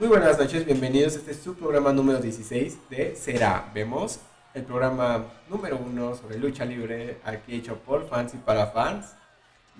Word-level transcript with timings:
Muy 0.00 0.08
buenas 0.08 0.38
noches, 0.38 0.64
bienvenidos. 0.64 1.14
Este 1.14 1.32
es 1.32 1.42
su 1.42 1.54
programa 1.54 1.92
número 1.92 2.20
16 2.20 2.88
de 2.88 3.14
Será. 3.16 3.70
Vemos 3.74 4.18
el 4.54 4.62
programa 4.62 5.26
número 5.50 5.76
uno 5.76 6.14
sobre 6.14 6.38
lucha 6.38 6.64
libre, 6.64 7.18
aquí 7.22 7.56
hecho 7.56 7.76
por 7.76 8.08
fans 8.08 8.32
y 8.32 8.38
para 8.38 8.68
fans, 8.68 9.14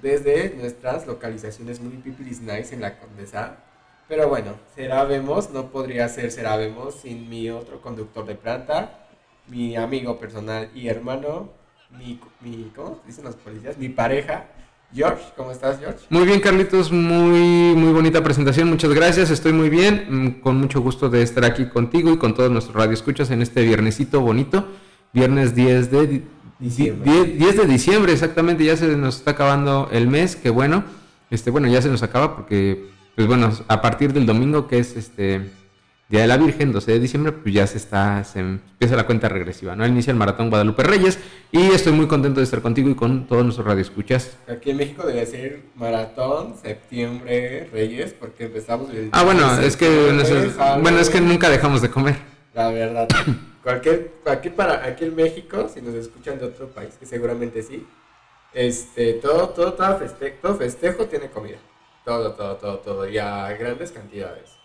desde 0.02 0.54
nuestras 0.58 1.06
localizaciones 1.06 1.80
muy 1.80 1.96
pipilis 1.96 2.42
nice 2.42 2.74
en 2.74 2.82
la 2.82 2.98
Condesa. 2.98 3.56
Pero 4.08 4.28
bueno, 4.28 4.56
Será 4.74 5.04
Vemos 5.04 5.48
no 5.48 5.68
podría 5.70 6.06
ser 6.10 6.30
Será 6.30 6.58
Vemos 6.58 6.96
sin 6.96 7.30
mi 7.30 7.48
otro 7.48 7.80
conductor 7.80 8.26
de 8.26 8.34
planta, 8.34 9.06
mi 9.46 9.74
amigo 9.74 10.18
personal 10.18 10.68
y 10.74 10.88
hermano, 10.88 11.48
mi, 11.98 12.20
mi 12.42 12.70
¿cómo 12.76 13.00
dicen 13.06 13.24
los 13.24 13.36
policías? 13.36 13.78
Mi 13.78 13.88
pareja, 13.88 14.48
George, 14.92 15.22
¿cómo 15.36 15.52
estás, 15.52 15.78
George? 15.78 16.00
Muy 16.08 16.24
bien, 16.26 16.40
Carlitos, 16.40 16.90
muy, 16.90 17.74
muy 17.76 17.92
bonita 17.92 18.24
presentación, 18.24 18.68
muchas 18.68 18.92
gracias, 18.92 19.30
estoy 19.30 19.52
muy 19.52 19.70
bien, 19.70 20.06
mm, 20.08 20.40
con 20.40 20.56
mucho 20.56 20.80
gusto 20.80 21.08
de 21.08 21.22
estar 21.22 21.44
aquí 21.44 21.66
contigo 21.66 22.12
y 22.12 22.18
con 22.18 22.34
todos 22.34 22.50
nuestros 22.50 22.74
radioescuchas 22.76 23.30
en 23.30 23.40
este 23.40 23.62
viernesito 23.62 24.20
bonito, 24.20 24.66
viernes 25.12 25.54
10 25.54 25.90
de 25.92 26.22
diciembre. 26.58 27.24
10, 27.24 27.56
de 27.56 27.66
diciembre, 27.66 28.12
exactamente, 28.12 28.64
ya 28.64 28.76
se 28.76 28.96
nos 28.96 29.18
está 29.18 29.32
acabando 29.32 29.88
el 29.92 30.08
mes, 30.08 30.34
que 30.34 30.50
bueno, 30.50 30.82
este, 31.30 31.50
bueno, 31.50 31.68
ya 31.68 31.80
se 31.80 31.88
nos 31.88 32.02
acaba 32.02 32.34
porque, 32.34 32.86
pues 33.14 33.28
bueno, 33.28 33.52
a 33.68 33.80
partir 33.80 34.12
del 34.12 34.26
domingo 34.26 34.66
que 34.66 34.80
es 34.80 34.96
este 34.96 35.52
Día 36.10 36.22
de 36.22 36.26
la 36.26 36.38
Virgen, 36.38 36.72
12 36.72 36.90
de 36.90 36.98
diciembre, 36.98 37.30
pues 37.30 37.54
ya 37.54 37.64
se 37.68 37.78
está, 37.78 38.24
se 38.24 38.40
empieza 38.40 38.96
la 38.96 39.06
cuenta 39.06 39.28
regresiva, 39.28 39.76
¿no? 39.76 39.86
Inicia 39.86 40.10
el 40.10 40.16
Maratón 40.16 40.50
Guadalupe 40.50 40.82
Reyes 40.82 41.20
y 41.52 41.70
estoy 41.70 41.92
muy 41.92 42.08
contento 42.08 42.40
de 42.40 42.44
estar 42.44 42.60
contigo 42.60 42.90
y 42.90 42.96
con 42.96 43.28
todos 43.28 43.44
nuestros 43.44 43.64
radioescuchas. 43.64 44.36
Aquí 44.48 44.70
en 44.70 44.78
México 44.78 45.06
debe 45.06 45.24
ser 45.24 45.62
Maratón, 45.76 46.56
Septiembre, 46.60 47.70
Reyes, 47.72 48.12
porque 48.12 48.46
empezamos 48.46 48.90
el... 48.90 49.10
Ah, 49.12 49.22
bueno, 49.22 49.60
es 49.60 49.76
que, 49.76 49.88
bueno, 50.82 50.98
es 50.98 51.10
que 51.10 51.20
nunca 51.20 51.48
dejamos 51.48 51.80
de 51.80 51.90
comer. 51.92 52.16
La 52.54 52.72
verdad. 52.72 53.06
Cualquier, 53.62 54.10
aquí, 54.26 54.50
para, 54.50 54.84
aquí 54.84 55.04
en 55.04 55.14
México, 55.14 55.70
si 55.72 55.80
nos 55.80 55.94
escuchan 55.94 56.40
de 56.40 56.46
otro 56.46 56.70
país, 56.70 56.90
que 56.98 57.06
seguramente 57.06 57.62
sí, 57.62 57.86
este, 58.52 59.12
todo, 59.12 59.50
todo, 59.50 59.74
todo, 59.74 59.96
festejo, 59.96 60.36
todo 60.42 60.56
festejo 60.56 61.04
tiene 61.04 61.30
comida. 61.30 61.58
Todo, 62.04 62.32
todo, 62.32 62.56
todo, 62.56 62.78
todo, 62.78 63.08
y 63.08 63.16
a 63.18 63.52
grandes 63.52 63.92
cantidades. 63.92 64.59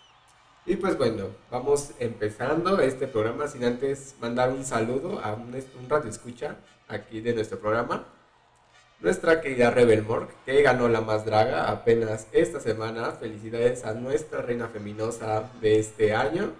Y 0.68 0.74
pues 0.74 0.98
bueno, 0.98 1.28
vamos 1.48 1.92
empezando 2.00 2.80
este 2.80 3.06
programa 3.06 3.46
sin 3.46 3.62
antes 3.62 4.16
mandar 4.20 4.50
un 4.50 4.64
saludo 4.64 5.20
a 5.20 5.32
un, 5.32 5.54
un 5.54 5.88
radio 5.88 6.10
escucha 6.10 6.56
aquí 6.88 7.20
de 7.20 7.34
nuestro 7.34 7.60
programa. 7.60 8.04
Nuestra 8.98 9.40
querida 9.40 9.70
Rebel 9.70 10.02
Morg, 10.02 10.28
que 10.44 10.62
ganó 10.62 10.88
la 10.88 11.00
más 11.00 11.24
draga 11.24 11.70
apenas 11.70 12.26
esta 12.32 12.58
semana. 12.58 13.12
Felicidades 13.12 13.84
a 13.84 13.94
nuestra 13.94 14.42
reina 14.42 14.66
feminosa 14.66 15.48
de 15.60 15.78
este 15.78 16.12
año. 16.12 16.50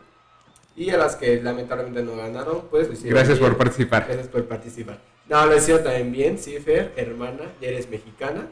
Y 0.76 0.90
a 0.90 0.98
las 0.98 1.16
que 1.16 1.42
lamentablemente 1.42 2.04
no 2.04 2.14
ganaron, 2.14 2.68
pues 2.70 3.02
Gracias 3.02 3.40
por 3.40 3.56
participar. 3.56 4.04
Gracias 4.06 4.28
por 4.28 4.46
participar. 4.46 5.00
No, 5.28 5.46
lo 5.46 5.56
hicieron 5.56 5.82
también 5.82 6.12
bien, 6.12 6.38
Cifer, 6.38 6.92
hermana, 6.94 7.52
ya 7.60 7.68
eres 7.68 7.90
mexicana. 7.90 8.46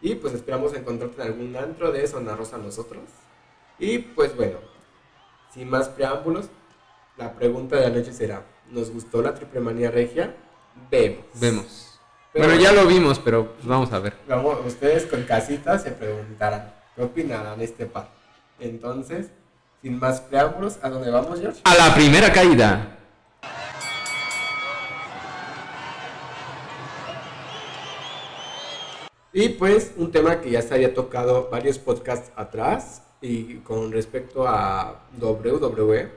Y 0.00 0.14
pues 0.14 0.34
esperamos 0.34 0.72
encontrarte 0.74 1.20
en 1.20 1.28
algún 1.28 1.56
antro 1.56 1.90
de 1.90 2.06
Zona 2.06 2.36
Rosa 2.36 2.58
nosotros. 2.58 3.02
Y 3.80 3.98
pues 3.98 4.36
bueno, 4.36 4.69
sin 5.52 5.68
más 5.68 5.88
preámbulos, 5.88 6.46
la 7.16 7.32
pregunta 7.32 7.76
de 7.76 7.88
la 7.88 7.96
noche 7.96 8.12
será, 8.12 8.44
¿nos 8.70 8.90
gustó 8.90 9.20
la 9.22 9.34
triple 9.34 9.60
manía 9.60 9.90
regia? 9.90 10.34
Vemos. 10.90 11.24
Vemos. 11.34 12.00
bueno, 12.34 12.54
ya 12.54 12.72
lo 12.72 12.86
vimos, 12.86 13.18
pero 13.18 13.54
vamos 13.64 13.92
a 13.92 13.98
ver. 13.98 14.14
Vamos, 14.28 14.58
ustedes 14.64 15.06
con 15.06 15.22
casitas 15.24 15.82
se 15.82 15.90
preguntarán, 15.90 16.72
¿qué 16.94 17.02
opinarán 17.02 17.60
este 17.60 17.86
par? 17.86 18.08
Entonces, 18.58 19.30
sin 19.82 19.98
más 19.98 20.20
preámbulos, 20.20 20.78
¿a 20.82 20.90
dónde 20.90 21.10
vamos, 21.10 21.40
George? 21.40 21.60
A 21.64 21.74
la 21.74 21.94
primera 21.94 22.32
caída. 22.32 22.96
Y 29.32 29.50
pues 29.50 29.92
un 29.96 30.10
tema 30.10 30.40
que 30.40 30.50
ya 30.50 30.60
se 30.60 30.74
había 30.74 30.92
tocado 30.92 31.48
varios 31.50 31.78
podcasts 31.78 32.32
atrás 32.34 33.02
y 33.20 33.56
con 33.56 33.92
respecto 33.92 34.46
a 34.46 35.06
WWE, 35.20 36.10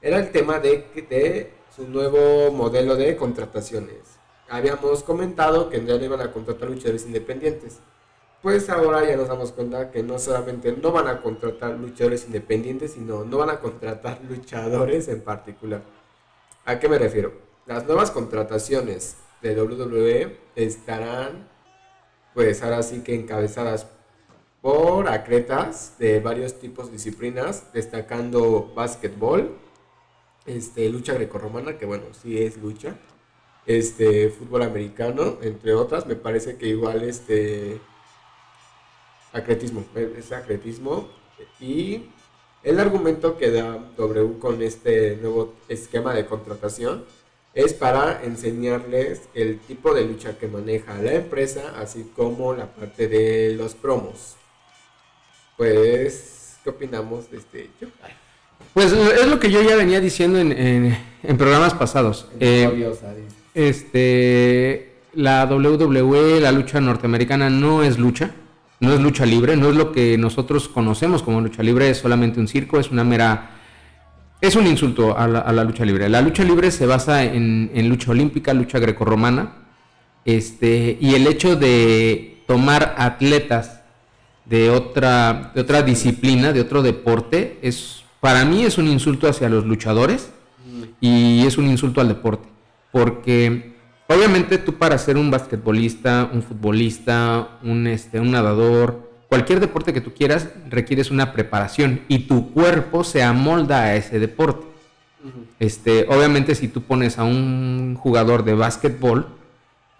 era 0.00 0.18
el 0.18 0.30
tema 0.30 0.58
de, 0.58 0.86
de 1.08 1.52
su 1.74 1.86
nuevo 1.88 2.50
modelo 2.52 2.96
de 2.96 3.16
contrataciones. 3.16 4.18
Habíamos 4.48 5.02
comentado 5.02 5.68
que 5.70 5.84
ya 5.84 5.96
no 5.96 6.04
iban 6.04 6.20
a 6.20 6.32
contratar 6.32 6.70
luchadores 6.70 7.06
independientes. 7.06 7.78
Pues 8.42 8.70
ahora 8.70 9.04
ya 9.04 9.16
nos 9.16 9.28
damos 9.28 9.52
cuenta 9.52 9.90
que 9.90 10.02
no 10.02 10.18
solamente 10.18 10.72
no 10.72 10.92
van 10.92 11.08
a 11.08 11.20
contratar 11.20 11.72
luchadores 11.72 12.24
independientes, 12.24 12.92
sino 12.92 13.24
no 13.24 13.38
van 13.38 13.50
a 13.50 13.60
contratar 13.60 14.20
luchadores 14.28 15.08
en 15.08 15.20
particular. 15.20 15.82
¿A 16.64 16.78
qué 16.78 16.88
me 16.88 16.98
refiero? 16.98 17.32
Las 17.66 17.84
nuevas 17.86 18.10
contrataciones 18.10 19.16
de 19.42 19.60
WWE 19.60 20.38
estarán, 20.56 21.48
pues 22.34 22.62
ahora 22.62 22.82
sí 22.82 23.00
que 23.00 23.14
encabezadas 23.14 23.86
por 24.60 25.08
atletas 25.08 25.94
de 25.98 26.20
varios 26.20 26.58
tipos 26.58 26.86
de 26.86 26.92
disciplinas, 26.92 27.72
destacando 27.72 28.72
básquetbol, 28.74 29.56
este, 30.46 30.88
lucha 30.88 31.14
grecorromana, 31.14 31.78
que 31.78 31.86
bueno, 31.86 32.04
sí 32.20 32.42
es 32.42 32.56
lucha, 32.56 32.96
este, 33.66 34.30
fútbol 34.30 34.62
americano, 34.62 35.38
entre 35.42 35.74
otras, 35.74 36.06
me 36.06 36.16
parece 36.16 36.56
que 36.56 36.66
igual 36.66 37.02
este, 37.02 37.80
atletismo, 39.32 39.84
es 39.94 40.32
atletismo, 40.32 41.08
y 41.60 42.06
el 42.64 42.80
argumento 42.80 43.36
que 43.38 43.50
da 43.50 43.78
W 43.96 44.38
con 44.38 44.62
este 44.62 45.16
nuevo 45.16 45.54
esquema 45.68 46.14
de 46.14 46.26
contratación 46.26 47.04
es 47.54 47.74
para 47.74 48.24
enseñarles 48.24 49.22
el 49.34 49.60
tipo 49.60 49.94
de 49.94 50.04
lucha 50.04 50.38
que 50.38 50.48
maneja 50.48 51.00
la 51.00 51.14
empresa, 51.14 51.74
así 51.78 52.10
como 52.16 52.54
la 52.54 52.66
parte 52.74 53.06
de 53.06 53.54
los 53.54 53.74
promos. 53.74 54.37
Pues, 55.58 56.56
¿qué 56.62 56.70
opinamos 56.70 57.32
de 57.32 57.38
este 57.38 57.64
hecho? 57.64 57.92
Pues 58.72 58.92
es 58.92 59.26
lo 59.26 59.40
que 59.40 59.50
yo 59.50 59.60
ya 59.60 59.74
venía 59.74 60.00
diciendo 60.00 60.38
en, 60.38 60.96
programas 61.36 61.74
pasados. 61.74 62.28
Eh, 62.38 62.88
este, 63.54 64.92
la 65.14 65.46
WWE, 65.46 66.40
la 66.40 66.52
lucha 66.52 66.80
norteamericana, 66.80 67.50
no 67.50 67.82
es 67.82 67.98
lucha, 67.98 68.30
no 68.78 68.94
es 68.94 69.00
lucha 69.00 69.26
libre, 69.26 69.56
no 69.56 69.68
es 69.68 69.74
lo 69.74 69.90
que 69.90 70.16
nosotros 70.16 70.68
conocemos 70.68 71.24
como 71.24 71.40
lucha 71.40 71.64
libre, 71.64 71.90
es 71.90 71.98
solamente 71.98 72.38
un 72.38 72.46
circo, 72.46 72.78
es 72.78 72.90
una 72.90 73.02
mera... 73.02 73.50
Es 74.40 74.54
un 74.54 74.68
insulto 74.68 75.18
a 75.18 75.26
la, 75.26 75.64
lucha 75.64 75.84
libre. 75.84 76.08
La 76.08 76.22
lucha 76.22 76.44
libre 76.44 76.70
se 76.70 76.86
basa 76.86 77.24
en, 77.24 77.72
en 77.74 77.88
lucha 77.88 78.12
olímpica, 78.12 78.54
lucha 78.54 78.78
grecorromana, 78.78 79.56
este, 80.24 80.96
y 81.00 81.16
el 81.16 81.26
hecho 81.26 81.56
de 81.56 82.44
tomar 82.46 82.94
atletas 82.96 83.77
de 84.48 84.70
otra, 84.70 85.52
de 85.54 85.60
otra 85.60 85.82
disciplina, 85.82 86.52
de 86.52 86.60
otro 86.60 86.82
deporte, 86.82 87.58
es, 87.62 88.04
para 88.20 88.44
mí 88.44 88.64
es 88.64 88.78
un 88.78 88.88
insulto 88.88 89.28
hacia 89.28 89.48
los 89.48 89.64
luchadores 89.64 90.30
y 91.00 91.46
es 91.46 91.58
un 91.58 91.66
insulto 91.66 92.00
al 92.00 92.08
deporte. 92.08 92.48
Porque 92.90 93.74
obviamente 94.06 94.58
tú 94.58 94.74
para 94.74 94.96
ser 94.96 95.16
un 95.16 95.30
basquetbolista, 95.30 96.30
un 96.32 96.42
futbolista, 96.42 97.58
un, 97.62 97.86
este, 97.86 98.20
un 98.20 98.30
nadador, 98.30 99.10
cualquier 99.28 99.60
deporte 99.60 99.92
que 99.92 100.00
tú 100.00 100.14
quieras, 100.14 100.48
requieres 100.70 101.10
una 101.10 101.32
preparación 101.32 102.00
y 102.08 102.20
tu 102.20 102.50
cuerpo 102.52 103.04
se 103.04 103.22
amolda 103.22 103.82
a 103.82 103.96
ese 103.96 104.18
deporte. 104.18 104.66
Este, 105.58 106.06
obviamente 106.08 106.54
si 106.54 106.68
tú 106.68 106.82
pones 106.82 107.18
a 107.18 107.24
un 107.24 107.96
jugador 107.96 108.44
de 108.44 108.54
básquetbol, 108.54 109.26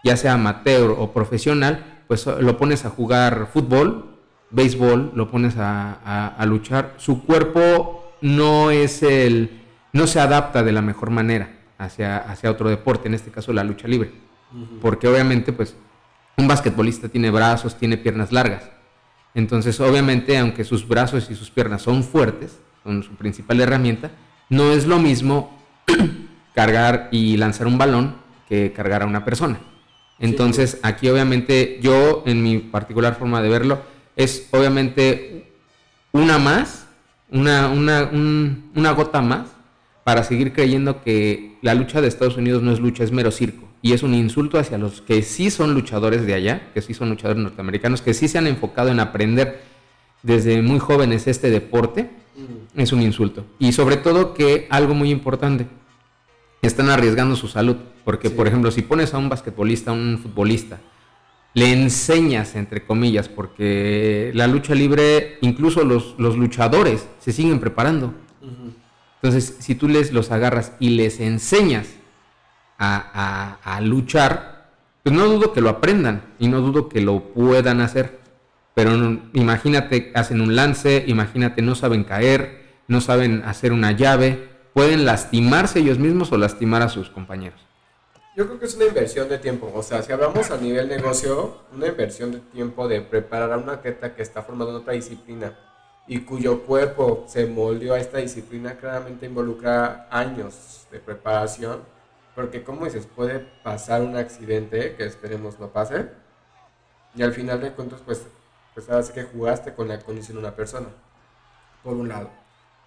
ya 0.04 0.16
sea 0.16 0.34
amateur 0.34 0.94
o 0.96 1.12
profesional, 1.12 2.02
pues 2.06 2.24
lo 2.26 2.56
pones 2.56 2.86
a 2.86 2.90
jugar 2.90 3.50
fútbol, 3.52 4.17
béisbol, 4.50 5.12
lo 5.14 5.30
pones 5.30 5.54
a, 5.58 6.44
luchar, 6.46 6.94
su 6.96 7.24
cuerpo 7.24 8.12
no 8.20 8.70
es 8.70 9.02
el, 9.02 9.62
no 9.92 10.06
se 10.06 10.20
adapta 10.20 10.62
de 10.62 10.72
la 10.72 10.82
mejor 10.82 11.10
manera 11.10 11.58
hacia, 11.78 12.18
hacia 12.18 12.50
otro 12.50 12.68
deporte, 12.68 13.08
en 13.08 13.14
este 13.14 13.30
caso 13.30 13.52
la 13.52 13.64
lucha 13.64 13.88
libre. 13.88 14.12
Porque 14.80 15.06
obviamente, 15.06 15.52
pues, 15.52 15.76
un 16.36 16.48
basquetbolista 16.48 17.08
tiene 17.08 17.30
brazos, 17.30 17.76
tiene 17.76 17.98
piernas 17.98 18.32
largas. 18.32 18.70
Entonces, 19.34 19.78
obviamente, 19.80 20.38
aunque 20.38 20.64
sus 20.64 20.88
brazos 20.88 21.30
y 21.30 21.34
sus 21.34 21.50
piernas 21.50 21.82
son 21.82 22.02
fuertes, 22.02 22.58
son 22.82 23.02
su 23.02 23.10
principal 23.16 23.60
herramienta, 23.60 24.10
no 24.48 24.72
es 24.72 24.86
lo 24.86 24.98
mismo 24.98 25.58
cargar 26.54 27.08
y 27.12 27.36
lanzar 27.36 27.66
un 27.66 27.76
balón 27.76 28.16
que 28.48 28.72
cargar 28.72 29.02
a 29.02 29.06
una 29.06 29.24
persona. 29.24 29.58
Entonces, 30.18 30.80
aquí 30.82 31.08
obviamente 31.08 31.78
yo, 31.82 32.22
en 32.26 32.42
mi 32.42 32.58
particular 32.58 33.14
forma 33.14 33.42
de 33.42 33.48
verlo, 33.48 33.82
es 34.18 34.48
obviamente 34.50 35.50
una 36.12 36.38
más, 36.38 36.86
una, 37.30 37.68
una, 37.68 38.10
una 38.74 38.90
gota 38.90 39.22
más 39.22 39.48
para 40.04 40.24
seguir 40.24 40.52
creyendo 40.52 41.02
que 41.02 41.56
la 41.62 41.74
lucha 41.74 42.00
de 42.00 42.08
Estados 42.08 42.36
Unidos 42.36 42.62
no 42.62 42.72
es 42.72 42.80
lucha, 42.80 43.04
es 43.04 43.12
mero 43.12 43.30
circo. 43.30 43.68
Y 43.80 43.92
es 43.92 44.02
un 44.02 44.14
insulto 44.14 44.58
hacia 44.58 44.76
los 44.76 45.02
que 45.02 45.22
sí 45.22 45.50
son 45.50 45.72
luchadores 45.72 46.26
de 46.26 46.34
allá, 46.34 46.68
que 46.74 46.82
sí 46.82 46.94
son 46.94 47.10
luchadores 47.10 47.40
norteamericanos, 47.40 48.02
que 48.02 48.12
sí 48.12 48.26
se 48.26 48.38
han 48.38 48.48
enfocado 48.48 48.90
en 48.90 48.98
aprender 48.98 49.62
desde 50.24 50.60
muy 50.62 50.80
jóvenes 50.80 51.28
este 51.28 51.48
deporte. 51.48 52.10
es 52.74 52.92
un 52.92 53.02
insulto. 53.02 53.44
Y 53.60 53.72
sobre 53.72 53.96
todo 53.96 54.34
que 54.34 54.66
algo 54.70 54.94
muy 54.94 55.10
importante, 55.10 55.68
están 56.60 56.90
arriesgando 56.90 57.36
su 57.36 57.46
salud. 57.46 57.76
Porque, 58.04 58.30
por 58.30 58.48
ejemplo, 58.48 58.72
si 58.72 58.82
pones 58.82 59.14
a 59.14 59.18
un 59.18 59.28
basquetbolista, 59.28 59.92
a 59.92 59.94
un 59.94 60.18
futbolista, 60.20 60.80
le 61.58 61.72
enseñas, 61.72 62.54
entre 62.54 62.84
comillas, 62.86 63.28
porque 63.28 64.30
la 64.32 64.46
lucha 64.46 64.74
libre, 64.74 65.38
incluso 65.40 65.82
los, 65.82 66.16
luchadores 66.18 67.08
se 67.18 67.32
siguen 67.32 67.58
preparando. 67.58 68.14
Entonces, 69.20 69.56
si 69.58 69.74
tú 69.74 69.88
les 69.88 70.12
los 70.12 70.30
agarras 70.30 70.72
y 70.78 70.90
les 70.90 71.18
enseñas 71.18 71.88
a, 72.78 73.80
luchar, 73.82 74.70
pues 75.02 75.14
no 75.14 75.26
dudo 75.26 75.52
que 75.52 75.60
lo 75.60 75.68
aprendan 75.68 76.22
y 76.38 76.46
no 76.46 76.60
dudo 76.60 76.88
que 76.88 77.00
lo 77.00 77.32
puedan 77.34 77.80
hacer. 77.80 78.20
Pero 78.74 78.92
imagínate, 79.32 80.12
hacen 80.14 80.40
un 80.40 80.54
lance, 80.54 81.04
imagínate, 81.08 81.62
no 81.62 81.74
saben 81.74 82.04
caer, 82.04 82.66
no 82.86 83.00
saben 83.00 83.42
hacer 83.44 83.72
una 83.72 83.90
llave, 83.90 84.48
pueden 84.74 85.04
lastimarse 85.04 85.80
ellos 85.80 85.98
mismos 85.98 86.30
o 86.30 86.36
lastimar 86.36 86.82
a 86.82 86.88
sus 86.88 87.10
compañeros. 87.10 87.67
Yo 88.38 88.46
creo 88.46 88.60
que 88.60 88.66
es 88.66 88.76
una 88.76 88.84
inversión 88.84 89.28
de 89.28 89.36
tiempo. 89.38 89.68
O 89.74 89.82
sea, 89.82 90.00
si 90.00 90.12
hablamos 90.12 90.52
a 90.52 90.56
nivel 90.58 90.86
negocio, 90.86 91.62
una 91.72 91.88
inversión 91.88 92.30
de 92.30 92.38
tiempo 92.38 92.86
de 92.86 93.00
preparar 93.00 93.52
a 93.52 93.56
una 93.56 93.72
atleta 93.72 94.14
que 94.14 94.22
está 94.22 94.44
formada 94.44 94.70
en 94.70 94.76
otra 94.76 94.92
disciplina 94.92 95.58
y 96.06 96.20
cuyo 96.20 96.62
cuerpo 96.64 97.24
se 97.26 97.46
moldeó 97.46 97.94
a 97.94 97.98
esta 97.98 98.18
disciplina, 98.18 98.76
claramente 98.76 99.26
involucra 99.26 100.06
años 100.08 100.86
de 100.92 101.00
preparación. 101.00 101.80
Porque, 102.36 102.62
como 102.62 102.84
dices, 102.84 103.06
puede 103.06 103.40
pasar 103.40 104.02
un 104.02 104.16
accidente 104.16 104.94
que 104.94 105.04
esperemos 105.04 105.58
no 105.58 105.72
pase. 105.72 106.08
Y 107.16 107.24
al 107.24 107.32
final 107.32 107.60
de 107.60 107.72
cuentas, 107.72 108.00
pues, 108.06 108.24
pues 108.72 108.86
sabes 108.86 109.10
que 109.10 109.24
jugaste 109.24 109.74
con 109.74 109.88
la 109.88 109.98
condición 109.98 110.36
de 110.36 110.44
una 110.44 110.54
persona. 110.54 110.86
Por 111.82 111.94
un 111.94 112.08
lado. 112.08 112.30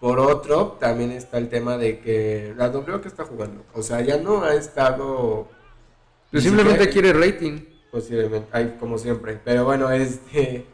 Por 0.02 0.18
otro, 0.18 0.78
también 0.80 1.12
está 1.12 1.38
el 1.38 1.48
tema 1.48 1.78
de 1.78 2.00
que 2.00 2.52
la 2.56 2.70
W 2.70 3.00
que 3.00 3.06
está 3.06 3.22
jugando, 3.22 3.62
o 3.72 3.84
sea, 3.84 4.00
ya 4.00 4.16
no 4.16 4.42
ha 4.42 4.52
estado... 4.52 5.46
Pues 6.32 6.42
simplemente 6.42 6.88
quiere 6.88 7.12
rating. 7.12 7.60
Posiblemente, 7.88 8.78
como 8.80 8.98
siempre. 8.98 9.38
Pero 9.44 9.64
bueno, 9.64 9.92
este, 9.92 10.66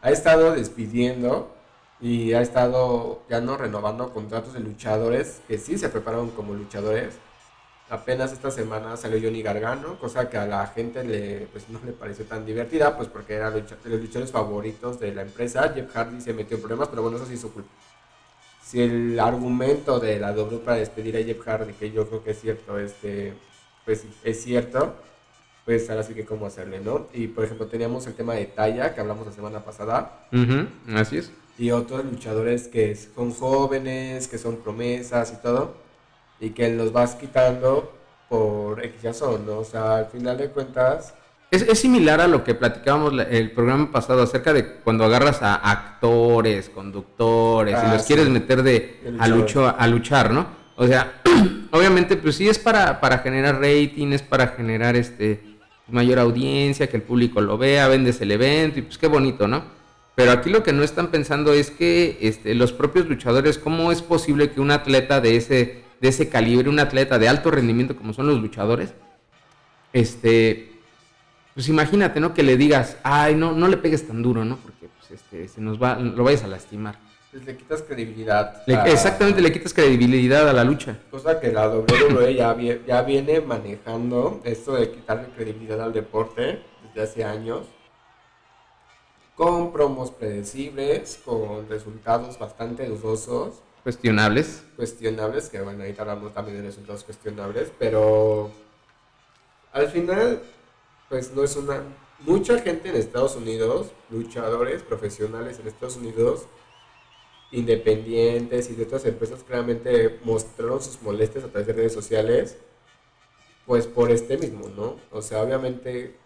ha 0.00 0.10
estado 0.10 0.52
despidiendo 0.52 1.54
y 2.00 2.32
ha 2.32 2.40
estado 2.40 3.22
ya 3.30 3.40
no 3.40 3.56
renovando 3.56 4.12
contratos 4.12 4.52
de 4.52 4.58
luchadores 4.58 5.42
que 5.46 5.58
sí 5.58 5.78
se 5.78 5.88
prepararon 5.88 6.30
como 6.30 6.52
luchadores. 6.52 7.14
Apenas 7.88 8.32
esta 8.32 8.50
semana 8.50 8.96
salió 8.96 9.20
Johnny 9.22 9.42
Gargano, 9.42 9.96
cosa 10.00 10.28
que 10.28 10.38
a 10.38 10.46
la 10.46 10.66
gente 10.66 11.04
le, 11.04 11.46
pues, 11.52 11.68
no 11.68 11.78
le 11.86 11.92
pareció 11.92 12.24
tan 12.24 12.44
divertida, 12.44 12.96
pues 12.96 13.06
porque 13.06 13.34
era 13.34 13.52
de 13.52 13.60
los 13.60 14.00
luchadores 14.00 14.32
favoritos 14.32 14.98
de 14.98 15.14
la 15.14 15.22
empresa. 15.22 15.72
Jeff 15.72 15.94
Hardy 15.94 16.20
se 16.20 16.32
metió 16.32 16.56
en 16.56 16.62
problemas, 16.64 16.88
pero 16.88 17.02
bueno, 17.02 17.18
eso 17.18 17.26
sí 17.26 17.36
su 17.36 17.52
culpa 17.52 17.70
si 18.72 18.80
el 18.80 19.20
argumento 19.20 20.00
de 20.00 20.18
la 20.18 20.32
W 20.32 20.60
para 20.64 20.78
despedir 20.78 21.14
a 21.18 21.22
Jeff 21.22 21.46
Hardy, 21.46 21.74
que 21.74 21.92
yo 21.92 22.08
creo 22.08 22.24
que 22.24 22.30
es 22.30 22.40
cierto, 22.40 22.78
este, 22.78 23.34
pues 23.84 24.06
es 24.24 24.42
cierto, 24.42 24.94
pues 25.66 25.90
ahora 25.90 26.02
sí 26.02 26.14
que 26.14 26.24
cómo 26.24 26.46
hacerle, 26.46 26.80
¿no? 26.80 27.06
Y 27.12 27.26
por 27.26 27.44
ejemplo 27.44 27.66
teníamos 27.66 28.06
el 28.06 28.14
tema 28.14 28.32
de 28.32 28.46
Taya, 28.46 28.94
que 28.94 29.02
hablamos 29.02 29.26
la 29.26 29.32
semana 29.34 29.62
pasada. 29.62 30.26
así 30.94 31.18
es. 31.18 31.30
Y 31.58 31.70
otros 31.70 32.02
luchadores 32.06 32.66
que 32.66 32.96
son 32.96 33.32
jóvenes, 33.34 34.26
que 34.26 34.38
son 34.38 34.56
promesas 34.56 35.34
y 35.34 35.42
todo, 35.42 35.74
y 36.40 36.50
que 36.50 36.70
los 36.70 36.94
vas 36.94 37.14
quitando 37.14 37.92
por 38.30 38.82
X 38.82 39.20
¿no? 39.20 39.58
O 39.58 39.64
sea, 39.64 39.96
al 39.96 40.06
final 40.06 40.38
de 40.38 40.48
cuentas 40.48 41.12
es, 41.52 41.78
similar 41.78 42.20
a 42.20 42.28
lo 42.28 42.44
que 42.44 42.54
platicábamos 42.54 43.12
el 43.30 43.50
programa 43.50 43.92
pasado 43.92 44.22
acerca 44.22 44.54
de 44.54 44.66
cuando 44.66 45.04
agarras 45.04 45.42
a 45.42 45.54
actores, 45.54 46.70
conductores 46.70 47.74
y 47.74 47.86
ah, 47.86 47.94
los 47.94 48.02
quieres 48.04 48.28
meter 48.30 48.62
de 48.62 49.00
a, 49.18 49.28
lucho, 49.28 49.68
a 49.68 49.86
luchar, 49.86 50.32
¿no? 50.32 50.46
O 50.76 50.86
sea, 50.86 51.20
obviamente, 51.70 52.16
pues 52.16 52.36
sí 52.36 52.48
es 52.48 52.58
para, 52.58 53.00
para 53.00 53.18
generar 53.18 53.60
rating, 53.60 54.12
es 54.12 54.22
para 54.22 54.48
generar 54.48 54.96
este 54.96 55.42
mayor 55.88 56.18
audiencia, 56.18 56.88
que 56.88 56.96
el 56.96 57.02
público 57.02 57.42
lo 57.42 57.58
vea, 57.58 57.86
vendes 57.86 58.20
el 58.22 58.30
evento 58.30 58.78
y 58.78 58.82
pues 58.82 58.96
qué 58.96 59.06
bonito, 59.06 59.46
¿no? 59.46 59.62
Pero 60.14 60.32
aquí 60.32 60.48
lo 60.48 60.62
que 60.62 60.72
no 60.72 60.82
están 60.82 61.08
pensando 61.08 61.52
es 61.52 61.70
que 61.70 62.16
este, 62.22 62.54
los 62.54 62.72
propios 62.72 63.06
luchadores, 63.08 63.58
¿cómo 63.58 63.92
es 63.92 64.00
posible 64.00 64.50
que 64.50 64.60
un 64.60 64.70
atleta 64.70 65.20
de 65.20 65.36
ese, 65.36 65.82
de 66.00 66.08
ese 66.08 66.30
calibre, 66.30 66.70
un 66.70 66.78
atleta 66.78 67.18
de 67.18 67.28
alto 67.28 67.50
rendimiento 67.50 67.94
como 67.94 68.14
son 68.14 68.26
los 68.26 68.40
luchadores, 68.40 68.94
este, 69.92 70.71
pues 71.54 71.68
imagínate, 71.68 72.20
¿no? 72.20 72.32
Que 72.32 72.42
le 72.42 72.56
digas, 72.56 72.96
ay, 73.02 73.34
no, 73.34 73.52
no 73.52 73.68
le 73.68 73.76
pegues 73.76 74.06
tan 74.06 74.22
duro, 74.22 74.44
¿no? 74.44 74.56
Porque 74.56 74.88
pues, 74.98 75.10
este, 75.10 75.48
se 75.48 75.60
nos 75.60 75.80
va, 75.80 75.96
lo 75.96 76.24
vayas 76.24 76.44
a 76.44 76.48
lastimar. 76.48 76.98
Pues 77.30 77.44
le 77.46 77.56
quitas 77.56 77.82
credibilidad. 77.82 78.62
Exactamente, 78.86 79.40
le 79.40 79.52
quitas 79.52 79.72
credibilidad 79.72 80.48
a 80.48 80.52
la 80.52 80.64
lucha. 80.64 80.98
Cosa 81.10 81.40
que 81.40 81.50
la 81.50 81.68
WWE 81.68 82.34
ya, 82.34 82.54
ya 82.86 83.02
viene 83.02 83.40
manejando 83.40 84.40
esto 84.44 84.74
de 84.74 84.90
quitarle 84.90 85.28
credibilidad 85.34 85.80
al 85.80 85.92
deporte 85.92 86.62
desde 86.86 87.02
hace 87.02 87.24
años. 87.24 87.66
Con 89.34 89.72
promos 89.72 90.10
predecibles, 90.10 91.20
con 91.24 91.68
resultados 91.70 92.38
bastante 92.38 92.86
dudosos. 92.86 93.62
Cuestionables. 93.82 94.64
Cuestionables, 94.76 95.48
que 95.48 95.60
bueno, 95.62 95.80
ahorita 95.82 96.02
hablamos 96.02 96.34
también 96.34 96.58
de 96.58 96.64
resultados 96.64 97.02
cuestionables, 97.02 97.72
pero 97.78 98.50
al 99.72 99.88
final 99.88 100.42
pues 101.12 101.30
no 101.34 101.44
es 101.44 101.56
una... 101.56 101.82
Mucha 102.20 102.58
gente 102.60 102.88
en 102.88 102.96
Estados 102.96 103.36
Unidos, 103.36 103.92
luchadores 104.08 104.82
profesionales 104.82 105.58
en 105.60 105.68
Estados 105.68 105.96
Unidos, 105.96 106.46
independientes 107.50 108.70
y 108.70 108.74
de 108.74 108.84
otras 108.84 109.04
empresas, 109.04 109.44
claramente 109.44 110.20
mostraron 110.24 110.80
sus 110.80 111.02
molestias 111.02 111.44
a 111.44 111.48
través 111.48 111.66
de 111.66 111.74
redes 111.74 111.92
sociales, 111.92 112.56
pues 113.66 113.86
por 113.86 114.10
este 114.10 114.38
mismo, 114.38 114.70
¿no? 114.74 114.96
O 115.10 115.20
sea, 115.20 115.42
obviamente 115.42 116.16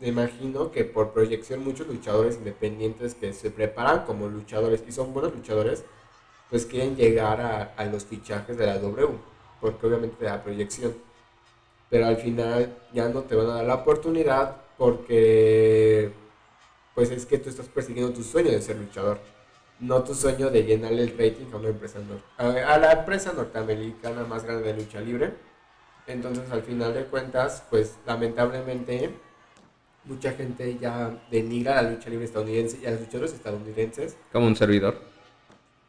me 0.00 0.08
imagino 0.08 0.70
que 0.70 0.86
por 0.86 1.12
proyección 1.12 1.62
muchos 1.62 1.86
luchadores 1.86 2.36
independientes 2.36 3.14
que 3.14 3.34
se 3.34 3.50
preparan 3.50 4.06
como 4.06 4.28
luchadores 4.28 4.82
y 4.88 4.92
son 4.92 5.12
buenos 5.12 5.34
luchadores, 5.34 5.84
pues 6.48 6.64
quieren 6.64 6.96
llegar 6.96 7.42
a, 7.76 7.84
los 7.84 8.06
fichajes 8.06 8.56
de 8.56 8.64
la 8.64 8.78
W, 8.78 9.08
porque 9.60 9.86
obviamente 9.86 10.24
da 10.24 10.42
proyección 10.42 10.94
pero 11.90 12.06
al 12.06 12.16
final 12.16 12.76
ya 12.92 13.08
no 13.08 13.22
te 13.22 13.34
van 13.34 13.48
a 13.50 13.54
dar 13.54 13.64
la 13.64 13.74
oportunidad 13.76 14.56
porque 14.76 16.10
pues 16.94 17.10
es 17.10 17.26
que 17.26 17.38
tú 17.38 17.50
estás 17.50 17.66
persiguiendo 17.66 18.12
tu 18.12 18.22
sueño 18.22 18.50
de 18.50 18.62
ser 18.62 18.76
luchador, 18.76 19.18
no 19.80 20.02
tu 20.02 20.14
sueño 20.14 20.50
de 20.50 20.64
llenarle 20.64 21.02
el 21.02 21.10
rating 21.10 21.52
a 21.52 21.56
una 21.56 21.68
empresa 21.68 21.98
a 22.38 22.78
la 22.78 22.92
empresa 22.92 23.32
norteamericana 23.34 24.24
más 24.24 24.44
grande 24.44 24.72
de 24.72 24.80
lucha 24.80 25.00
libre. 25.00 25.34
Entonces, 26.06 26.50
al 26.52 26.62
final 26.62 26.94
de 26.94 27.04
cuentas, 27.04 27.64
pues 27.68 27.96
lamentablemente 28.06 29.10
mucha 30.04 30.32
gente 30.32 30.78
ya 30.78 31.20
denigra 31.30 31.82
la 31.82 31.90
lucha 31.90 32.08
libre 32.08 32.24
estadounidense 32.24 32.78
y 32.80 32.86
a 32.86 32.92
los 32.92 33.00
luchadores 33.00 33.34
estadounidenses. 33.34 34.16
Como 34.32 34.46
un 34.46 34.56
servidor. 34.56 34.98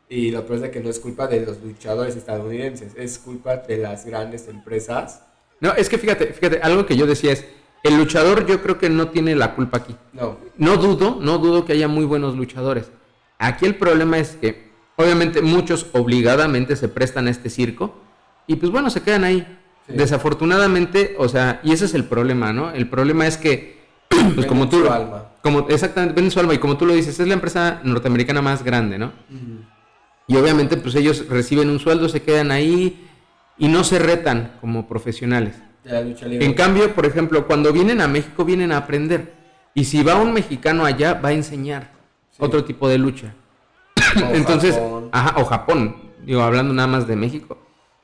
Y 0.10 0.32
lo 0.32 0.46
peor 0.46 0.66
es 0.66 0.72
que 0.72 0.80
no 0.80 0.90
es 0.90 1.00
culpa 1.00 1.28
de 1.28 1.46
los 1.46 1.62
luchadores 1.62 2.16
estadounidenses, 2.16 2.94
es 2.96 3.20
culpa 3.20 3.58
de 3.58 3.78
las 3.78 4.06
grandes 4.06 4.48
empresas 4.48 5.22
no, 5.60 5.74
es 5.74 5.90
que 5.90 5.98
fíjate, 5.98 6.28
fíjate, 6.28 6.60
algo 6.62 6.86
que 6.86 6.96
yo 6.96 7.08
decía 7.08 7.32
es, 7.32 7.46
el 7.84 7.98
luchador 7.98 8.46
yo 8.46 8.62
creo 8.62 8.78
que 8.78 8.90
no 8.90 9.10
tiene 9.10 9.36
la 9.36 9.56
culpa 9.56 9.78
aquí. 9.78 9.96
No. 10.14 10.38
No 10.58 10.78
dudo, 10.78 11.18
no 11.22 11.38
dudo 11.38 11.66
que 11.66 11.74
haya 11.74 11.88
muy 11.88 12.06
buenos 12.06 12.36
luchadores. 12.36 12.92
Aquí 13.40 13.66
el 13.66 13.76
problema 13.76 14.18
es 14.18 14.38
que, 14.40 14.72
obviamente, 14.96 15.42
muchos 15.42 15.88
obligadamente 15.94 16.76
se 16.76 16.90
prestan 16.90 17.28
a 17.28 17.32
este 17.32 17.50
circo 17.50 17.96
y 18.48 18.56
pues 18.56 18.72
bueno, 18.72 18.90
se 18.90 19.02
quedan 19.02 19.24
ahí. 19.24 19.46
Desafortunadamente, 19.88 21.16
o 21.18 21.30
sea, 21.30 21.62
y 21.64 21.72
ese 21.72 21.86
es 21.86 21.94
el 21.94 22.04
problema, 22.04 22.52
¿no? 22.52 22.72
El 22.72 22.90
problema 22.90 23.26
es 23.26 23.38
que, 23.38 23.78
pues 24.36 24.46
como 24.46 24.68
tú... 24.68 24.86
alma. 24.90 25.26
Como, 25.42 25.70
exactamente, 25.70 26.20
ven 26.20 26.30
su 26.30 26.40
alma 26.42 26.54
y 26.54 26.58
como 26.58 26.76
tú 26.78 26.86
lo 26.86 26.94
dices, 26.94 27.18
es 27.20 27.28
la 27.28 27.36
empresa 27.36 27.80
norteamericana 27.84 28.42
más 28.42 28.64
grande, 28.64 28.98
¿no? 28.98 29.14
Y 30.28 30.36
obviamente, 30.36 30.76
pues 30.76 30.94
ellos 30.96 31.26
reciben 31.30 31.70
un 31.70 31.80
sueldo, 31.80 32.10
se 32.10 32.22
quedan 32.22 32.52
ahí, 32.52 33.07
y 33.58 33.68
no 33.68 33.84
se 33.84 34.00
retan 34.00 34.54
como 34.62 34.88
profesionales. 34.88 35.56
En 35.86 36.54
cambio, 36.54 36.94
por 36.94 37.06
ejemplo, 37.06 37.48
cuando 37.48 37.72
vienen 37.72 38.02
a 38.02 38.08
México 38.08 38.44
vienen 38.44 38.72
a 38.72 38.78
aprender. 38.78 39.34
Y 39.74 39.86
si 39.86 40.04
va 40.04 40.16
un 40.16 40.34
mexicano 40.34 40.86
allá, 40.86 41.14
va 41.14 41.30
a 41.30 41.34
enseñar 41.34 41.92
otro 42.40 42.64
tipo 42.64 42.90
de 42.90 42.98
lucha. 42.98 43.34
Entonces, 44.34 44.78
Ajá, 45.12 45.40
o 45.40 45.46
Japón, 45.46 45.96
digo, 46.26 46.42
hablando 46.42 46.74
nada 46.74 46.88
más 46.88 47.08
de 47.08 47.16
México. 47.16 47.58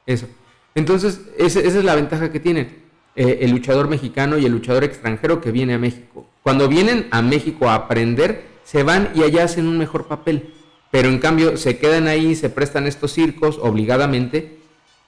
Eso. 0.06 0.28
Entonces, 0.76 1.22
esa 1.38 1.60
es 1.60 1.84
la 1.84 1.96
ventaja 1.96 2.32
que 2.32 2.40
tienen 2.40 2.84
eh, 3.16 3.40
el 3.42 3.52
luchador 3.52 3.90
mexicano 3.90 4.38
y 4.38 4.46
el 4.46 4.52
luchador 4.52 4.84
extranjero 4.84 5.42
que 5.42 5.52
viene 5.52 5.74
a 5.74 5.78
México. 5.78 6.28
Cuando 6.42 6.68
vienen 6.68 7.08
a 7.12 7.22
México 7.22 7.70
a 7.70 7.76
aprender, 7.76 8.46
se 8.64 8.84
van 8.84 9.10
y 9.14 9.24
allá 9.24 9.44
hacen 9.44 9.68
un 9.68 9.78
mejor 9.78 10.08
papel. 10.08 10.54
Pero 10.90 11.10
en 11.10 11.20
cambio, 11.20 11.58
se 11.58 11.78
quedan 11.78 12.08
ahí, 12.08 12.36
se 12.36 12.50
prestan 12.50 12.88
estos 12.88 13.12
circos 13.12 13.60
obligadamente 13.62 14.63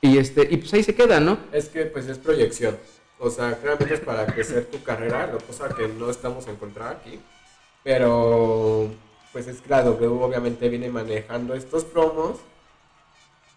y, 0.06 0.18
este, 0.18 0.48
y 0.50 0.58
pues 0.58 0.74
ahí 0.74 0.84
se 0.84 0.96
queda, 0.96 1.20
¿no? 1.20 1.38
Es 1.52 1.70
que 1.70 1.86
pues 1.86 2.08
es 2.08 2.18
proyección. 2.18 2.78
O 3.20 3.30
sea, 3.30 3.58
claramente 3.58 3.96
es 3.96 4.00
para 4.02 4.26
crecer 4.28 4.66
tu 4.66 4.84
carrera, 4.84 5.28
lo 5.28 5.40
cosa 5.40 5.70
que 5.70 5.88
no 5.88 6.10
estamos 6.10 6.48
a 6.48 6.52
encontrar 6.52 6.98
aquí. 6.98 7.20
Pero 7.84 8.90
pues 9.32 9.48
es 9.48 9.62
que 9.62 9.70
la 9.70 9.84
W 9.84 10.08
obviamente 10.24 10.70
viene 10.70 10.90
manejando 10.90 11.56
estos 11.56 11.84
promos 11.86 12.40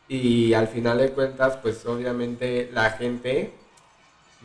Y 0.08 0.54
al 0.54 0.68
final 0.68 0.98
de 0.98 1.10
cuentas, 1.10 1.58
pues 1.58 1.84
obviamente 1.86 2.70
la 2.72 2.90
gente 2.90 3.52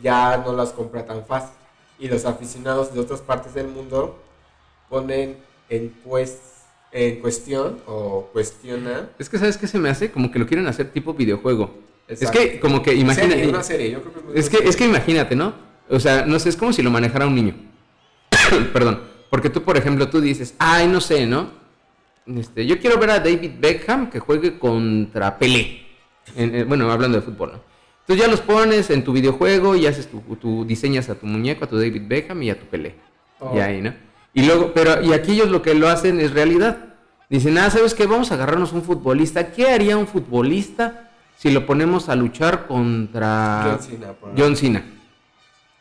ya 0.02 0.36
no 0.38 0.52
las 0.52 0.72
compra 0.72 1.06
tan 1.06 1.24
fácil. 1.24 1.56
Y 1.98 2.08
los 2.08 2.26
aficionados 2.26 2.92
de 2.92 3.00
otras 3.00 3.20
partes 3.20 3.54
del 3.54 3.68
mundo 3.68 4.18
ponen 4.90 5.38
en, 5.70 5.90
pues, 6.04 6.38
en 6.92 7.20
cuestión 7.20 7.80
o 7.86 8.28
cuestionan. 8.32 9.10
Es 9.18 9.28
que, 9.30 9.38
¿sabes 9.38 9.56
qué 9.56 9.66
se 9.66 9.78
me 9.78 9.88
hace? 9.88 10.10
Como 10.10 10.30
que 10.30 10.38
lo 10.38 10.46
quieren 10.46 10.66
hacer 10.66 10.92
tipo 10.92 11.14
videojuego. 11.14 11.70
Es 12.08 12.30
que, 12.30 12.60
como 12.60 12.82
que 12.82 12.94
imagínate. 12.94 13.50
es, 14.34 14.50
que, 14.50 14.58
es 14.58 14.76
que 14.76 14.84
imagínate, 14.84 15.34
¿no? 15.34 15.54
O 15.88 15.98
sea, 15.98 16.26
no 16.26 16.38
sé, 16.38 16.50
es 16.50 16.56
como 16.56 16.72
si 16.72 16.82
lo 16.82 16.90
manejara 16.90 17.26
un 17.26 17.34
niño. 17.34 17.54
Perdón. 18.72 19.00
Porque 19.30 19.50
tú, 19.50 19.62
por 19.62 19.76
ejemplo, 19.76 20.08
tú 20.08 20.20
dices, 20.20 20.54
ay, 20.58 20.86
no 20.86 21.00
sé, 21.00 21.26
¿no? 21.26 21.50
Este, 22.26 22.66
yo 22.66 22.78
quiero 22.78 22.98
ver 22.98 23.10
a 23.10 23.20
David 23.20 23.52
Beckham 23.58 24.08
que 24.08 24.20
juegue 24.20 24.58
contra 24.58 25.38
Pelé. 25.38 25.86
bueno, 26.66 26.90
hablando 26.90 27.18
de 27.18 27.24
fútbol, 27.24 27.52
¿no? 27.52 27.60
Entonces 28.00 28.24
ya 28.24 28.30
los 28.30 28.42
pones 28.42 28.90
en 28.90 29.02
tu 29.02 29.12
videojuego 29.12 29.76
y 29.76 29.86
haces 29.86 30.08
tu, 30.08 30.64
diseñas 30.66 31.08
a 31.08 31.14
tu 31.14 31.26
muñeco, 31.26 31.64
a 31.64 31.68
tu 31.68 31.78
David 31.78 32.02
Beckham 32.06 32.42
y 32.42 32.50
a 32.50 32.58
tu 32.60 32.66
Pelé. 32.66 32.94
Y 33.40 33.58
oh. 33.58 33.62
ahí, 33.62 33.80
¿no? 33.80 33.94
Y 34.34 34.44
luego, 34.44 34.72
pero, 34.74 35.02
y 35.02 35.12
aquí 35.12 35.32
ellos 35.32 35.48
lo 35.48 35.62
que 35.62 35.74
lo 35.74 35.88
hacen 35.88 36.20
es 36.20 36.32
realidad. 36.32 36.94
Dicen, 37.30 37.56
ah, 37.56 37.70
¿sabes 37.70 37.94
qué? 37.94 38.06
Vamos 38.06 38.30
a 38.30 38.34
agarrarnos 38.34 38.72
un 38.72 38.82
futbolista. 38.82 39.52
¿Qué 39.52 39.68
haría 39.68 39.96
un 39.96 40.06
futbolista 40.06 41.10
si 41.36 41.50
lo 41.50 41.66
ponemos 41.66 42.08
a 42.08 42.16
luchar 42.16 42.66
contra 42.66 43.78
John 44.36 44.56
Cena? 44.56 44.84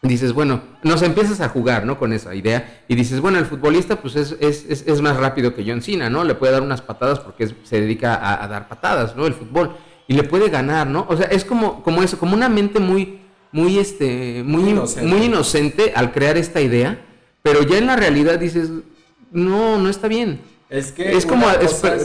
Dices, 0.01 0.33
bueno, 0.33 0.61
nos 0.83 1.01
empiezas 1.01 1.39
a 1.39 1.47
jugar, 1.47 1.85
¿no? 1.85 1.97
Con 1.97 2.11
esa 2.11 2.35
idea. 2.35 2.83
Y 2.89 2.95
dices, 2.95 3.21
bueno, 3.21 3.39
el 3.39 3.45
futbolista 3.45 4.01
pues 4.01 4.17
es, 4.17 4.35
es, 4.41 4.83
es, 4.85 5.01
más 5.01 5.15
rápido 5.15 5.55
que 5.55 5.63
John 5.65 5.81
Cena, 5.81 6.09
¿no? 6.09 6.25
Le 6.25 6.35
puede 6.35 6.51
dar 6.51 6.61
unas 6.61 6.81
patadas 6.81 7.21
porque 7.21 7.55
se 7.63 7.79
dedica 7.79 8.43
a, 8.43 8.45
dar 8.49 8.67
patadas, 8.67 9.15
¿no? 9.15 9.25
El 9.25 9.33
fútbol. 9.33 9.77
Y 10.09 10.15
le 10.15 10.23
puede 10.23 10.49
ganar, 10.49 10.87
¿no? 10.87 11.05
O 11.07 11.15
sea, 11.15 11.27
es 11.27 11.45
como, 11.45 11.81
como 11.83 12.03
eso, 12.03 12.19
como 12.19 12.33
una 12.33 12.49
mente 12.49 12.79
muy, 12.81 13.21
muy, 13.53 13.79
este, 13.79 14.43
muy, 14.45 14.71
inocente. 14.71 15.07
muy 15.07 15.27
inocente 15.27 15.93
al 15.95 16.11
crear 16.11 16.35
esta 16.35 16.59
idea. 16.59 16.99
Pero 17.41 17.63
ya 17.63 17.77
en 17.77 17.87
la 17.87 17.95
realidad 17.95 18.37
dices, 18.37 18.71
no, 19.31 19.77
no 19.77 19.89
está 19.89 20.09
bien. 20.09 20.41
Es 20.69 20.91
que 20.91 21.15
es 21.15 21.25
como, 21.25 21.45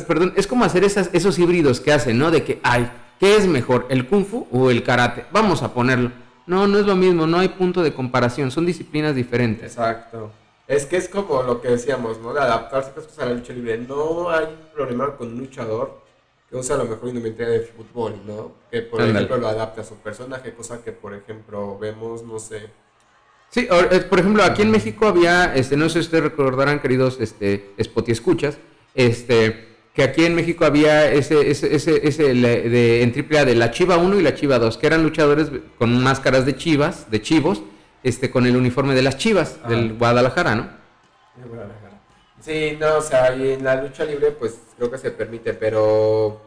perdón, 0.07 0.35
es 0.37 0.47
como 0.47 0.65
hacer 0.65 0.85
esas, 0.85 1.11
esos 1.13 1.37
híbridos 1.39 1.81
que 1.81 1.93
hacen, 1.93 2.17
¿no? 2.17 2.31
De 2.31 2.45
que, 2.45 2.61
ay, 2.63 2.89
¿qué 3.19 3.37
es 3.37 3.47
mejor, 3.47 3.87
el 3.89 4.07
kung 4.07 4.25
fu 4.25 4.47
o 4.53 4.71
el 4.71 4.83
karate? 4.83 5.25
Vamos 5.33 5.63
a 5.63 5.73
ponerlo 5.73 6.11
no, 6.49 6.67
no 6.67 6.79
es 6.79 6.87
lo 6.87 6.97
mismo, 6.97 7.27
no 7.27 7.39
hay 7.39 7.51
punto 7.51 7.83
de 7.83 7.93
comparación, 7.93 8.51
son 8.51 8.65
disciplinas 8.65 9.15
diferentes. 9.15 9.73
Exacto. 9.73 10.33
Es 10.67 10.87
que 10.87 10.97
es 10.97 11.07
como 11.07 11.43
lo 11.43 11.61
que 11.61 11.69
decíamos, 11.69 12.19
¿no? 12.21 12.33
De 12.33 12.41
adaptarse 12.41 12.91
a 13.21 13.27
la 13.27 13.35
lucha 13.35 13.53
libre. 13.53 13.77
No 13.77 14.31
hay 14.31 14.47
problema 14.75 15.15
con 15.15 15.29
un 15.29 15.41
luchador 15.41 16.01
que 16.49 16.57
usa 16.57 16.77
a 16.77 16.79
lo 16.79 16.87
mejor 16.87 17.11
indumentaria 17.11 17.53
de 17.53 17.61
fútbol, 17.61 18.15
¿no? 18.27 18.53
Que 18.71 18.81
por 18.81 19.03
ejemplo 19.03 19.37
lo 19.37 19.47
adapte 19.47 19.83
a 19.83 19.85
su 19.85 19.97
personaje, 19.97 20.55
cosa 20.55 20.83
que 20.83 20.93
por 20.93 21.13
ejemplo 21.13 21.79
vemos, 21.79 22.23
no 22.23 22.39
sé. 22.39 22.71
Sí, 23.51 23.69
eh, 23.71 24.01
por 24.09 24.19
ejemplo, 24.19 24.43
aquí 24.43 24.63
en 24.63 24.71
México 24.71 25.07
había, 25.07 25.55
este, 25.55 25.77
no 25.77 25.91
sé 25.91 26.01
si 26.01 26.07
ustedes 26.07 26.25
recordarán, 26.25 26.81
queridos 26.81 27.19
este, 27.21 27.73
spot 27.77 28.09
y 28.09 28.13
escuchas, 28.13 28.57
este, 28.95 29.77
que 29.99 30.05
aquí 30.05 30.25
en 30.25 30.37
México 30.37 30.65
había 30.65 31.11
ese, 31.11 31.51
ese, 31.51 31.75
ese, 31.75 32.07
ese 32.07 32.33
de, 32.33 33.03
en 33.03 33.13
AAA 33.13 33.45
de 33.45 33.57
la 33.57 33.73
Chiva 33.73 33.97
1 33.97 34.21
y 34.21 34.23
la 34.23 34.33
Chiva 34.33 34.61
2, 34.61 34.79
que 34.79 34.87
eran 34.87 35.03
luchadores 35.03 35.51
con 35.77 36.01
máscaras 36.01 36.47
de 36.47 36.55
chivas, 36.55 37.11
de 37.11 37.21
chivos, 37.21 37.65
este, 38.05 38.31
con 38.31 38.47
el 38.47 38.57
uniforme 38.57 38.95
de 38.95 39.03
las 39.03 39.17
chivas, 39.17 39.59
del 39.69 39.95
Guadalajara, 39.95 40.55
¿no? 40.55 40.71
Guadalajara. 41.45 42.01
Sí, 42.39 42.79
no, 42.79 42.99
o 42.99 43.03
sea, 43.03 43.35
y 43.35 43.51
en 43.51 43.65
la 43.65 43.83
lucha 43.83 44.05
libre, 44.05 44.31
pues 44.31 44.61
creo 44.77 44.89
que 44.89 44.99
se 44.99 45.11
permite, 45.11 45.53
pero 45.53 46.43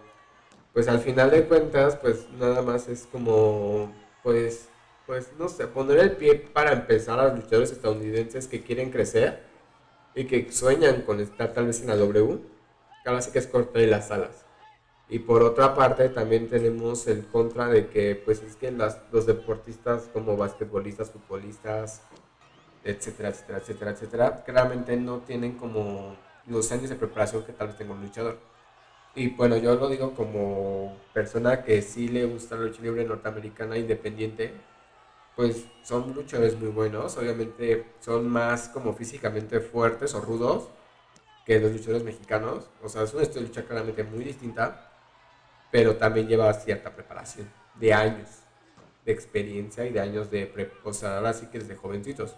pues 0.71 0.87
al 0.87 1.01
final 1.01 1.29
de 1.29 1.43
cuentas, 1.43 1.97
pues 1.97 2.27
nada 2.39 2.61
más 2.61 2.87
es 2.87 3.05
como, 3.11 3.93
pues, 4.23 4.69
pues 5.05 5.27
no 5.37 5.49
sé, 5.49 5.67
poner 5.67 5.99
el 5.99 6.11
pie 6.13 6.35
para 6.35 6.71
empezar 6.71 7.19
a 7.19 7.25
los 7.25 7.39
luchadores 7.39 7.73
estadounidenses 7.73 8.47
que 8.47 8.61
quieren 8.61 8.91
crecer 8.91 9.43
y 10.15 10.23
que 10.23 10.49
sueñan 10.53 11.01
con 11.01 11.19
estar 11.19 11.51
tal 11.51 11.67
vez 11.67 11.81
en 11.81 11.87
la 11.87 11.97
W 11.97 12.50
sí 13.21 13.31
que 13.31 13.39
es 13.39 13.47
cortar 13.47 13.81
las 13.83 14.11
alas. 14.11 14.45
Y 15.09 15.19
por 15.19 15.43
otra 15.43 15.75
parte 15.75 16.07
también 16.09 16.47
tenemos 16.47 17.05
el 17.07 17.25
contra 17.27 17.67
de 17.67 17.89
que 17.89 18.15
pues 18.15 18.41
es 18.43 18.55
que 18.55 18.71
los 18.71 19.25
deportistas 19.25 20.09
como 20.13 20.37
basquetbolistas, 20.37 21.11
futbolistas, 21.11 22.01
etcétera, 22.83 23.29
etcétera, 23.29 23.57
etcétera, 23.59 23.91
etcétera, 23.91 24.43
claramente 24.45 24.95
no 24.95 25.19
tienen 25.19 25.57
como 25.57 26.15
los 26.47 26.71
años 26.71 26.89
de 26.89 26.95
preparación 26.95 27.43
que 27.43 27.53
tal 27.53 27.67
vez 27.67 27.77
tenga 27.77 27.93
un 27.93 28.01
luchador. 28.01 28.39
Y 29.13 29.29
bueno, 29.31 29.57
yo 29.57 29.75
lo 29.75 29.89
digo 29.89 30.13
como 30.15 30.97
persona 31.13 31.63
que 31.63 31.81
sí 31.81 32.07
le 32.07 32.25
gusta 32.25 32.55
la 32.55 32.61
lucha 32.63 32.81
libre 32.81 33.03
norteamericana 33.03 33.77
independiente, 33.77 34.53
pues 35.35 35.65
son 35.83 36.13
luchadores 36.13 36.57
muy 36.57 36.69
buenos, 36.69 37.17
obviamente 37.17 37.85
son 37.99 38.29
más 38.29 38.69
como 38.69 38.93
físicamente 38.93 39.59
fuertes 39.59 40.13
o 40.15 40.21
rudos, 40.21 40.69
que 41.45 41.59
los 41.59 41.71
luchadores 41.71 42.03
mexicanos. 42.03 42.65
O 42.81 42.89
sea, 42.89 43.03
es 43.03 43.13
una 43.13 43.23
de 43.23 43.41
lucha 43.41 43.63
claramente 43.63 44.03
muy 44.03 44.23
distinta, 44.23 44.91
pero 45.71 45.95
también 45.95 46.27
lleva 46.27 46.53
cierta 46.53 46.93
preparación 46.93 47.49
de 47.75 47.93
años 47.93 48.27
de 49.05 49.11
experiencia 49.11 49.85
y 49.85 49.91
de 49.91 49.99
años 49.99 50.29
de, 50.29 50.45
pre 50.45 50.71
o 50.83 50.93
sea, 50.93 51.17
ahora 51.17 51.33
sí 51.33 51.47
que 51.47 51.59
desde 51.59 51.75
jovencitos. 51.75 52.35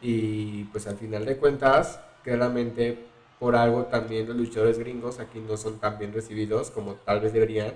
Y 0.00 0.64
pues 0.64 0.86
al 0.86 0.96
final 0.96 1.24
de 1.24 1.36
cuentas, 1.36 2.00
claramente 2.24 3.06
por 3.38 3.56
algo 3.56 3.84
también 3.86 4.28
los 4.28 4.36
luchadores 4.36 4.78
gringos 4.78 5.18
aquí 5.18 5.40
no 5.40 5.56
son 5.56 5.78
tan 5.78 5.98
bien 5.98 6.12
recibidos 6.12 6.70
como 6.70 6.94
tal 6.94 7.20
vez 7.20 7.32
deberían, 7.32 7.72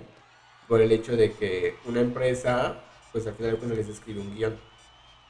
por 0.67 0.81
el 0.81 0.91
hecho 0.91 1.15
de 1.15 1.33
que 1.33 1.75
una 1.85 2.01
empresa, 2.01 2.81
pues 3.11 3.27
al 3.27 3.33
final 3.33 3.51
de 3.51 3.57
cuentas 3.57 3.77
les 3.77 3.89
escribe 3.89 4.21
un 4.21 4.35
guion. 4.35 4.57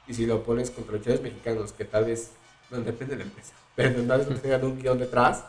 Y 0.07 0.13
si 0.13 0.25
lo 0.25 0.43
pones 0.43 0.71
contra 0.71 0.93
luchadores 0.93 1.21
mexicanos, 1.21 1.73
que 1.73 1.85
tal 1.85 2.05
vez, 2.05 2.31
no 2.69 2.81
depende 2.81 3.15
de 3.15 3.23
la 3.23 3.29
empresa, 3.29 3.53
pero 3.75 4.01
no 4.01 4.17
que 4.27 4.35
tengan 4.35 4.63
un 4.65 4.79
guion 4.79 4.99
detrás, 4.99 5.43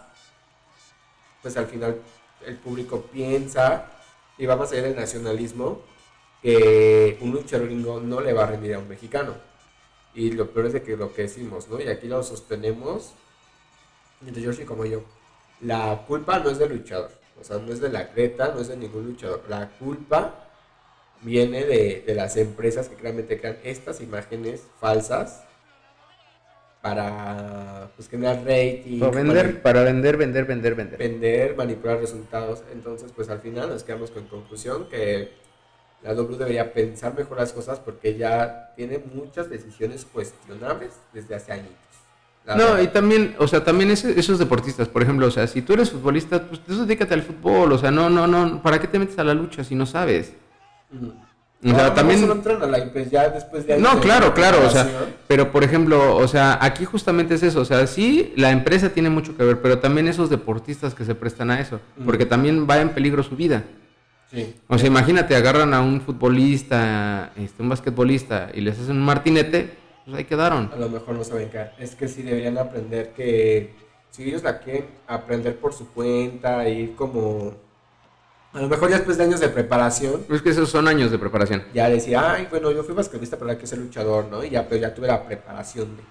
pues 1.43 1.57
al 1.57 1.67
final 1.67 2.01
el 2.47 2.57
público 2.57 3.03
piensa 3.03 3.87
y 4.37 4.47
va 4.47 4.57
más 4.57 4.73
allá 4.73 4.83
del 4.83 4.97
nacionalismo 4.97 5.83
que 6.43 7.19
un 7.21 7.33
luchador 7.33 7.67
gringo 7.67 8.01
no 8.01 8.21
le 8.21 8.33
va 8.33 8.45
a 8.45 8.47
rendir 8.47 8.75
a 8.75 8.79
un 8.79 8.89
mexicano. 8.89 9.35
Y 10.15 10.33
lo 10.33 10.51
peor 10.51 10.67
es 10.67 10.73
de 10.73 10.83
que 10.83 10.97
lo 10.97 11.13
que 11.13 11.23
decimos, 11.23 11.69
¿no? 11.69 11.81
Y 11.81 11.89
aquí 11.89 12.07
lo 12.07 12.23
sostenemos, 12.23 13.13
entre 14.27 14.43
Yoshi 14.43 14.65
como 14.65 14.85
yo. 14.85 15.03
La 15.61 16.05
culpa 16.07 16.39
no 16.39 16.51
es 16.51 16.59
del 16.59 16.71
luchador, 16.71 17.11
o 17.41 17.45
sea, 17.45 17.59
no 17.59 17.73
es 17.73 17.81
de 17.81 17.89
la 17.89 18.13
Creta, 18.13 18.53
no 18.55 18.61
es 18.61 18.69
de 18.69 18.77
ningún 18.77 19.07
luchador. 19.07 19.43
La 19.49 19.69
culpa 19.71 20.49
viene 21.23 21.65
de, 21.65 22.05
de 22.07 22.15
las 22.15 22.37
empresas 22.37 22.89
que 22.89 22.95
claramente 22.95 23.41
crean 23.41 23.59
estas 23.65 24.01
imágenes 24.01 24.63
falsas 24.81 25.43
para 26.89 27.91
pues, 27.97 28.09
generar 28.09 28.39
rating. 28.45 28.99
Para 28.99 29.13
vender, 29.13 29.63
para 29.63 29.83
vender, 29.83 30.17
vender, 30.17 30.45
vender, 30.45 30.75
vender. 30.75 30.99
Vender, 30.99 31.57
manipular 31.57 31.99
resultados. 31.99 32.63
Entonces, 32.73 33.13
pues 33.15 33.29
al 33.29 33.41
final 33.41 33.69
nos 33.69 33.85
quedamos 33.85 34.11
con 34.11 34.25
conclusión 34.27 34.89
que 34.89 35.33
la 36.03 36.15
W 36.15 36.39
debería 36.39 36.73
pensar 36.73 37.15
mejor 37.17 37.39
las 37.39 37.53
cosas 37.53 37.79
porque 37.81 38.17
ya 38.17 38.73
tiene 38.77 39.03
muchas 39.13 39.51
decisiones 39.51 40.05
cuestionables 40.05 40.93
desde 41.13 41.35
hace 41.35 41.53
años. 41.53 41.73
No, 42.57 42.81
y 42.81 42.87
también, 42.87 43.37
o 43.39 43.47
sea, 43.47 43.63
también 43.63 43.91
esos 43.91 44.39
deportistas, 44.39 44.89
por 44.89 45.03
ejemplo, 45.03 45.27
o 45.27 45.31
sea, 45.31 45.47
si 45.47 45.61
tú 45.61 45.75
eres 45.75 45.91
futbolista, 45.91 46.43
pues 46.43 46.63
dedícate 46.67 47.13
al 47.13 47.23
fútbol, 47.23 47.73
o 47.73 47.79
sea, 47.79 47.91
no, 47.91 48.09
no, 48.09 48.27
no, 48.27 48.63
¿para 48.63 48.81
qué 48.81 48.87
te 48.87 48.99
metes 48.99 49.19
a 49.19 49.25
la 49.25 49.35
lucha 49.35 49.63
si 49.63 49.75
no 49.75 49.85
sabes? 49.85 50.33
O 51.65 51.71
sea, 51.71 51.93
también... 51.93 52.27
No, 52.27 52.41
pues 52.93 53.11
ya 53.11 53.31
después 53.31 53.67
de 53.67 53.79
no 53.79 53.99
claro, 54.01 54.33
claro, 54.33 54.65
o 54.65 54.71
sea, 54.71 54.89
pero 55.27 55.51
por 55.51 55.65
ejemplo, 55.65 56.17
o 56.17 56.29
sea, 56.29 56.59
aquí 56.61 56.85
justamente 56.85 57.35
es 57.35 57.43
eso, 57.43 57.61
o 57.61 57.65
sea, 57.65 57.87
sí, 57.89 58.33
la 58.37 58.53
empresa 58.53 58.91
tiene 58.91 59.11
mucho 59.11 59.37
que 59.37 59.43
ver, 59.43 59.61
pero 59.61 59.81
también 59.81 60.07
esos 60.07 60.31
deportistas 60.31 60.95
que 60.95 61.05
se 61.05 61.17
prestan 61.17 61.51
a 61.51 61.61
eso, 61.61 61.81
porque 62.05 62.27
también 62.27 62.69
va 62.69 62.81
en 62.81 62.91
peligro 62.91 63.25
su 63.25 63.35
vida. 63.35 63.65
Sí. 64.31 64.55
O 64.69 64.79
sea, 64.79 64.87
imagínate, 64.87 65.35
agarran 65.35 65.75
a 65.75 65.81
un 65.81 66.01
futbolista, 66.01 67.33
este, 67.37 67.63
un 67.63 67.71
basquetbolista 67.71 68.51
y 68.55 68.61
les 68.61 68.79
hacen 68.79 68.97
un 68.97 69.05
martinete, 69.05 69.71
pues 70.05 70.17
ahí 70.17 70.25
quedaron. 70.25 70.71
A 70.73 70.77
lo 70.77 70.89
mejor 70.89 71.15
no 71.17 71.25
saben 71.25 71.51
qué. 71.51 71.71
Es 71.79 71.95
que 71.95 72.07
sí 72.07 72.23
deberían 72.23 72.59
aprender 72.59 73.15
que 73.15 73.75
si 74.11 74.25
ellos 74.25 74.43
la 74.43 74.59
quieren 74.59 74.87
aprender 75.07 75.57
por 75.57 75.73
su 75.73 75.89
cuenta, 75.89 76.69
ir 76.69 76.95
como 76.95 77.55
a 78.53 78.61
lo 78.61 78.69
mejor 78.69 78.89
ya 78.89 78.97
después 78.97 79.19
de 79.19 79.25
años 79.25 79.41
de 79.41 79.49
preparación. 79.49 80.25
Es 80.31 80.43
que 80.43 80.51
esos 80.51 80.71
son 80.71 80.89
años 80.89 81.11
de 81.11 81.19
preparación. 81.19 81.65
Ya 81.75 81.89
decía, 81.89 82.33
ay, 82.33 82.49
bueno, 82.51 82.71
yo 82.71 82.83
fui 82.83 82.95
basquetbolista, 82.95 83.37
pero 83.37 83.51
hay 83.51 83.59
que 83.59 83.67
ser 83.67 83.79
luchador, 83.79 84.27
¿no? 84.31 84.43
Y 84.43 84.51
ya, 84.51 84.69
pero 84.69 84.81
ya 84.81 84.95
tuve 84.95 85.07
la 85.07 85.25
preparación 85.27 85.97
de. 85.97 86.03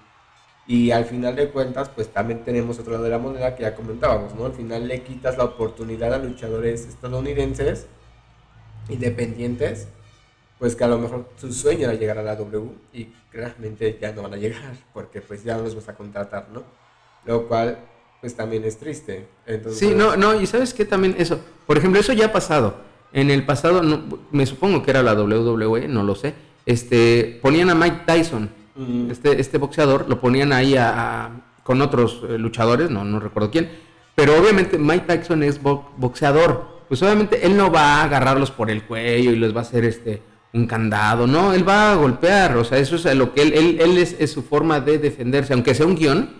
Y 0.68 0.90
al 0.90 1.06
final 1.06 1.34
de 1.34 1.48
cuentas, 1.48 1.88
pues 1.88 2.08
también 2.08 2.44
tenemos 2.44 2.78
otro 2.78 2.92
lado 2.92 3.04
de 3.04 3.10
la 3.10 3.18
moneda 3.18 3.56
que 3.56 3.62
ya 3.62 3.74
comentábamos, 3.74 4.34
¿no? 4.34 4.44
Al 4.44 4.52
final 4.52 4.86
le 4.86 5.02
quitas 5.02 5.38
la 5.38 5.44
oportunidad 5.44 6.12
a 6.12 6.18
luchadores 6.18 6.86
estadounidenses, 6.86 7.86
independientes, 8.90 9.88
pues 10.58 10.76
que 10.76 10.84
a 10.84 10.88
lo 10.88 10.98
mejor 10.98 11.30
su 11.36 11.52
sueño 11.52 11.84
era 11.84 11.94
llegar 11.94 12.18
a 12.18 12.22
la 12.22 12.36
W 12.36 12.70
y 12.92 13.06
claramente 13.30 13.98
ya 14.00 14.12
no 14.12 14.22
van 14.22 14.34
a 14.34 14.36
llegar, 14.36 14.76
porque 14.92 15.22
pues 15.22 15.42
ya 15.42 15.56
no 15.56 15.62
los 15.64 15.74
vas 15.74 15.88
a 15.88 15.94
contratar, 15.94 16.48
¿no? 16.52 16.62
Lo 17.24 17.48
cual 17.48 17.78
pues 18.20 18.34
también 18.34 18.64
es 18.64 18.78
triste. 18.78 19.26
sí, 19.70 19.92
no, 19.94 20.16
no, 20.16 20.40
y 20.40 20.46
sabes 20.46 20.74
qué 20.74 20.84
también 20.84 21.14
eso, 21.18 21.40
por 21.66 21.78
ejemplo, 21.78 22.00
eso 22.00 22.12
ya 22.12 22.26
ha 22.26 22.32
pasado. 22.32 22.76
en 23.12 23.30
el 23.30 23.46
pasado, 23.46 23.82
me 24.32 24.44
supongo 24.44 24.82
que 24.82 24.90
era 24.90 25.02
la 25.02 25.14
WWE, 25.14 25.88
no 25.88 26.02
lo 26.02 26.14
sé, 26.14 26.34
este, 26.66 27.38
ponían 27.42 27.70
a 27.70 27.74
Mike 27.74 28.02
Tyson, 28.06 28.50
este, 29.10 29.40
este 29.40 29.58
boxeador, 29.58 30.08
lo 30.08 30.20
ponían 30.20 30.52
ahí 30.52 30.76
con 31.62 31.80
otros 31.80 32.22
eh, 32.28 32.38
luchadores, 32.38 32.90
no, 32.90 33.04
no 33.04 33.18
recuerdo 33.20 33.50
quién, 33.50 33.70
pero 34.14 34.38
obviamente 34.38 34.78
Mike 34.78 35.06
Tyson 35.06 35.42
es 35.42 35.60
boxeador, 35.62 36.84
pues 36.88 37.02
obviamente 37.02 37.46
él 37.46 37.56
no 37.56 37.70
va 37.70 37.96
a 37.96 38.04
agarrarlos 38.04 38.50
por 38.50 38.70
el 38.70 38.82
cuello 38.82 39.32
y 39.32 39.36
les 39.36 39.54
va 39.54 39.60
a 39.60 39.62
hacer 39.62 39.84
este 39.84 40.22
un 40.52 40.66
candado, 40.66 41.26
no, 41.26 41.52
él 41.52 41.68
va 41.68 41.92
a 41.92 41.94
golpear, 41.96 42.56
o 42.56 42.64
sea, 42.64 42.78
eso 42.78 42.96
es 42.96 43.04
lo 43.14 43.34
que 43.34 43.42
él, 43.42 43.78
él, 43.80 43.98
es, 43.98 44.32
su 44.32 44.42
forma 44.42 44.80
de 44.80 44.98
defenderse, 44.98 45.52
aunque 45.52 45.74
sea 45.74 45.86
un 45.86 45.94
guion, 45.94 46.30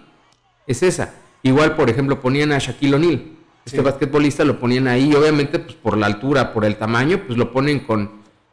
es 0.66 0.82
esa. 0.82 1.14
Igual, 1.42 1.76
por 1.76 1.88
ejemplo, 1.90 2.20
ponían 2.20 2.52
a 2.52 2.58
Shaquille 2.58 2.94
O'Neal, 2.94 3.38
este 3.68 3.82
basquetbolista 3.82 4.44
lo 4.44 4.58
ponían 4.58 4.88
ahí, 4.88 5.14
obviamente, 5.14 5.58
pues 5.58 5.74
por 5.74 5.98
la 5.98 6.06
altura, 6.06 6.54
por 6.54 6.64
el 6.64 6.76
tamaño, 6.76 7.22
pues 7.26 7.38
lo 7.38 7.52
ponen 7.52 7.80
con, 7.80 8.10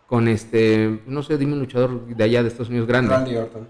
con 0.07 0.27
este, 0.27 0.99
no 1.07 1.23
sé, 1.23 1.37
dime 1.37 1.53
un 1.53 1.59
luchador 1.59 2.05
de 2.05 2.23
allá 2.23 2.41
de 2.41 2.49
Estados 2.49 2.69
Unidos 2.69 2.87
grande. 2.87 3.11
Randy 3.11 3.35
Orton. 3.37 3.67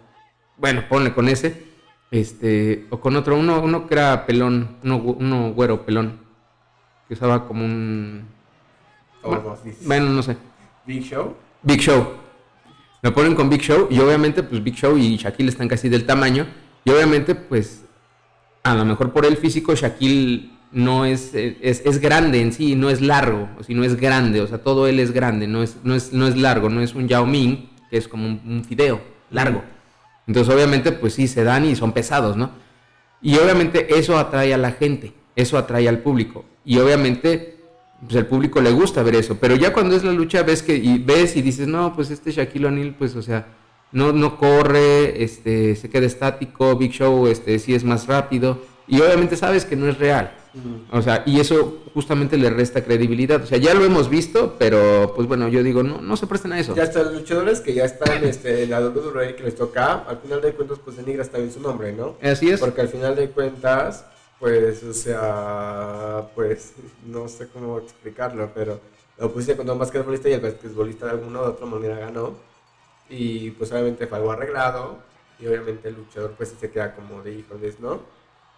Bueno, 0.57 0.83
ponle 0.89 1.13
con 1.13 1.29
ese, 1.29 1.65
este, 2.09 2.87
o 2.89 2.99
con 2.99 3.15
otro, 3.15 3.37
uno, 3.37 3.61
uno 3.61 3.87
que 3.87 3.93
era 3.93 4.25
pelón, 4.25 4.77
uno, 4.83 4.97
uno 4.97 5.53
güero 5.53 5.85
pelón, 5.85 6.19
que 7.07 7.13
usaba 7.13 7.47
como 7.47 7.63
un... 7.63 8.25
bueno, 9.85 10.09
no 10.09 10.23
sé. 10.23 10.35
Big 10.85 11.03
Show. 11.03 11.35
Big 11.61 11.79
Show. 11.79 12.07
Me 13.03 13.11
ponen 13.11 13.35
con 13.35 13.51
Big 13.51 13.61
Show 13.61 13.87
y 13.91 13.99
obviamente 13.99 14.41
pues 14.41 14.63
Big 14.63 14.73
Show 14.75 14.97
y 14.97 15.17
Shaquille 15.17 15.49
están 15.49 15.67
casi 15.67 15.89
del 15.89 16.07
tamaño 16.07 16.47
y 16.83 16.89
obviamente 16.89 17.35
pues 17.35 17.84
a 18.65 18.73
lo 18.73 18.83
mejor 18.83 19.13
por 19.13 19.25
el 19.27 19.37
físico 19.37 19.75
Shaquille 19.75 20.49
no 20.71 21.05
es, 21.05 21.31
es, 21.35 22.01
grande 22.01 22.41
en 22.41 22.51
sí, 22.51 22.75
no 22.75 22.89
es 22.89 22.99
largo, 22.99 23.47
o 23.59 23.63
si 23.63 23.75
no 23.75 23.83
es 23.83 23.95
grande, 23.95 24.41
o 24.41 24.47
sea, 24.47 24.57
todo 24.57 24.87
él 24.87 24.99
es 24.99 25.11
grande, 25.11 25.47
no 25.47 25.61
es, 25.61 25.77
no 25.83 25.93
es, 25.93 26.11
no 26.11 26.27
es 26.27 26.35
largo, 26.35 26.67
no 26.67 26.81
es 26.81 26.95
un 26.95 27.07
Yao 27.07 27.27
Ming, 27.27 27.69
que 27.91 27.97
es 27.97 28.07
como 28.07 28.25
un, 28.25 28.41
un 28.43 28.65
fideo 28.65 28.99
largo. 29.29 29.63
Entonces 30.25 30.51
obviamente 30.53 30.91
pues 30.91 31.13
sí, 31.13 31.27
se 31.27 31.43
dan 31.43 31.63
y 31.63 31.75
son 31.75 31.91
pesados, 31.91 32.35
¿no? 32.37 32.49
Y 33.21 33.37
obviamente 33.37 33.99
eso 33.99 34.17
atrae 34.17 34.51
a 34.51 34.57
la 34.57 34.71
gente, 34.71 35.13
eso 35.35 35.59
atrae 35.59 35.87
al 35.87 35.99
público. 35.99 36.43
Y 36.65 36.79
obviamente 36.79 37.59
pues 38.01 38.15
el 38.15 38.25
público 38.25 38.61
le 38.61 38.71
gusta 38.71 39.03
ver 39.03 39.15
eso, 39.15 39.37
pero 39.39 39.55
ya 39.55 39.73
cuando 39.73 39.95
es 39.95 40.03
la 40.03 40.11
lucha 40.11 40.41
ves 40.41 40.63
que 40.63 40.75
y 40.75 40.97
ves 40.97 41.35
y 41.37 41.43
dices, 41.43 41.67
"No, 41.67 41.93
pues 41.95 42.09
este 42.09 42.31
Shaquille 42.31 42.65
O'Neal 42.65 42.95
pues 42.97 43.15
o 43.15 43.21
sea, 43.21 43.45
no 43.91 44.13
no 44.13 44.37
corre, 44.37 45.23
este 45.23 45.75
se 45.75 45.89
queda 45.89 46.05
estático, 46.05 46.75
Big 46.75 46.91
Show 46.91 47.27
este 47.27 47.59
sí 47.59 47.73
es 47.73 47.83
más 47.83 48.07
rápido." 48.07 48.59
Y 48.87 49.01
obviamente 49.01 49.35
sabes 49.35 49.65
que 49.65 49.75
no 49.75 49.89
es 49.89 49.97
real. 49.97 50.31
O 50.91 51.01
sea, 51.01 51.23
y 51.25 51.39
eso 51.39 51.79
justamente 51.93 52.37
le 52.37 52.49
resta 52.49 52.83
credibilidad. 52.83 53.41
O 53.43 53.45
sea, 53.45 53.57
ya 53.57 53.73
lo 53.73 53.83
hemos 53.83 54.09
visto, 54.09 54.55
pero 54.57 55.13
pues 55.15 55.27
bueno, 55.27 55.49
yo 55.49 55.63
digo, 55.63 55.83
no, 55.83 55.99
no 56.01 56.15
se 56.15 56.27
presten 56.27 56.53
a 56.53 56.59
eso. 56.59 56.73
Ya 56.75 56.83
están 56.83 57.05
los 57.05 57.13
luchadores 57.15 57.59
que 57.59 57.73
ya 57.73 57.83
están 57.83 58.23
este, 58.23 58.63
en 58.63 58.69
la 58.69 58.79
WWE 58.79 59.35
que 59.35 59.43
les 59.43 59.55
toca, 59.55 60.05
al 60.07 60.17
final 60.19 60.41
de 60.41 60.53
cuentas, 60.53 60.79
pues 60.83 60.95
denigra 60.97 61.23
está 61.23 61.39
bien 61.39 61.51
su 61.51 61.59
nombre, 61.59 61.91
¿no? 61.91 62.15
Así 62.21 62.49
es. 62.49 62.59
Porque 62.59 62.81
al 62.81 62.87
final 62.87 63.15
de 63.15 63.29
cuentas, 63.29 64.05
pues, 64.39 64.83
o 64.83 64.93
sea, 64.93 66.27
pues, 66.35 66.73
no 67.05 67.27
sé 67.27 67.47
cómo 67.47 67.79
explicarlo, 67.79 68.49
pero 68.55 68.79
lo 69.17 69.31
pusiste 69.31 69.57
con 69.57 69.69
un 69.69 69.79
basquetbolista 69.79 70.29
y 70.29 70.33
el 70.33 70.41
basquetbolista 70.41 71.07
de 71.07 71.11
alguna 71.13 71.41
u 71.41 71.43
otra 71.43 71.65
manera 71.65 71.97
ganó. 71.99 72.33
Y 73.09 73.51
pues 73.51 73.71
obviamente 73.71 74.07
fue 74.07 74.17
algo 74.17 74.31
arreglado. 74.31 74.99
Y 75.39 75.47
obviamente 75.47 75.89
el 75.89 75.95
luchador 75.95 76.31
pues 76.37 76.53
se 76.59 76.71
queda 76.71 76.95
como 76.95 77.21
de 77.21 77.33
híjoles, 77.33 77.79
¿no? 77.79 77.99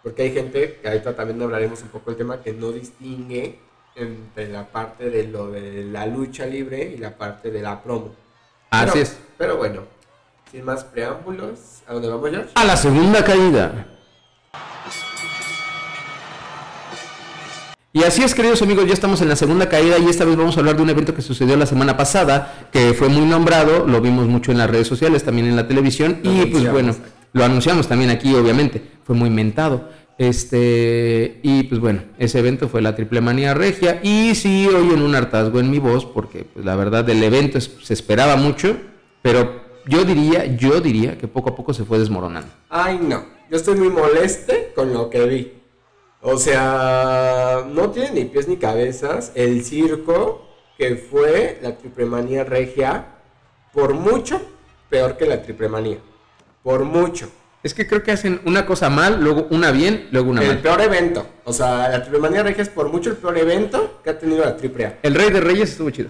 Porque 0.03 0.23
hay 0.23 0.31
gente, 0.31 0.79
que 0.81 0.87
ahorita 0.87 1.15
también 1.15 1.41
hablaremos 1.41 1.81
un 1.81 1.89
poco 1.89 2.11
del 2.11 2.17
tema, 2.17 2.41
que 2.41 2.53
no 2.53 2.71
distingue 2.71 3.59
entre 3.95 4.47
la 4.47 4.67
parte 4.67 5.09
de 5.09 5.27
lo 5.27 5.49
de 5.49 5.85
la 5.85 6.05
lucha 6.05 6.45
libre 6.45 6.93
y 6.95 6.97
la 6.97 7.17
parte 7.17 7.49
de 7.51 7.61
la 7.61 7.81
promo. 7.81 8.15
Así 8.69 8.99
es. 8.99 9.17
Pero 9.37 9.57
bueno, 9.57 9.81
sin 10.51 10.63
más 10.63 10.83
preámbulos, 10.83 11.81
¿a 11.87 11.93
dónde 11.93 12.09
vamos, 12.09 12.29
George? 12.29 12.51
A 12.55 12.63
la 12.63 12.77
segunda 12.77 13.23
caída. 13.23 13.96
Y 17.97 18.03
así 18.03 18.21
es, 18.21 18.35
queridos 18.35 18.61
amigos, 18.61 18.85
ya 18.85 18.93
estamos 18.93 19.21
en 19.21 19.29
la 19.29 19.35
segunda 19.35 19.69
caída 19.69 19.97
y 19.97 20.07
esta 20.07 20.23
vez 20.23 20.35
vamos 20.35 20.55
a 20.55 20.59
hablar 20.59 20.75
de 20.75 20.83
un 20.83 20.89
evento 20.91 21.15
que 21.15 21.23
sucedió 21.23 21.57
la 21.57 21.65
semana 21.65 21.97
pasada, 21.97 22.69
que 22.71 22.93
fue 22.93 23.09
muy 23.09 23.25
nombrado, 23.25 23.87
lo 23.87 23.99
vimos 24.01 24.27
mucho 24.27 24.51
en 24.51 24.59
las 24.59 24.69
redes 24.69 24.85
sociales, 24.85 25.23
también 25.23 25.47
en 25.47 25.55
la 25.55 25.67
televisión, 25.67 26.19
y 26.21 26.45
pues 26.45 26.71
bueno, 26.71 26.95
lo 27.33 27.43
anunciamos 27.43 27.87
también 27.87 28.11
aquí, 28.11 28.35
obviamente, 28.35 28.83
fue 29.03 29.15
muy 29.15 29.31
mentado. 29.31 29.89
Este, 30.19 31.39
y 31.41 31.63
pues 31.63 31.81
bueno, 31.81 32.03
ese 32.19 32.37
evento 32.37 32.69
fue 32.69 32.83
la 32.83 32.95
Triple 32.95 33.19
Manía 33.19 33.55
Regia. 33.55 33.99
Y 34.03 34.35
sí 34.35 34.67
oyen 34.67 35.01
un 35.01 35.15
hartazgo 35.15 35.59
en 35.59 35.71
mi 35.71 35.79
voz, 35.79 36.05
porque 36.05 36.45
pues, 36.53 36.63
la 36.63 36.75
verdad 36.75 37.03
del 37.03 37.23
evento 37.23 37.59
se 37.59 37.93
esperaba 37.95 38.35
mucho, 38.35 38.77
pero 39.23 39.59
yo 39.87 40.05
diría, 40.05 40.45
yo 40.55 40.81
diría 40.81 41.17
que 41.17 41.27
poco 41.27 41.49
a 41.49 41.55
poco 41.55 41.73
se 41.73 41.83
fue 41.83 41.97
desmoronando. 41.97 42.49
Ay, 42.69 42.99
no, 43.01 43.25
yo 43.49 43.57
estoy 43.57 43.75
muy 43.75 43.89
moleste 43.89 44.71
con 44.75 44.93
lo 44.93 45.09
que 45.09 45.25
vi. 45.25 45.56
O 46.21 46.37
sea, 46.37 47.65
no 47.69 47.91
tiene 47.91 48.11
ni 48.11 48.25
pies 48.25 48.47
ni 48.47 48.57
cabezas 48.57 49.31
el 49.35 49.63
circo 49.63 50.47
que 50.77 50.95
fue 50.95 51.59
la 51.61 51.77
Triple 51.77 52.05
Manía 52.05 52.43
Regia, 52.43 53.05
por 53.73 53.93
mucho 53.93 54.41
peor 54.89 55.17
que 55.17 55.25
la 55.25 55.41
Triple 55.41 55.69
Manía. 55.69 55.97
Por 56.63 56.83
mucho. 56.83 57.29
Es 57.63 57.73
que 57.73 57.87
creo 57.87 58.03
que 58.03 58.11
hacen 58.11 58.41
una 58.45 58.65
cosa 58.65 58.89
mal, 58.89 59.21
luego 59.21 59.47
una 59.49 59.71
bien, 59.71 60.07
luego 60.11 60.29
una 60.29 60.41
mal. 60.41 60.51
El 60.51 60.59
peor 60.59 60.81
evento. 60.81 61.25
O 61.43 61.53
sea, 61.53 61.89
la 61.89 62.01
Triple 62.01 62.19
Manía 62.19 62.43
Regia 62.43 62.63
es 62.63 62.69
por 62.69 62.89
mucho 62.89 63.09
el 63.09 63.17
peor 63.17 63.37
evento 63.37 63.99
que 64.03 64.11
ha 64.11 64.19
tenido 64.19 64.45
la 64.45 64.55
Triple 64.55 64.85
A. 64.85 64.97
El 65.01 65.15
Rey 65.15 65.31
de 65.31 65.41
Reyes 65.41 65.71
estuvo 65.71 65.89
chido. 65.89 66.09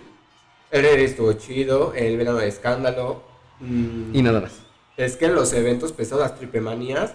El 0.70 0.84
Rey 0.84 1.06
estuvo 1.06 1.34
chido, 1.34 1.94
el 1.94 2.18
Verano 2.18 2.40
de 2.40 2.48
Escándalo. 2.48 3.24
Mm, 3.60 4.16
y 4.16 4.22
nada 4.22 4.42
más. 4.42 4.52
Es 4.98 5.16
que 5.16 5.28
los 5.30 5.54
eventos 5.54 5.94
pesados, 5.94 6.24
las 6.24 6.38
Triple 6.38 6.62
Manías, 6.62 7.14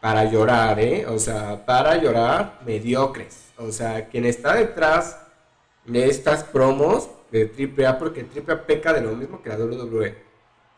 para 0.00 0.24
llorar, 0.24 0.80
¿eh? 0.80 1.06
O 1.06 1.18
sea, 1.18 1.64
para 1.66 1.96
llorar, 1.96 2.60
mediocres. 2.66 3.52
O 3.58 3.70
sea, 3.70 4.08
quien 4.08 4.24
está 4.24 4.54
detrás 4.54 5.18
de 5.84 6.08
estas 6.08 6.44
promos 6.44 7.10
de 7.30 7.50
AAA, 7.76 7.98
porque 7.98 8.22
AAA 8.24 8.66
peca 8.66 8.92
de 8.92 9.02
lo 9.02 9.12
mismo 9.12 9.42
que 9.42 9.50
la 9.50 9.56
WWE 9.56 10.30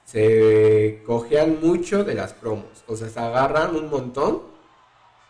se 0.05 1.03
cogían 1.07 1.59
mucho 1.63 2.05
de 2.05 2.15
las 2.15 2.33
promos. 2.33 2.85
O 2.87 2.97
sea, 2.97 3.09
se 3.09 3.21
agarran 3.21 3.77
un 3.77 3.89
montón 3.89 4.43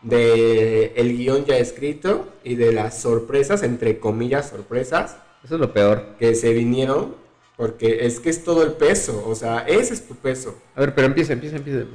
de 0.03 0.93
el 0.97 1.17
guion 1.17 1.45
ya 1.45 1.57
escrito 1.59 2.29
y 2.43 2.57
de 2.57 2.73
las 2.73 3.01
sorpresas, 3.01 3.63
entre 3.63 3.99
comillas, 3.99 4.49
sorpresas. 4.49 5.19
Eso 5.45 5.55
es 5.55 5.61
lo 5.61 5.73
peor. 5.73 6.17
Que 6.19 6.35
se 6.35 6.53
vinieron, 6.53 7.15
porque 7.57 8.07
es 8.07 8.19
que 8.21 8.31
es 8.31 8.43
todo 8.43 8.65
el 8.65 8.73
peso. 8.73 9.25
O 9.27 9.35
sea, 9.35 9.61
ese 9.61 9.95
es 9.95 10.09
tu 10.09 10.15
peso. 10.15 10.57
A 10.75 10.81
ver, 10.81 10.95
pero 10.95 11.07
empieza, 11.07 11.35
empieza, 11.35 11.57
empieza. 11.57 11.87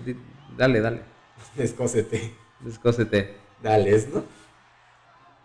Dale, 0.55 0.81
dale. 0.81 1.16
Descósete. 1.56 2.34
Descósete. 2.60 3.36
Dale, 3.62 4.08
¿no? 4.13 4.23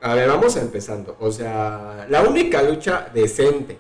A 0.02 0.14
ver, 0.14 0.28
vamos 0.28 0.56
empezando. 0.56 1.16
O 1.20 1.30
sea, 1.30 2.06
la 2.10 2.22
única 2.22 2.62
lucha 2.62 3.08
decente, 3.14 3.78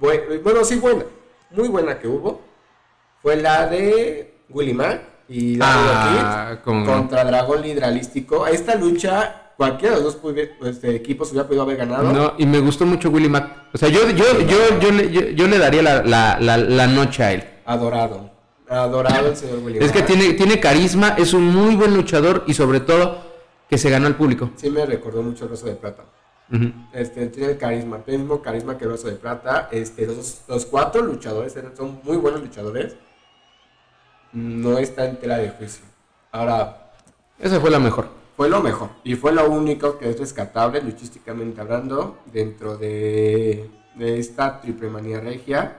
bueno, 0.00 0.64
sí 0.64 0.76
buena, 0.76 1.04
muy 1.50 1.68
buena 1.68 1.98
que 1.98 2.08
hubo, 2.08 2.40
fue 3.22 3.36
la 3.36 3.66
de 3.66 4.40
Willy 4.48 4.74
Mac 4.74 5.00
y 5.28 5.56
la 5.56 5.66
ah, 5.68 6.50
de 6.50 6.60
contra 6.60 7.24
Dragón 7.24 7.64
Hidralístico. 7.64 8.48
Esta 8.48 8.74
lucha, 8.74 9.52
cualquiera 9.56 9.94
de 9.96 10.02
los 10.02 10.20
dos 10.20 10.34
este, 10.64 10.96
equipos 10.96 11.30
hubiera 11.30 11.46
podido 11.46 11.62
haber 11.62 11.76
ganado. 11.76 12.12
No, 12.12 12.34
y 12.36 12.46
me 12.46 12.58
gustó 12.58 12.84
mucho 12.84 13.10
Willy 13.10 13.28
Mac. 13.28 13.68
O 13.72 13.78
sea, 13.78 13.88
yo, 13.88 14.10
yo, 14.10 14.40
yo, 14.40 14.80
yo, 14.80 14.90
le, 14.90 15.34
yo, 15.34 15.46
le 15.46 15.58
daría 15.58 15.82
la, 15.82 16.02
la, 16.02 16.56
la, 16.58 16.86
noche 16.88 17.22
a 17.22 17.32
él. 17.32 17.44
Adorado. 17.64 18.30
Adorado 18.70 19.28
el 19.28 19.36
señor 19.36 19.58
Willy 19.58 19.78
Es 19.78 19.92
que 19.92 20.02
tiene, 20.02 20.32
tiene 20.34 20.60
carisma, 20.60 21.10
es 21.18 21.34
un 21.34 21.46
muy 21.54 21.74
buen 21.74 21.94
luchador 21.94 22.44
y 22.46 22.54
sobre 22.54 22.80
todo 22.80 23.22
que 23.68 23.76
se 23.76 23.90
ganó 23.90 24.06
al 24.06 24.16
público. 24.16 24.50
Sí 24.56 24.70
me 24.70 24.86
recordó 24.86 25.22
mucho 25.22 25.44
el 25.44 25.50
Rosso 25.50 25.66
de 25.66 25.74
Plata. 25.74 26.04
este, 26.92 27.26
tiene 27.26 27.52
el 27.52 27.58
carisma, 27.58 28.00
el 28.06 28.18
mismo 28.18 28.40
carisma 28.40 28.78
que 28.78 28.84
el 28.84 28.96
de 28.96 29.12
Plata. 29.12 29.68
Este, 29.70 30.06
los, 30.06 30.42
los 30.48 30.66
cuatro 30.66 31.02
luchadores 31.02 31.54
son 31.76 32.00
muy 32.04 32.16
buenos 32.16 32.40
luchadores 32.40 32.94
no 34.32 34.78
está 34.78 35.06
en 35.06 35.18
tela 35.18 35.38
de 35.38 35.50
juicio. 35.50 35.84
Ahora, 36.32 36.92
esa 37.38 37.60
fue 37.60 37.70
la 37.70 37.78
mejor. 37.78 38.08
Fue 38.36 38.48
lo 38.48 38.60
mejor 38.60 38.90
y 39.04 39.16
fue 39.16 39.32
lo 39.32 39.50
único 39.50 39.98
que 39.98 40.08
es 40.08 40.18
rescatable 40.18 40.80
luchísticamente 40.80 41.60
hablando 41.60 42.18
dentro 42.32 42.78
de, 42.78 43.68
esta 43.98 44.60
triple 44.60 44.88
manía 44.88 45.20
regia. 45.20 45.76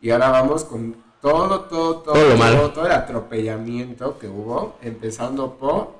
Y 0.00 0.10
ahora 0.10 0.30
vamos 0.30 0.64
con 0.64 0.96
todo, 1.22 1.60
todo, 1.60 1.94
todo, 1.98 2.14
todo, 2.14 2.70
todo, 2.72 2.86
el 2.86 2.92
atropellamiento 2.92 4.18
que 4.18 4.26
hubo, 4.26 4.76
empezando 4.82 5.54
por 5.54 5.94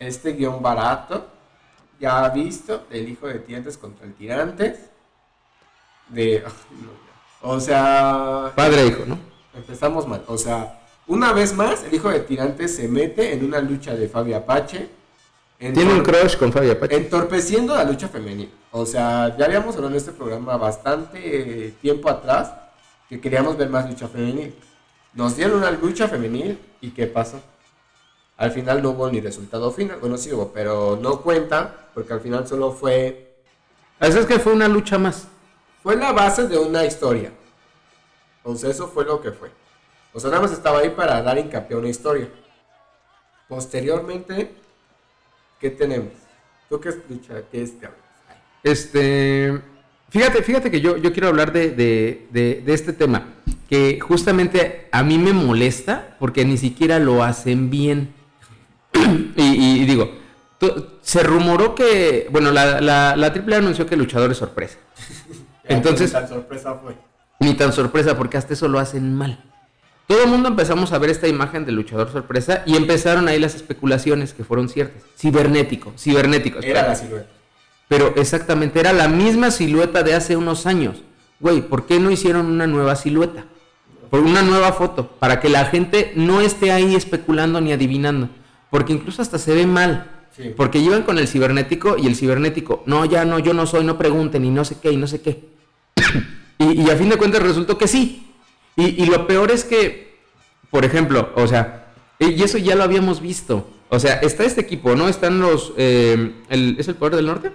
este 0.00 0.32
guion 0.32 0.60
barato, 0.60 1.24
ya 2.00 2.28
visto, 2.28 2.82
del 2.90 3.08
hijo 3.08 3.28
de 3.28 3.38
Tirantes 3.38 3.78
contra 3.78 4.04
el 4.04 4.14
Tirantes. 4.14 4.90
De, 6.08 6.42
o 7.40 7.60
sea... 7.60 8.52
Padre 8.56 8.82
e 8.82 8.86
hijo, 8.88 9.04
¿no? 9.06 9.16
Empezamos 9.54 10.08
mal, 10.08 10.24
o 10.26 10.36
sea, 10.36 10.80
una 11.06 11.32
vez 11.32 11.54
más, 11.54 11.84
el 11.84 11.94
hijo 11.94 12.10
de 12.10 12.20
Tirantes 12.20 12.74
se 12.74 12.88
mete 12.88 13.32
en 13.32 13.44
una 13.44 13.60
lucha 13.60 13.94
de 13.94 14.08
Fabio 14.08 14.36
Apache, 14.36 14.90
Tiene 15.56 15.94
un 15.94 16.02
crush 16.02 16.36
con 16.36 16.52
Fabio 16.52 16.72
Apache. 16.72 16.96
Entorpeciendo 16.96 17.76
la 17.76 17.84
lucha 17.84 18.08
femenil. 18.08 18.50
O 18.72 18.84
sea, 18.84 19.36
ya 19.36 19.44
habíamos 19.44 19.76
hablado 19.76 19.92
en 19.92 19.98
este 19.98 20.10
programa 20.10 20.56
bastante 20.56 21.74
tiempo 21.80 22.08
atrás 22.10 22.61
que 23.12 23.20
queríamos 23.20 23.58
ver 23.58 23.68
más 23.68 23.86
lucha 23.90 24.08
femenil. 24.08 24.54
Nos 25.12 25.36
dieron 25.36 25.58
una 25.58 25.70
lucha 25.70 26.08
femenil 26.08 26.58
y 26.80 26.92
¿qué 26.92 27.06
pasó? 27.06 27.42
Al 28.38 28.52
final 28.52 28.82
no 28.82 28.92
hubo 28.92 29.10
ni 29.10 29.20
resultado 29.20 29.70
final. 29.70 29.98
Bueno, 30.00 30.16
sí 30.16 30.32
hubo, 30.32 30.50
pero 30.50 30.98
no 30.98 31.20
cuenta 31.20 31.90
porque 31.92 32.14
al 32.14 32.22
final 32.22 32.48
solo 32.48 32.72
fue... 32.72 33.36
Eso 34.00 34.18
es 34.18 34.24
que 34.24 34.38
fue 34.38 34.54
una 34.54 34.66
lucha 34.66 34.96
más. 34.96 35.28
Fue 35.82 35.94
la 35.94 36.12
base 36.12 36.48
de 36.48 36.56
una 36.56 36.86
historia. 36.86 37.30
Entonces 38.38 38.70
eso 38.70 38.88
fue 38.88 39.04
lo 39.04 39.20
que 39.20 39.30
fue. 39.30 39.50
O 40.14 40.18
sea, 40.18 40.30
nada 40.30 40.40
más 40.40 40.52
estaba 40.52 40.78
ahí 40.78 40.88
para 40.88 41.20
dar 41.20 41.36
hincapié 41.36 41.76
a 41.76 41.80
una 41.80 41.90
historia. 41.90 42.30
Posteriormente, 43.46 44.54
¿qué 45.60 45.68
tenemos? 45.68 46.14
¿Tú 46.70 46.80
qué 46.80 46.98
lucha? 47.10 47.42
¿Qué 47.50 47.62
es? 47.62 47.74
Este... 48.62 49.71
Fíjate, 50.12 50.42
fíjate 50.42 50.70
que 50.70 50.82
yo, 50.82 50.98
yo 50.98 51.10
quiero 51.10 51.28
hablar 51.28 51.52
de, 51.52 51.70
de, 51.70 52.26
de, 52.30 52.74
este 52.74 52.92
tema, 52.92 53.28
que 53.66 53.98
justamente 53.98 54.86
a 54.92 55.02
mí 55.02 55.16
me 55.16 55.32
molesta 55.32 56.16
porque 56.18 56.44
ni 56.44 56.58
siquiera 56.58 56.98
lo 56.98 57.24
hacen 57.24 57.70
bien. 57.70 58.12
y, 59.36 59.86
digo, 59.86 60.12
se 61.00 61.22
rumoró 61.22 61.74
que, 61.74 62.28
bueno, 62.30 62.50
la, 62.50 62.82
la, 62.82 63.16
la 63.16 63.26
AAA 63.28 63.56
anunció 63.56 63.86
que 63.86 63.94
el 63.94 64.00
luchador 64.00 64.30
es 64.30 64.36
sorpresa. 64.36 64.76
Entonces, 65.64 66.12
ni 66.12 66.20
tan 66.20 66.28
sorpresa 66.28 66.74
fue. 66.74 66.94
Ni 67.40 67.54
tan 67.54 67.72
sorpresa, 67.72 68.14
porque 68.14 68.36
hasta 68.36 68.52
eso 68.52 68.68
lo 68.68 68.78
hacen 68.78 69.14
mal. 69.14 69.42
Todo 70.06 70.24
el 70.24 70.28
mundo 70.28 70.48
empezamos 70.48 70.92
a 70.92 70.98
ver 70.98 71.08
esta 71.08 71.26
imagen 71.26 71.64
del 71.64 71.76
luchador 71.76 72.12
sorpresa 72.12 72.64
y 72.66 72.76
empezaron 72.76 73.28
ahí 73.28 73.38
las 73.38 73.54
especulaciones 73.54 74.34
que 74.34 74.44
fueron 74.44 74.68
ciertas. 74.68 75.02
Cibernético, 75.16 75.94
cibernético. 75.96 76.58
Era 76.60 76.86
la 76.86 76.94
silueta. 76.94 77.41
Pero 77.92 78.14
exactamente, 78.16 78.80
era 78.80 78.94
la 78.94 79.06
misma 79.06 79.50
silueta 79.50 80.02
de 80.02 80.14
hace 80.14 80.34
unos 80.34 80.64
años. 80.64 81.02
Güey, 81.40 81.60
¿por 81.60 81.84
qué 81.84 82.00
no 82.00 82.10
hicieron 82.10 82.46
una 82.46 82.66
nueva 82.66 82.96
silueta? 82.96 83.44
Por 84.08 84.20
una 84.20 84.40
nueva 84.40 84.72
foto, 84.72 85.08
para 85.18 85.40
que 85.40 85.50
la 85.50 85.66
gente 85.66 86.10
no 86.16 86.40
esté 86.40 86.72
ahí 86.72 86.94
especulando 86.94 87.60
ni 87.60 87.70
adivinando. 87.70 88.30
Porque 88.70 88.94
incluso 88.94 89.20
hasta 89.20 89.36
se 89.36 89.54
ve 89.54 89.66
mal. 89.66 90.10
Porque 90.56 90.80
llevan 90.80 91.02
con 91.02 91.18
el 91.18 91.28
cibernético 91.28 91.98
y 91.98 92.06
el 92.06 92.16
cibernético, 92.16 92.82
no, 92.86 93.04
ya 93.04 93.26
no, 93.26 93.38
yo 93.38 93.52
no 93.52 93.66
soy, 93.66 93.84
no 93.84 93.98
pregunten 93.98 94.42
y 94.46 94.48
no 94.48 94.64
sé 94.64 94.78
qué 94.80 94.90
y 94.90 94.96
no 94.96 95.06
sé 95.06 95.20
qué. 95.20 95.44
y, 96.60 96.88
a 96.88 96.96
fin 96.96 97.10
de 97.10 97.18
cuentas 97.18 97.42
resultó 97.42 97.76
que 97.76 97.88
sí. 97.88 98.32
Y, 98.74 99.04
lo 99.04 99.26
peor 99.26 99.50
es 99.50 99.64
que, 99.64 100.16
por 100.70 100.86
ejemplo, 100.86 101.28
o 101.34 101.46
sea, 101.46 101.92
y 102.18 102.42
eso 102.42 102.56
ya 102.56 102.74
lo 102.74 102.84
habíamos 102.84 103.20
visto. 103.20 103.68
O 103.90 103.98
sea, 103.98 104.14
está 104.14 104.44
este 104.44 104.62
equipo, 104.62 104.96
¿no? 104.96 105.10
Están 105.10 105.40
los... 105.40 105.74
Eh, 105.76 106.32
¿Es 106.48 106.88
el 106.88 106.94
poder 106.94 107.16
del 107.16 107.26
norte? 107.26 107.52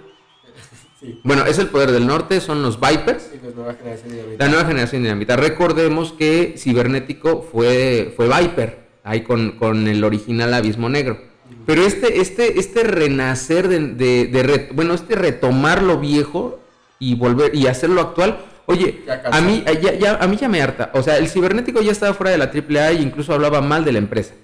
Bueno, 1.22 1.46
es 1.46 1.58
el 1.58 1.68
poder 1.68 1.92
del 1.92 2.06
norte, 2.06 2.40
son 2.40 2.62
los 2.62 2.80
Vipers. 2.80 3.30
la 3.42 3.50
nueva 3.54 3.74
generación 3.74 4.12
dinamita. 4.12 4.44
La 4.44 4.50
nueva 4.50 4.64
generación 4.68 5.02
dinamita. 5.02 5.36
Recordemos 5.36 6.12
que 6.12 6.54
Cibernético 6.58 7.42
fue, 7.42 8.12
fue 8.16 8.26
Viper, 8.26 8.78
ahí 9.04 9.22
con, 9.22 9.86
el 9.86 10.02
original 10.02 10.54
Abismo 10.54 10.88
Negro. 10.88 11.20
Pero 11.66 11.82
este, 11.82 12.20
este, 12.20 12.58
este 12.58 12.82
renacer 12.82 13.68
de, 13.68 14.70
bueno, 14.72 14.94
este 14.94 15.14
retomar 15.14 15.82
lo 15.82 15.98
viejo 15.98 16.58
y 16.98 17.14
volver 17.14 17.54
y 17.54 17.68
hacerlo 17.68 18.00
actual, 18.00 18.40
oye, 18.66 19.04
a 19.30 19.40
mí 19.40 19.64
ya, 20.00 20.16
a 20.16 20.26
mí 20.26 20.36
ya 20.36 20.48
me 20.48 20.60
harta. 20.60 20.90
O 20.94 21.02
sea, 21.02 21.18
el 21.18 21.28
cibernético 21.28 21.80
ya 21.80 21.92
estaba 21.92 22.14
fuera 22.14 22.32
de 22.32 22.38
la 22.38 22.46
AAA 22.46 22.90
e 22.90 23.02
incluso 23.02 23.32
hablaba 23.32 23.60
mal 23.60 23.84
de 23.84 23.92
la 23.92 23.98
empresa. 23.98 24.34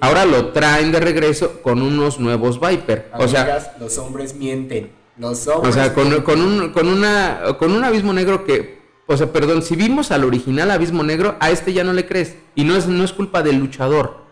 Ahora 0.00 0.24
lo 0.24 0.48
traen 0.48 0.90
de 0.90 1.00
regreso 1.00 1.60
con 1.62 1.82
unos 1.82 2.18
nuevos 2.18 2.58
Viper. 2.58 3.10
o 3.18 3.28
sea, 3.28 3.74
los 3.78 3.98
hombres 3.98 4.34
mienten 4.34 5.01
o 5.20 5.72
sea, 5.72 5.94
con, 5.94 6.12
un, 6.12 6.70
con, 6.72 6.88
una, 6.88 7.56
con 7.58 7.72
un 7.72 7.84
abismo 7.84 8.12
negro 8.12 8.44
que, 8.44 8.80
o 9.06 9.16
sea, 9.16 9.32
perdón, 9.32 9.62
si 9.62 9.76
vimos 9.76 10.10
al 10.10 10.24
original 10.24 10.70
abismo 10.70 11.02
negro, 11.02 11.36
a 11.40 11.50
este 11.50 11.72
ya 11.72 11.84
no 11.84 11.92
le 11.92 12.06
crees. 12.06 12.36
Y 12.54 12.64
no 12.64 12.76
es, 12.76 12.86
no 12.86 13.04
es 13.04 13.12
culpa 13.12 13.42
del 13.42 13.56
luchador, 13.56 14.22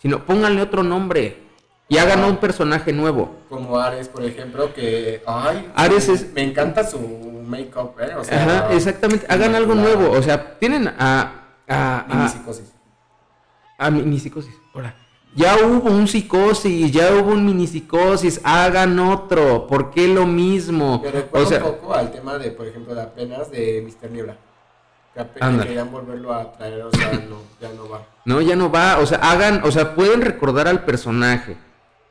sino 0.00 0.24
pónganle 0.24 0.62
otro 0.62 0.82
nombre 0.82 1.42
y 1.88 1.98
hagan 1.98 2.24
un 2.24 2.38
personaje 2.38 2.92
nuevo. 2.92 3.36
Como 3.48 3.78
Ares, 3.78 4.08
por 4.08 4.24
ejemplo, 4.24 4.72
que, 4.72 5.22
ay, 5.26 5.70
Ares 5.74 6.08
es, 6.08 6.32
me 6.32 6.42
encanta 6.42 6.84
su 6.84 6.98
make-up, 6.98 7.92
¿eh? 8.00 8.14
O 8.16 8.24
sea, 8.24 8.42
Ajá, 8.42 8.72
exactamente, 8.74 9.26
hagan 9.28 9.54
algo 9.54 9.74
nuevo, 9.74 10.10
o 10.10 10.22
sea, 10.22 10.58
tienen 10.58 10.88
a... 10.88 11.40
A, 11.66 12.00
a, 12.00 12.14
minipsicosis. 12.14 12.72
A, 13.78 13.86
a 13.86 13.90
minipsicosis, 13.90 14.54
ahora. 14.74 14.94
Ya 15.36 15.56
hubo 15.56 15.90
un 15.90 16.06
psicosis, 16.06 16.92
ya 16.92 17.12
hubo 17.12 17.32
un 17.32 17.44
mini 17.44 17.66
psicosis, 17.66 18.40
hagan 18.44 18.96
otro, 19.00 19.66
¿por 19.66 19.90
qué 19.90 20.06
lo 20.06 20.26
mismo? 20.26 21.00
Me 21.02 21.10
recuerda 21.10 21.56
un 21.56 21.62
poco 21.62 21.94
al 21.94 22.12
tema 22.12 22.38
de, 22.38 22.52
por 22.52 22.68
ejemplo, 22.68 22.94
de 22.94 23.02
apenas 23.02 23.50
de 23.50 23.84
Mr. 23.84 24.10
Niebla. 24.12 24.36
Que 25.12 25.20
apenas 25.20 25.66
querían 25.66 25.90
volverlo 25.90 26.32
a 26.32 26.52
traer, 26.52 26.82
o 26.82 26.90
sea, 26.92 27.12
no, 27.12 27.38
ya 27.60 27.68
no 27.74 27.88
va. 27.88 28.06
No, 28.24 28.40
ya 28.40 28.54
no 28.54 28.70
va, 28.70 28.98
o 29.00 29.06
sea, 29.06 29.18
hagan, 29.18 29.62
o 29.64 29.72
sea, 29.72 29.96
pueden 29.96 30.20
recordar 30.22 30.68
al 30.68 30.84
personaje, 30.84 31.56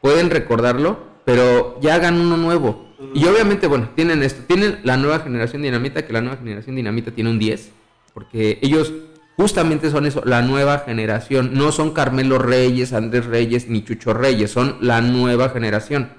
pueden 0.01 0.29
recordarlo, 0.29 0.97
pero 1.23 1.79
ya 1.79 1.95
hagan 1.95 2.19
uno 2.19 2.35
nuevo. 2.35 2.87
Y 3.13 3.25
obviamente, 3.25 3.67
bueno, 3.67 3.89
tienen 3.95 4.21
esto, 4.21 4.43
tienen 4.45 4.79
la 4.83 4.97
nueva 4.97 5.19
generación 5.19 5.61
dinamita, 5.61 6.05
que 6.05 6.11
la 6.11 6.21
nueva 6.21 6.37
generación 6.37 6.75
dinamita 6.75 7.11
tiene 7.11 7.29
un 7.29 7.39
10, 7.39 7.71
porque 8.13 8.59
ellos 8.61 8.91
justamente 9.37 9.89
son 9.89 10.05
eso, 10.05 10.21
la 10.25 10.41
nueva 10.41 10.79
generación. 10.79 11.51
No 11.53 11.71
son 11.71 11.91
Carmelo 11.91 12.37
Reyes, 12.37 12.93
Andrés 12.93 13.25
Reyes 13.25 13.67
ni 13.67 13.83
Chucho 13.83 14.13
Reyes, 14.13 14.51
son 14.51 14.77
la 14.81 15.01
nueva 15.01 15.49
generación. 15.49 16.11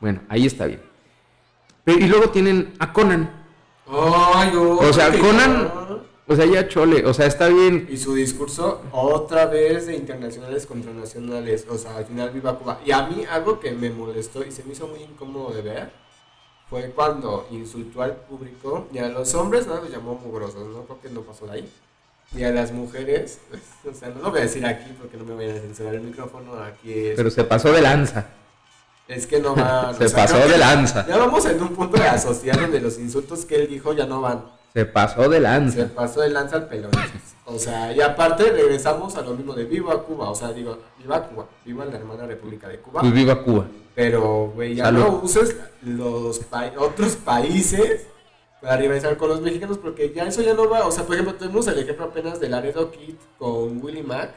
Bueno, 0.00 0.20
ahí 0.28 0.46
está 0.46 0.66
bien. 0.66 0.80
y 1.86 2.06
luego 2.06 2.30
tienen 2.30 2.74
a 2.78 2.92
Conan. 2.92 3.30
o 3.86 4.92
sea, 4.92 5.10
Conan, 5.18 5.70
o 6.26 6.36
sea, 6.36 6.46
ya 6.46 6.68
chole, 6.68 7.04
o 7.04 7.12
sea, 7.12 7.26
está 7.26 7.48
bien. 7.48 7.88
Y 7.90 7.96
su 7.96 8.14
discurso 8.14 8.82
otra 8.92 9.46
vez 9.46 9.86
de 9.86 9.96
internacionales 9.96 10.66
contra 10.66 10.92
nacionales, 10.92 11.66
o 11.68 11.76
sea, 11.76 11.96
al 11.96 12.06
final 12.06 12.30
viva 12.30 12.58
Cuba. 12.58 12.80
Y 12.84 12.92
a 12.92 13.06
mí 13.06 13.24
algo 13.30 13.60
que 13.60 13.72
me 13.72 13.90
molestó 13.90 14.44
y 14.44 14.50
se 14.50 14.64
me 14.64 14.72
hizo 14.72 14.86
muy 14.86 15.00
incómodo 15.00 15.52
de 15.52 15.62
ver 15.62 15.90
fue 16.68 16.92
cuando 16.92 17.48
insultó 17.50 18.00
al 18.00 18.14
público 18.14 18.86
y 18.92 18.98
a 18.98 19.08
los 19.08 19.34
hombres 19.34 19.66
nada 19.66 19.80
los 19.80 19.90
llamó 19.90 20.14
mugrosos, 20.14 20.68
¿no? 20.68 20.84
Creo 20.84 21.00
que 21.00 21.10
no 21.10 21.22
pasó 21.22 21.46
de 21.46 21.52
ahí 21.52 21.68
y 22.36 22.44
a 22.44 22.50
las 22.50 22.72
mujeres, 22.72 23.40
pues, 23.48 23.62
o 23.94 23.98
sea, 23.98 24.08
no 24.10 24.22
lo 24.22 24.30
voy 24.30 24.40
a 24.40 24.42
decir 24.42 24.64
aquí 24.64 24.92
porque 24.98 25.16
no 25.16 25.24
me 25.24 25.34
voy 25.34 25.46
a 25.46 25.60
censurar 25.60 25.94
el 25.94 26.02
micrófono, 26.02 26.54
aquí 26.62 27.12
Pero 27.16 27.30
se 27.30 27.44
pasó 27.44 27.72
de 27.72 27.82
lanza. 27.82 28.26
Es 29.08 29.26
que 29.26 29.40
no 29.40 29.56
va... 29.56 29.92
se 29.98 30.08
pasó 30.10 30.36
de 30.38 30.56
lanza. 30.56 31.06
Ya 31.08 31.16
vamos 31.16 31.44
en 31.46 31.60
un 31.60 31.70
punto 31.70 31.96
de 31.96 32.04
la 32.04 32.18
sociedad 32.18 32.60
donde 32.60 32.80
los 32.80 32.98
insultos 32.98 33.44
que 33.44 33.56
él 33.56 33.68
dijo 33.68 33.92
ya 33.92 34.06
no 34.06 34.20
van. 34.20 34.44
Se 34.72 34.84
pasó 34.84 35.28
de 35.28 35.40
lanza. 35.40 35.76
Se 35.76 35.86
pasó 35.86 36.20
de 36.20 36.30
lanza 36.30 36.56
al 36.56 36.68
pelón. 36.68 36.92
O 37.46 37.58
sea, 37.58 37.92
y 37.92 38.00
aparte 38.00 38.44
regresamos 38.44 39.16
a 39.16 39.22
lo 39.22 39.34
mismo 39.34 39.52
de 39.54 39.64
viva 39.64 40.00
Cuba. 40.04 40.30
O 40.30 40.34
sea, 40.36 40.52
digo, 40.52 40.78
viva 40.98 41.26
Cuba, 41.26 41.46
viva 41.64 41.84
la 41.84 41.96
hermana 41.96 42.26
República 42.26 42.68
de 42.68 42.78
Cuba. 42.78 43.00
Y 43.04 43.10
viva 43.10 43.42
Cuba. 43.42 43.66
Pero, 43.96 44.52
güey, 44.54 44.76
ya 44.76 44.92
no 44.92 45.20
uses 45.24 45.56
los 45.82 46.40
otros 46.78 47.16
países 47.16 48.06
para 48.60 48.76
rivalizar 48.76 49.16
con 49.16 49.28
los 49.28 49.40
mexicanos 49.40 49.78
porque 49.78 50.12
ya 50.14 50.24
eso 50.24 50.42
ya 50.42 50.54
no 50.54 50.68
va. 50.68 50.86
O 50.86 50.90
sea, 50.90 51.04
por 51.04 51.14
ejemplo, 51.14 51.34
tenemos 51.34 51.66
el 51.66 51.78
ejemplo 51.78 52.06
apenas 52.06 52.40
de 52.40 52.48
Laredo 52.48 52.90
Kid 52.90 53.14
con 53.38 53.82
Willy 53.82 54.02
Mac, 54.02 54.34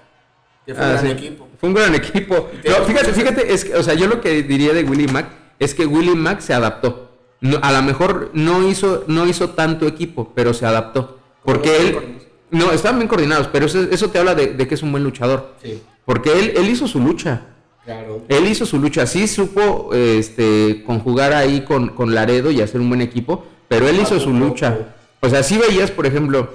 que 0.65 0.73
fue 0.73 0.83
un 0.83 0.91
ah, 0.91 0.93
gran 0.93 1.07
equipo. 1.07 1.47
Fue 1.59 1.69
un 1.69 1.75
gran 1.75 1.95
equipo. 1.95 2.49
fíjate, 2.62 3.13
fíjate, 3.13 3.53
es 3.53 3.65
que, 3.65 3.75
o 3.75 3.83
sea, 3.83 3.93
yo 3.93 4.07
lo 4.07 4.21
que 4.21 4.43
diría 4.43 4.73
de 4.73 4.83
Willy 4.83 5.07
Mac 5.07 5.27
es 5.59 5.73
que 5.73 5.86
Willy 5.86 6.15
Mac 6.15 6.39
se 6.39 6.53
adaptó. 6.53 7.09
No, 7.41 7.59
a 7.62 7.73
lo 7.73 7.81
mejor 7.81 8.31
no 8.33 8.67
hizo, 8.67 9.03
no 9.07 9.27
hizo 9.27 9.49
tanto 9.49 9.86
equipo, 9.86 10.31
pero 10.33 10.53
se 10.53 10.65
adaptó. 10.65 11.19
Porque 11.43 11.77
él... 11.77 12.19
No, 12.51 12.71
estaban 12.71 12.99
bien 12.99 13.07
coordinados, 13.07 13.49
pero 13.51 13.65
eso, 13.65 13.81
eso 13.81 14.12
te 14.12 14.19
habla 14.19 14.36
de, 14.36 14.55
que 14.55 14.75
es 14.75 14.83
un 14.83 14.91
buen 14.91 15.03
luchador. 15.03 15.55
Sí. 15.62 15.81
Porque 16.05 16.31
él, 16.31 16.53
él 16.55 16.69
hizo 16.69 16.88
su 16.88 16.99
lucha. 16.99 17.47
Claro. 17.83 18.21
Él 18.29 18.47
hizo 18.47 18.65
su 18.65 18.77
lucha, 18.79 19.07
sí 19.07 19.27
supo 19.27 19.89
este, 19.93 20.83
conjugar 20.86 21.33
ahí 21.33 21.62
con, 21.62 21.89
con 21.89 22.13
Laredo 22.13 22.51
y 22.51 22.62
hacer 22.62 22.79
un 22.79 22.89
buen 22.89 23.01
equipo, 23.01 23.45
pero 23.73 23.88
él 23.88 23.99
hizo 23.99 24.19
su 24.19 24.31
lucha. 24.31 24.77
O 25.19 25.27
sea, 25.27 25.41
si 25.41 25.57
veías, 25.57 25.89
por 25.89 26.05
ejemplo, 26.05 26.47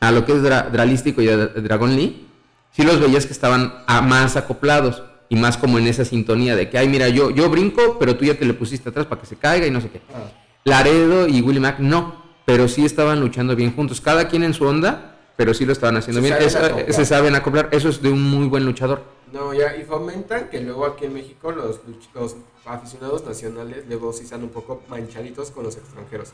a 0.00 0.10
lo 0.10 0.26
que 0.26 0.32
es 0.32 0.42
Dralístico 0.42 1.22
y 1.22 1.28
a 1.28 1.36
Dragon 1.36 1.94
Lee, 1.94 2.26
sí 2.72 2.82
los 2.82 2.98
veías 2.98 3.26
que 3.26 3.32
estaban 3.32 3.72
más 3.86 4.34
acoplados 4.34 5.04
y 5.28 5.36
más 5.36 5.56
como 5.56 5.78
en 5.78 5.86
esa 5.86 6.04
sintonía 6.04 6.56
de 6.56 6.68
que, 6.68 6.78
ay, 6.78 6.88
mira, 6.88 7.08
yo, 7.08 7.30
yo 7.30 7.48
brinco, 7.48 7.96
pero 8.00 8.16
tú 8.16 8.24
ya 8.24 8.34
te 8.34 8.44
le 8.44 8.54
pusiste 8.54 8.88
atrás 8.88 9.06
para 9.06 9.20
que 9.20 9.28
se 9.28 9.36
caiga 9.36 9.68
y 9.68 9.70
no 9.70 9.80
sé 9.80 9.88
qué. 9.90 10.00
Ah. 10.12 10.32
Laredo 10.64 11.28
y 11.28 11.42
Willie 11.42 11.60
Mac 11.60 11.78
no, 11.78 12.24
pero 12.44 12.66
sí 12.66 12.84
estaban 12.84 13.20
luchando 13.20 13.54
bien 13.54 13.72
juntos, 13.72 14.00
cada 14.00 14.26
quien 14.26 14.42
en 14.42 14.52
su 14.52 14.64
onda, 14.64 15.14
pero 15.36 15.54
sí 15.54 15.64
lo 15.64 15.72
estaban 15.72 15.96
haciendo 15.96 16.20
bien. 16.20 16.34
se 16.40 17.06
saben 17.06 17.36
acoplar, 17.36 17.68
eso 17.70 17.88
es 17.88 18.02
de 18.02 18.10
un 18.10 18.20
muy 18.20 18.48
buen 18.48 18.64
luchador. 18.64 19.04
No, 19.32 19.54
ya, 19.54 19.76
y 19.76 19.84
fomentan 19.84 20.50
que 20.50 20.60
luego 20.60 20.84
aquí 20.84 21.06
en 21.06 21.14
México 21.14 21.52
los, 21.52 21.80
los 22.14 22.36
aficionados 22.66 23.24
nacionales 23.24 23.84
luego 23.88 24.12
sí 24.12 24.24
están 24.24 24.42
un 24.42 24.50
poco 24.50 24.82
manchaditos 24.88 25.50
con 25.50 25.64
los 25.64 25.76
extranjeros. 25.76 26.32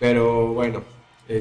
Pero 0.00 0.48
bueno. 0.48 0.82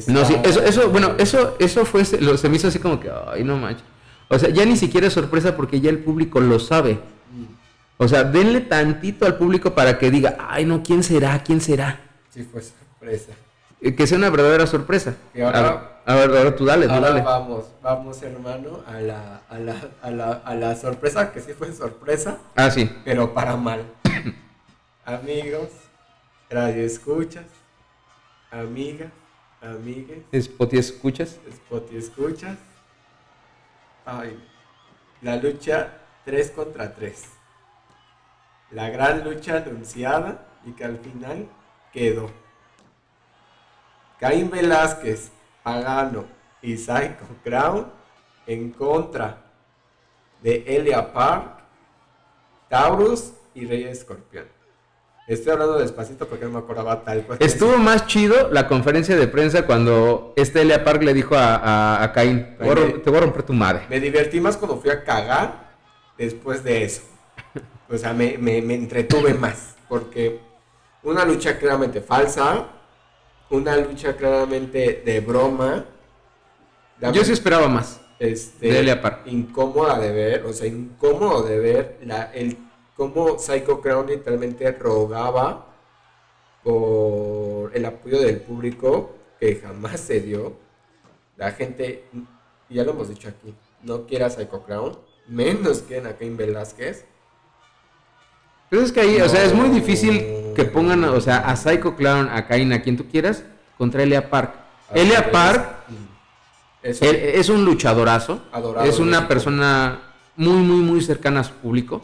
No, 0.07 0.23
sí, 0.23 0.35
eso, 0.43 0.63
eso, 0.63 0.89
bueno, 0.89 1.15
eso, 1.17 1.55
eso 1.59 1.85
fue, 1.85 2.05
se 2.05 2.49
me 2.49 2.55
hizo 2.55 2.67
así 2.67 2.79
como 2.79 2.99
que, 2.99 3.11
ay, 3.27 3.43
no 3.43 3.57
manches. 3.57 3.83
O 4.29 4.39
sea, 4.39 4.49
ya 4.49 4.65
ni 4.65 4.77
siquiera 4.77 5.07
es 5.07 5.13
sorpresa 5.13 5.55
porque 5.55 5.81
ya 5.81 5.89
el 5.89 5.99
público 5.99 6.39
lo 6.39 6.59
sabe. 6.59 6.93
Mm. 6.93 7.45
O 7.97 8.07
sea, 8.07 8.23
denle 8.23 8.61
tantito 8.61 9.25
al 9.25 9.37
público 9.37 9.73
para 9.73 9.97
que 9.97 10.09
diga, 10.11 10.37
ay, 10.39 10.65
no, 10.65 10.83
¿quién 10.83 11.03
será? 11.03 11.43
¿Quién 11.43 11.59
será? 11.59 11.99
Sí, 12.29 12.43
fue 12.43 12.61
sorpresa. 12.61 13.33
Eh, 13.83 13.95
que 13.95 14.07
sea 14.07 14.17
una 14.17 14.29
verdadera 14.29 14.65
sorpresa. 14.65 15.15
Y 15.33 15.41
ahora, 15.41 15.99
a, 16.05 16.15
ver, 16.15 16.29
ahora 16.37 16.55
tú 16.55 16.65
dale, 16.65 16.85
tú 16.87 16.93
ahora 16.93 17.09
dale. 17.09 17.21
vamos, 17.21 17.65
vamos, 17.81 18.21
hermano, 18.23 18.79
a 18.87 18.93
la, 19.01 19.41
a, 19.49 19.59
la, 19.59 19.75
a, 20.01 20.09
la, 20.09 20.31
a 20.45 20.55
la 20.55 20.75
sorpresa, 20.75 21.33
que 21.33 21.41
sí 21.41 21.51
fue 21.53 21.71
sorpresa, 21.73 22.37
Ah, 22.55 22.71
sí. 22.71 22.89
pero 23.03 23.33
para 23.33 23.57
mal. 23.57 23.83
Amigos, 25.05 25.67
radio 26.49 26.83
escuchas, 26.85 27.43
amigas, 28.51 29.11
amigues, 29.61 30.19
Spotty, 30.45 30.77
¿escuchas? 30.77 31.37
Spotty 31.51 31.97
escuchas. 31.97 32.57
Ay, 34.05 34.41
la 35.21 35.35
lucha 35.35 35.97
3 36.23 36.51
contra 36.51 36.93
3. 36.95 37.21
La 38.71 38.89
gran 38.89 39.25
lucha 39.25 39.57
anunciada 39.57 40.45
y 40.65 40.71
que 40.71 40.85
al 40.85 40.97
final 40.99 41.47
quedó. 41.91 42.31
Caín 44.19 44.49
Velázquez, 44.49 45.31
Pagano 45.63 46.25
y 46.61 46.77
Psycho 46.77 47.25
Crown 47.43 47.87
en 48.47 48.71
contra 48.71 49.37
de 50.41 50.63
Elia 50.67 51.11
Park, 51.13 51.59
Taurus 52.69 53.33
y 53.53 53.65
Rey 53.65 53.83
Escorpión. 53.83 54.45
Estoy 55.27 55.53
hablando 55.53 55.79
despacito 55.79 56.27
porque 56.27 56.43
no 56.45 56.51
me 56.51 56.59
acordaba 56.59 57.01
tal 57.03 57.21
cual. 57.23 57.37
Estuvo 57.41 57.77
más 57.77 58.07
chido 58.07 58.49
la 58.51 58.67
conferencia 58.67 59.15
de 59.15 59.27
prensa 59.27 59.65
cuando 59.65 60.33
este 60.35 60.61
Elia 60.61 60.83
Park 60.83 61.01
le 61.01 61.13
dijo 61.13 61.35
a, 61.35 61.55
a, 61.55 62.03
a 62.03 62.11
Caín, 62.11 62.57
te 62.57 62.63
voy 62.65 62.71
a 62.71 62.75
rom- 62.75 63.01
te 63.03 63.09
voy 63.09 63.17
a 63.19 63.21
romper 63.21 63.43
tu 63.43 63.53
madre. 63.53 63.83
Me 63.89 64.01
divertí 64.01 64.41
más 64.41 64.57
cuando 64.57 64.77
fui 64.77 64.89
a 64.89 65.03
cagar 65.03 65.71
después 66.17 66.61
de 66.63 66.83
eso. 66.83 67.03
O 67.89 67.97
sea, 67.97 68.11
me, 68.11 68.37
me- 68.37 68.61
me 68.61 68.73
entretuve 68.73 69.33
más. 69.33 69.75
Porque 69.87 70.41
una 71.03 71.23
lucha 71.23 71.57
claramente 71.57 72.01
falsa, 72.01 72.65
una 73.53 73.77
lucha 73.77 74.15
claramente 74.15 75.03
de 75.05 75.19
broma. 75.19 75.85
Yo 77.13 77.23
sí 77.23 77.33
esperaba 77.33 77.67
más. 77.67 78.01
este, 78.19 78.95
Park. 78.95 79.27
incómoda 79.27 79.99
de 79.99 80.11
ver, 80.11 80.45
o 80.45 80.53
sea, 80.53 80.67
incómodo 80.67 81.43
de 81.43 81.59
ver 81.59 81.99
la, 82.03 82.31
el 82.33 82.57
cómo 82.95 83.37
Psycho 83.37 83.79
Crown 83.81 84.07
literalmente 84.07 84.71
rogaba 84.71 85.67
por 86.63 87.75
el 87.75 87.85
apoyo 87.85 88.19
del 88.19 88.37
público 88.37 89.11
que 89.39 89.55
jamás 89.57 89.99
se 89.99 90.21
dio. 90.21 90.53
La 91.37 91.51
gente, 91.51 92.05
ya 92.69 92.83
lo 92.83 92.91
hemos 92.91 93.09
dicho 93.09 93.27
aquí, 93.27 93.53
no 93.83 94.07
quiere 94.07 94.25
a 94.25 94.29
Psycho 94.29 94.63
Crown, 94.63 94.97
menos 95.27 95.81
quieren 95.81 96.07
a 96.07 96.15
Cain 96.15 96.37
Velázquez. 96.37 97.05
Pero 98.69 98.81
es 98.81 98.91
que 98.91 99.01
ahí, 99.01 99.21
o 99.21 99.29
sea, 99.29 99.43
es 99.43 99.53
muy 99.53 99.69
difícil 99.69 100.42
que 100.53 100.65
pongan, 100.65 101.03
o 101.05 101.21
sea, 101.21 101.37
a 101.39 101.55
Psycho 101.55 101.95
Clown, 101.95 102.29
a 102.31 102.47
Cain, 102.47 102.71
a 102.73 102.81
quien 102.81 102.97
tú 102.97 103.05
quieras, 103.07 103.43
contra 103.77 104.03
Elia 104.03 104.29
Park. 104.29 104.53
A 104.89 104.95
Elia 104.95 105.31
Park 105.31 105.65
él 106.83 106.95
es 107.01 107.47
un 107.49 107.63
luchadorazo, 107.63 108.41
Adorado 108.51 108.85
es 108.87 108.99
una 108.99 109.11
México. 109.19 109.27
persona 109.29 109.99
muy, 110.35 110.57
muy, 110.57 110.81
muy 110.81 111.01
cercana 111.01 111.39
a 111.39 111.43
su 111.43 111.53
público. 111.53 112.03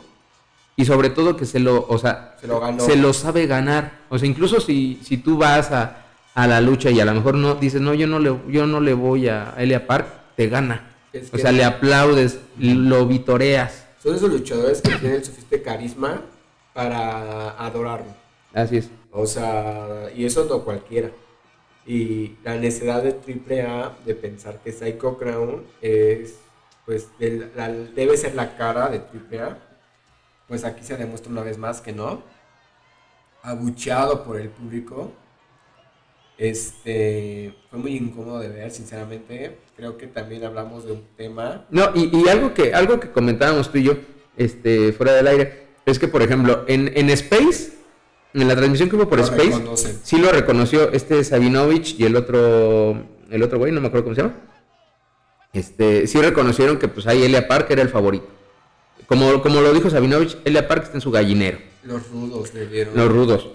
Y 0.78 0.86
sobre 0.86 1.10
todo 1.10 1.36
que 1.36 1.46
se 1.46 1.60
lo, 1.60 1.86
o 1.90 1.98
sea, 1.98 2.38
Se 2.40 2.48
lo 2.48 2.62
ganó. 2.62 2.80
se 2.80 2.96
lo 2.96 3.12
sabe 3.12 3.46
ganar. 3.48 4.00
O 4.08 4.18
sea, 4.18 4.30
incluso 4.30 4.62
si, 4.62 4.98
si 5.04 5.18
tú 5.18 5.38
vas 5.38 5.72
a, 5.72 6.06
a 6.34 6.48
la 6.48 6.62
lucha 6.62 6.90
y 6.90 7.00
a 7.02 7.06
lo 7.06 7.14
mejor 7.14 7.36
no 7.36 7.56
dices, 7.56 7.82
no, 7.82 7.94
yo 7.94 8.08
no 8.08 8.20
le, 8.20 8.34
yo 8.48 8.66
no 8.66 8.80
le 8.80 8.94
voy 8.94 9.28
a 9.28 9.54
Elia 9.58 9.86
Park, 9.86 10.08
te 10.38 10.48
gana. 10.48 10.94
Es 11.12 11.34
o 11.34 11.38
sea, 11.38 11.52
le 11.52 11.66
aplaudes, 11.66 12.40
lo 12.58 13.06
vitoreas. 13.06 13.86
son 14.02 14.16
esos 14.16 14.30
luchadores 14.32 14.82
que 14.82 14.96
tienen 14.96 15.26
suficiente 15.26 15.62
carisma 15.62 16.22
para 16.74 17.50
adorarlo. 17.58 18.14
Así 18.54 18.78
es. 18.78 18.90
O 19.12 19.26
sea, 19.26 20.10
y 20.16 20.26
eso 20.26 20.46
no 20.46 20.64
cualquiera. 20.64 21.12
Y 21.86 22.36
la 22.44 22.56
necesidad 22.56 23.02
de 23.04 23.12
AAA 23.12 23.98
de 24.06 24.16
pensar 24.16 24.60
que 24.64 24.72
Psycho 24.72 25.18
Crown 25.18 25.64
es, 25.82 26.36
pues, 26.86 27.08
la- 27.56 27.70
debe 27.72 28.16
ser 28.18 28.36
la 28.36 28.56
cara 28.58 28.90
de 28.90 29.00
AAA, 29.00 29.58
pues 30.48 30.64
aquí 30.66 30.84
se 30.84 30.98
demuestra 30.98 31.32
una 31.32 31.42
vez 31.44 31.58
más 31.58 31.82
que 31.82 31.92
no. 31.94 32.22
Abucheado 33.44 34.24
por 34.24 34.40
el 34.40 34.50
público. 34.50 35.12
Este, 36.38 37.54
fue 37.70 37.80
muy 37.80 37.96
incómodo 37.98 38.40
de 38.40 38.48
ver, 38.50 38.72
sinceramente. 38.72 39.58
Creo 39.76 39.98
que 39.98 40.08
también 40.08 40.44
hablamos 40.46 40.86
de 40.86 40.94
un 40.94 41.04
tema. 41.18 41.66
No, 41.70 41.90
y, 41.94 42.10
y 42.18 42.30
algo 42.30 42.54
que 42.54 42.74
algo 42.74 43.00
que 43.00 43.12
comentábamos 43.12 43.72
tú 43.72 43.78
y 43.78 43.84
yo, 43.84 43.94
este, 44.38 44.94
fuera 44.94 45.14
del 45.14 45.28
aire, 45.28 45.68
es 45.86 46.00
que 46.00 46.08
por 46.08 46.22
ejemplo, 46.22 46.64
en, 46.68 46.92
en 46.98 47.10
Space, 47.10 47.74
en 48.34 48.48
la 48.48 48.56
transmisión 48.56 48.90
que 48.90 48.96
hubo 48.96 49.10
por 49.10 49.18
Lo 49.20 49.26
Space, 49.26 49.46
reconocen. 49.50 50.00
sí 50.04 50.18
lo 50.18 50.32
reconoció 50.32 50.92
este 50.92 51.24
Sabinovich 51.24 51.96
y 52.00 52.06
el 52.06 52.16
otro, 52.16 53.04
el 53.30 53.44
otro 53.44 53.58
güey, 53.58 53.72
no 53.72 53.82
me 53.82 53.88
acuerdo 53.88 54.06
cómo 54.06 54.16
se 54.16 54.22
llama. 54.22 54.36
Este, 55.52 56.06
sí 56.08 56.22
reconocieron 56.22 56.78
que 56.78 56.88
pues 56.88 57.08
ahí 57.08 57.24
Elia 57.24 57.48
Park 57.48 57.68
era 57.72 57.82
el 57.82 57.90
favorito. 57.90 58.28
Como, 59.08 59.42
como 59.42 59.62
lo 59.62 59.74
dijo 59.74 59.90
Sabinovich, 59.90 60.38
Elia 60.46 60.68
Park 60.68 60.84
está 60.84 60.98
en 60.98 61.02
su 61.02 61.10
gallinero, 61.12 61.58
Los 61.84 62.08
rudos 62.12 62.54
le 62.54 62.68
dieron. 62.68 62.96
los 62.96 63.12
rudos. 63.12 63.50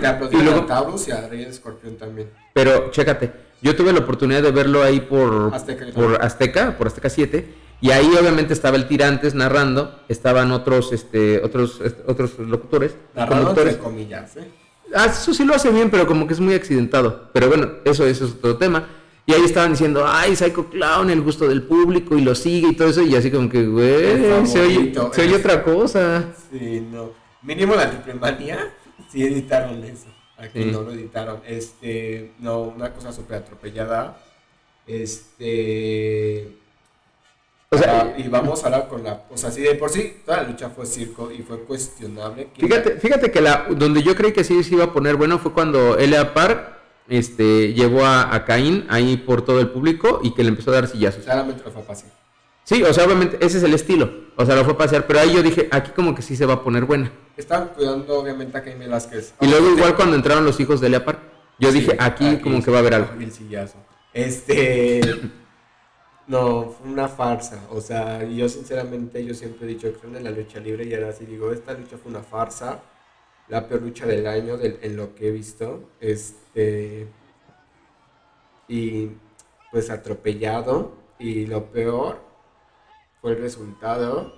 Le 0.00 0.06
aplaudieron 0.06 0.40
Y 0.46 0.50
luego- 0.50 0.60
a 0.64 0.66
Taurus 0.66 1.08
y 1.08 1.12
a 1.12 1.26
Rey 1.26 1.42
Escorpión 1.44 1.96
también. 1.96 2.28
Pero 2.52 2.90
chécate, 2.90 3.32
yo 3.62 3.74
tuve 3.74 3.92
la 3.92 4.00
oportunidad 4.00 4.42
de 4.42 4.50
verlo 4.50 4.82
ahí 4.82 5.00
por 5.00 5.52
Azteca. 5.54 5.86
por 5.94 6.22
Azteca, 6.22 6.76
por 6.76 6.86
Azteca 6.86 7.08
7, 7.08 7.48
y 7.80 7.90
ahí 7.90 8.06
obviamente 8.18 8.52
estaba 8.52 8.76
el 8.76 8.86
Tirantes 8.88 9.34
narrando, 9.34 10.00
estaban 10.08 10.52
otros 10.52 10.92
este 10.92 11.42
otros 11.44 11.80
este, 11.84 12.02
otros 12.06 12.38
locutores, 12.38 12.96
conductores. 13.14 13.74
entre 13.74 13.78
comillas, 13.78 14.36
¿eh? 14.36 14.48
Ah, 14.94 15.06
eso 15.06 15.34
sí 15.34 15.44
lo 15.44 15.54
hace 15.54 15.70
bien, 15.70 15.90
pero 15.90 16.06
como 16.06 16.26
que 16.26 16.34
es 16.34 16.40
muy 16.40 16.54
accidentado. 16.54 17.28
Pero 17.32 17.48
bueno, 17.48 17.68
eso, 17.84 18.06
eso 18.06 18.26
es 18.26 18.32
otro 18.32 18.56
tema. 18.56 18.86
Y 19.26 19.32
ahí 19.32 19.42
estaban 19.44 19.70
diciendo, 19.72 20.04
ay, 20.06 20.36
Psycho 20.36 20.68
Clown, 20.68 21.10
el 21.10 21.20
gusto 21.22 21.48
del 21.48 21.62
público, 21.62 22.16
y 22.16 22.20
lo 22.22 22.34
sigue 22.34 22.68
y 22.68 22.76
todo 22.76 22.88
eso, 22.88 23.02
y 23.02 23.16
así 23.16 23.30
como 23.30 23.48
que, 23.48 23.66
güey, 23.66 24.46
se 24.46 24.60
oye, 24.60 24.92
se 25.12 25.34
otra 25.34 25.64
cosa. 25.64 26.26
Sí, 26.52 26.86
no. 26.92 27.10
Mínimo 27.42 27.74
la 27.74 27.90
triple 27.90 28.14
manía, 28.14 28.72
sí 29.10 29.24
editaron 29.24 29.82
eso. 29.82 30.06
Aquí 30.36 30.62
Sí. 30.64 30.70
no 30.70 30.82
lo 30.82 30.92
editaron. 30.92 31.40
Este, 31.46 32.32
no, 32.38 32.60
una 32.62 32.92
cosa 32.92 33.12
súper 33.12 33.38
atropellada. 33.38 34.18
Este. 34.86 36.56
O 37.74 37.78
sea, 37.78 38.14
y 38.16 38.28
vamos 38.28 38.64
ahora 38.64 38.88
con 38.88 39.02
la. 39.04 39.22
O 39.30 39.36
sea, 39.36 39.50
sí, 39.50 39.60
de 39.62 39.74
por 39.74 39.90
sí, 39.90 40.18
toda 40.24 40.42
la 40.42 40.48
lucha 40.48 40.70
fue 40.70 40.86
circo 40.86 41.30
y 41.30 41.42
fue 41.42 41.58
cuestionable. 41.64 42.48
¿Quién- 42.54 42.68
Fíjate, 42.70 42.96
fíjate 43.00 43.30
que 43.30 43.40
la, 43.40 43.66
donde 43.70 44.02
yo 44.02 44.14
creí 44.14 44.32
que 44.32 44.44
sí 44.44 44.62
se 44.62 44.74
iba 44.74 44.84
a 44.84 44.92
poner 44.92 45.16
bueno 45.16 45.38
fue 45.38 45.52
cuando 45.52 45.96
Elia 45.98 46.32
Park 46.34 46.72
este, 47.08 47.72
llevó 47.74 48.04
a, 48.04 48.34
a 48.34 48.44
Caín 48.44 48.86
ahí 48.88 49.16
por 49.16 49.42
todo 49.42 49.60
el 49.60 49.68
público 49.68 50.20
y 50.22 50.32
que 50.34 50.42
le 50.42 50.48
empezó 50.50 50.70
a 50.70 50.74
dar 50.74 50.88
sillazos. 50.88 51.24
Claramente 51.24 51.62
lo 51.64 51.70
fue 51.70 51.82
fácil. 51.82 52.08
Sí, 52.64 52.82
o 52.82 52.94
sea, 52.94 53.04
obviamente 53.04 53.36
ese 53.44 53.58
es 53.58 53.64
el 53.64 53.74
estilo. 53.74 54.10
O 54.36 54.46
sea, 54.46 54.56
lo 54.56 54.64
fue 54.64 54.72
a 54.72 54.78
pasear, 54.78 55.06
pero 55.06 55.20
ahí 55.20 55.34
yo 55.34 55.42
dije, 55.42 55.68
aquí 55.70 55.90
como 55.94 56.14
que 56.14 56.22
sí 56.22 56.34
se 56.34 56.46
va 56.46 56.54
a 56.54 56.62
poner 56.64 56.86
buena. 56.86 57.12
Estaban 57.36 57.68
cuidando, 57.68 58.18
obviamente, 58.18 58.56
a 58.56 58.62
Cain 58.62 58.78
Velázquez. 58.78 59.34
Y 59.40 59.48
luego 59.48 59.68
igual 59.70 59.94
cuando 59.96 60.16
entraron 60.16 60.44
los 60.46 60.58
hijos 60.60 60.80
de 60.80 60.86
Elia 60.86 61.04
Park, 61.04 61.18
yo 61.58 61.70
Sí, 61.70 61.80
dije, 61.80 61.96
aquí 62.00 62.38
como 62.38 62.62
que 62.64 62.70
va 62.70 62.78
a 62.78 62.80
haber 62.80 62.94
algo. 62.94 63.08
El 63.20 63.30
sillazo. 63.32 63.76
Este. 64.14 65.00
No, 66.26 66.70
fue 66.70 66.90
una 66.90 67.08
farsa. 67.08 67.66
O 67.70 67.80
sea, 67.80 68.24
yo 68.24 68.48
sinceramente, 68.48 69.24
yo 69.24 69.34
siempre 69.34 69.66
he 69.66 69.70
dicho 69.74 69.92
que 70.00 70.06
en 70.06 70.24
la 70.24 70.30
lucha 70.30 70.58
libre 70.58 70.84
y 70.86 70.94
ahora 70.94 71.12
sí 71.12 71.26
digo, 71.26 71.52
esta 71.52 71.74
lucha 71.74 71.98
fue 71.98 72.10
una 72.10 72.22
farsa. 72.22 72.80
La 73.48 73.68
peor 73.68 73.82
lucha 73.82 74.06
del 74.06 74.26
año 74.26 74.56
del- 74.56 74.78
en 74.82 74.96
lo 74.96 75.14
que 75.14 75.28
he 75.28 75.30
visto. 75.30 75.90
Este. 76.00 77.06
Y 78.68 79.10
pues 79.70 79.90
atropellado. 79.90 80.96
Y 81.18 81.46
lo 81.46 81.66
peor 81.66 82.20
fue 83.20 83.32
el 83.32 83.38
resultado. 83.42 84.34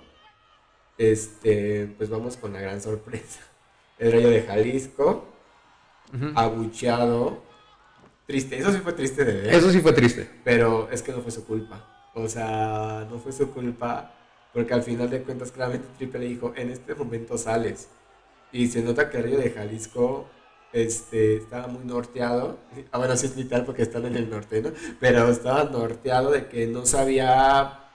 Este, 0.97 1.87
pues 1.97 2.09
vamos 2.09 2.35
con 2.37 2.53
la 2.53 2.59
gran 2.61 2.81
sorpresa. 2.81 3.39
El 3.97 4.11
Rayo 4.11 4.29
de 4.29 4.41
Jalisco 4.43 5.25
Ujú. 6.13 6.31
abucheado. 6.35 7.41
Triste, 8.27 8.59
eso 8.59 8.73
sí 8.73 8.79
fue 8.79 8.91
triste 8.91 9.23
de 9.23 9.33
ver. 9.41 9.53
Eso 9.55 9.71
sí 9.71 9.79
fue 9.79 9.93
triste. 9.93 10.29
Pero 10.43 10.89
es 10.91 11.01
que 11.01 11.13
no 11.13 11.21
fue 11.21 11.31
su 11.31 11.45
culpa. 11.45 12.11
O 12.13 12.27
sea, 12.27 13.07
no 13.09 13.19
fue 13.19 13.31
su 13.31 13.51
culpa. 13.51 14.13
Porque 14.53 14.73
al 14.73 14.83
final 14.83 15.09
de 15.09 15.23
cuentas, 15.23 15.51
claramente 15.51 15.87
Triple 15.97 16.19
le 16.19 16.25
dijo: 16.27 16.53
En 16.57 16.69
este 16.69 16.93
momento 16.93 17.37
sales. 17.37 17.87
Y 18.51 18.67
se 18.67 18.81
nota 18.81 19.09
que 19.09 19.17
el 19.17 19.23
río 19.23 19.37
de 19.39 19.51
Jalisco 19.51 20.27
este, 20.73 21.37
estaba 21.37 21.67
muy 21.67 21.85
norteado. 21.85 22.59
Ah, 22.91 22.97
bueno, 22.97 23.15
sí 23.15 23.27
es 23.27 23.37
literal 23.37 23.65
porque 23.65 23.83
están 23.83 24.05
en 24.05 24.17
el 24.17 24.29
norte, 24.29 24.61
¿no? 24.61 24.71
Pero 24.99 25.29
estaba 25.29 25.63
norteado 25.63 26.31
de 26.31 26.47
que 26.47 26.67
no 26.67 26.85
sabía 26.85 27.86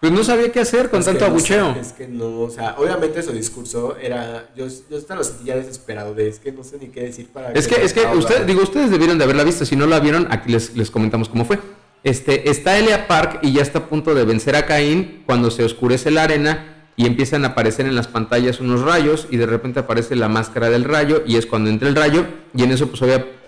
Pues 0.00 0.12
no 0.12 0.22
sabía 0.22 0.52
qué 0.52 0.60
hacer 0.60 0.90
con 0.90 1.00
es 1.00 1.06
tanto 1.06 1.24
no 1.24 1.30
abucheo. 1.32 1.74
sé, 1.74 1.80
es 1.80 1.92
que 1.92 2.06
no, 2.06 2.40
o 2.42 2.50
sea, 2.50 2.76
obviamente 2.78 3.20
su 3.22 3.32
discurso 3.32 3.96
era, 4.00 4.48
yo, 4.56 4.66
yo 4.88 4.96
hasta 4.96 5.16
lo 5.16 5.24
sentía 5.24 5.56
desesperado, 5.56 6.14
de 6.14 6.28
es 6.28 6.38
que 6.38 6.52
no 6.52 6.62
sé 6.62 6.78
ni 6.78 6.86
qué 6.86 7.02
decir 7.02 7.28
para 7.32 7.50
Es 7.52 7.66
que, 7.66 7.84
es 7.84 7.92
que 7.92 8.00
hablar". 8.00 8.16
usted, 8.16 8.46
digo, 8.46 8.62
ustedes 8.62 8.90
debieron 8.90 9.18
de 9.18 9.24
haberla 9.24 9.42
visto. 9.42 9.64
Si 9.64 9.74
no 9.74 9.86
la 9.86 9.98
vieron, 9.98 10.28
aquí 10.30 10.52
les, 10.52 10.76
les 10.76 10.90
comentamos 10.92 11.28
cómo 11.28 11.44
fue. 11.44 11.58
Este, 12.04 12.48
está 12.48 12.78
Elia 12.78 13.08
Park 13.08 13.40
y 13.42 13.52
ya 13.54 13.62
está 13.62 13.80
a 13.80 13.86
punto 13.86 14.14
de 14.14 14.24
vencer 14.24 14.54
a 14.54 14.66
Caín 14.66 15.24
cuando 15.26 15.50
se 15.50 15.64
oscurece 15.64 16.12
la 16.12 16.22
arena 16.22 16.76
y 16.94 17.06
empiezan 17.06 17.44
a 17.44 17.48
aparecer 17.48 17.86
en 17.86 17.96
las 17.96 18.06
pantallas 18.06 18.60
unos 18.60 18.82
rayos 18.82 19.26
y 19.30 19.36
de 19.36 19.46
repente 19.46 19.80
aparece 19.80 20.14
la 20.14 20.28
máscara 20.28 20.70
del 20.70 20.84
rayo 20.84 21.22
y 21.26 21.36
es 21.36 21.46
cuando 21.46 21.70
entra 21.70 21.88
el 21.88 21.96
rayo 21.96 22.24
y 22.54 22.62
en 22.62 22.70
eso 22.70 22.86
pues 22.88 23.02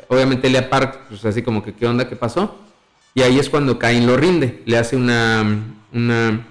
obviamente 0.09 0.49
Elia 0.49 0.69
Park 0.69 1.01
pues 1.09 1.25
así 1.25 1.43
como 1.43 1.63
que 1.63 1.75
qué 1.75 1.87
onda, 1.87 2.09
qué 2.09 2.17
pasó 2.17 2.57
y 3.15 3.23
ahí 3.23 3.39
es 3.39 3.51
cuando 3.51 3.79
Cain 3.79 4.07
lo 4.07 4.17
rinde, 4.17 4.63
le 4.67 4.79
hace 4.79 4.97
una 4.97 5.45
una 5.93 6.47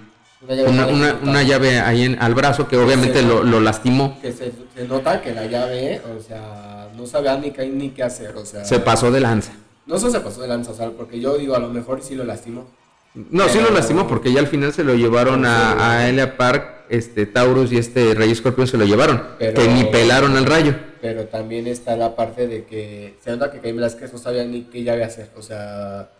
una 1.22 1.42
llave, 1.42 1.80
ahí 1.80 2.04
en, 2.04 2.20
al 2.20 2.34
brazo 2.34 2.66
que 2.66 2.76
obviamente 2.76 3.22
lo, 3.22 3.60
lastimó. 3.60 4.18
Que 4.20 4.32
se, 4.32 4.52
nota 4.88 5.20
que 5.20 5.32
la 5.32 5.46
llave, 5.46 6.00
o 6.16 6.20
sea, 6.20 6.88
no 6.96 7.06
sabía 7.06 7.36
ni 7.36 7.50
Cain 7.50 7.76
ni 7.76 7.90
qué 7.90 8.02
hacer, 8.02 8.34
o 8.36 8.46
sea. 8.46 8.64
Se 8.64 8.80
pasó 8.80 9.10
de 9.10 9.20
lanza. 9.20 9.52
No 9.86 9.98
solo 9.98 10.12
se 10.12 10.20
pasó 10.20 10.40
de 10.42 10.48
lanza, 10.48 10.70
o 10.70 10.74
sea, 10.74 10.90
porque 10.90 11.20
yo 11.20 11.36
digo, 11.36 11.54
a 11.54 11.58
lo 11.58 11.68
mejor 11.68 12.02
sí 12.02 12.14
lo 12.14 12.24
lastimó. 12.24 12.66
No, 13.14 13.48
sí 13.48 13.60
lo 13.60 13.70
lastimó 13.70 14.06
porque 14.06 14.32
ya 14.32 14.40
al 14.40 14.46
final 14.46 14.72
se 14.72 14.84
lo 14.84 14.94
llevaron 14.94 15.44
a, 15.44 15.98
a 15.98 16.08
Elia 16.08 16.36
Park, 16.36 16.84
este 16.88 17.26
Taurus 17.26 17.72
y 17.72 17.76
este 17.76 18.14
Rey 18.14 18.30
Escorpión 18.30 18.66
se 18.66 18.78
lo 18.78 18.84
llevaron, 18.84 19.22
que 19.38 19.68
ni 19.68 19.84
pelaron 19.84 20.36
al 20.36 20.46
rayo. 20.46 20.74
Pero 21.02 21.24
también 21.24 21.66
está 21.66 21.96
la 21.96 22.14
parte 22.14 22.46
de 22.46 22.64
que 22.64 23.16
se 23.22 23.30
nota 23.30 23.50
que 23.50 23.58
Cain 23.58 23.74
Velázquez 23.74 24.12
no 24.12 24.18
sabía 24.18 24.44
ni 24.44 24.62
qué 24.62 24.84
llave 24.84 25.02
hacer, 25.02 25.30
o 25.36 25.42
sea, 25.42 26.10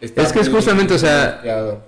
es 0.00 0.32
que 0.32 0.40
es 0.40 0.48
justamente, 0.48 0.94
o 0.94 0.98
sea, 0.98 1.42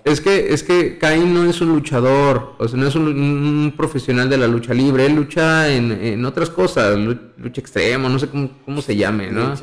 es 0.04 0.20
que, 0.20 0.52
es 0.52 0.62
que 0.62 0.98
Cain 0.98 1.32
no 1.32 1.48
es 1.48 1.62
un 1.62 1.70
luchador, 1.70 2.56
o 2.58 2.68
sea, 2.68 2.78
no 2.78 2.86
es 2.86 2.94
un, 2.94 3.72
profesional 3.74 4.28
de 4.28 4.36
la 4.36 4.46
lucha 4.46 4.74
libre, 4.74 5.06
él 5.06 5.14
lucha 5.14 5.68
en, 5.68 6.22
otras 6.26 6.50
cosas, 6.50 6.98
lucha 6.98 7.60
extremo, 7.60 8.10
no 8.10 8.18
sé 8.18 8.28
cómo, 8.28 8.82
se 8.82 8.96
llame, 8.96 9.30
¿no? 9.30 9.54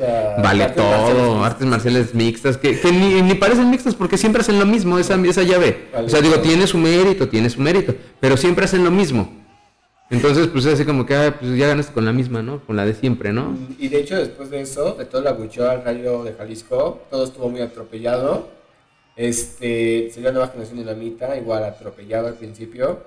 vale 0.42 0.66
todo, 0.70 1.44
artes 1.44 1.66
marciales 1.66 2.12
mixtas, 2.12 2.56
que, 2.56 2.76
ni, 2.92 3.34
parecen 3.34 3.70
mixtas 3.70 3.94
porque 3.94 4.18
siempre 4.18 4.40
hacen 4.40 4.58
lo 4.58 4.66
mismo, 4.66 4.98
esa, 4.98 5.14
esa 5.14 5.44
llave. 5.44 5.88
o 5.94 6.08
sea, 6.08 6.20
digo, 6.20 6.40
tiene 6.40 6.66
su 6.66 6.78
mérito, 6.78 7.28
tiene 7.28 7.50
su 7.50 7.60
mérito, 7.60 7.94
pero 8.18 8.36
siempre 8.36 8.64
hacen 8.64 8.82
lo 8.82 8.90
mismo. 8.90 9.40
Entonces, 10.10 10.48
pues 10.48 10.66
es 10.66 10.74
así 10.74 10.84
como 10.84 11.06
que, 11.06 11.14
ah, 11.14 11.36
pues 11.38 11.56
ya 11.56 11.68
ganaste 11.68 11.92
con 11.92 12.04
la 12.04 12.12
misma, 12.12 12.42
¿no? 12.42 12.60
Con 12.66 12.76
la 12.76 12.84
de 12.84 12.94
siempre, 12.94 13.32
¿no? 13.32 13.56
Y 13.78 13.88
de 13.88 14.00
hecho, 14.00 14.16
después 14.16 14.50
de 14.50 14.60
eso, 14.60 14.94
de 14.94 15.04
todo 15.04 15.20
el 15.20 15.28
abucheo 15.28 15.70
al 15.70 15.84
rayo 15.84 16.24
de 16.24 16.32
Jalisco, 16.32 17.02
todo 17.08 17.24
estuvo 17.24 17.48
muy 17.48 17.60
atropellado. 17.60 18.48
Este, 19.14 20.10
sería 20.12 20.32
nueva 20.32 20.48
generación 20.48 20.78
dinamita, 20.78 21.36
igual 21.36 21.62
atropellado 21.62 22.26
al 22.26 22.34
principio. 22.34 23.04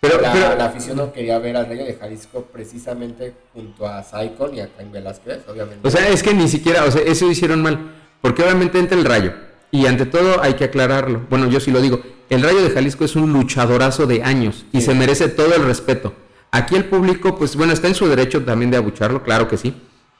Pero 0.00 0.20
la, 0.20 0.64
afición 0.64 0.96
no 0.96 1.12
quería 1.12 1.38
ver 1.38 1.56
al 1.56 1.66
rayo 1.66 1.84
de 1.84 1.94
Jalisco 1.94 2.42
precisamente 2.52 3.32
junto 3.54 3.86
a 3.86 4.02
Saicon 4.02 4.54
y 4.54 4.60
a 4.60 4.68
Cain 4.68 4.92
Velázquez, 4.92 5.48
obviamente. 5.48 5.86
O 5.86 5.90
sea, 5.90 6.08
es 6.08 6.22
que 6.22 6.34
ni 6.34 6.48
siquiera, 6.48 6.84
o 6.84 6.90
sea, 6.90 7.02
eso 7.02 7.30
hicieron 7.30 7.62
mal. 7.62 7.92
Porque 8.20 8.42
obviamente 8.42 8.78
entra 8.78 8.98
el 8.98 9.04
rayo. 9.04 9.32
Y 9.70 9.86
ante 9.86 10.04
todo 10.04 10.42
hay 10.42 10.54
que 10.54 10.64
aclararlo. 10.64 11.24
Bueno, 11.30 11.48
yo 11.48 11.58
sí 11.58 11.70
lo 11.70 11.80
digo 11.80 12.00
el 12.34 12.42
Rayo 12.42 12.62
de 12.62 12.70
Jalisco 12.70 13.04
es 13.04 13.14
un 13.14 13.32
luchadorazo 13.32 14.06
de 14.06 14.22
años 14.22 14.64
y 14.72 14.80
se 14.80 14.94
merece 14.94 15.28
todo 15.28 15.54
el 15.54 15.64
respeto. 15.64 16.14
Aquí 16.50 16.76
el 16.76 16.86
público, 16.86 17.36
pues 17.36 17.56
bueno, 17.56 17.74
está 17.74 17.88
en 17.88 17.94
su 17.94 18.06
derecho 18.08 18.42
también 18.42 18.70
de 18.70 18.78
abucharlo, 18.78 19.22
claro 19.22 19.48
que 19.48 19.58
sí. 19.58 19.74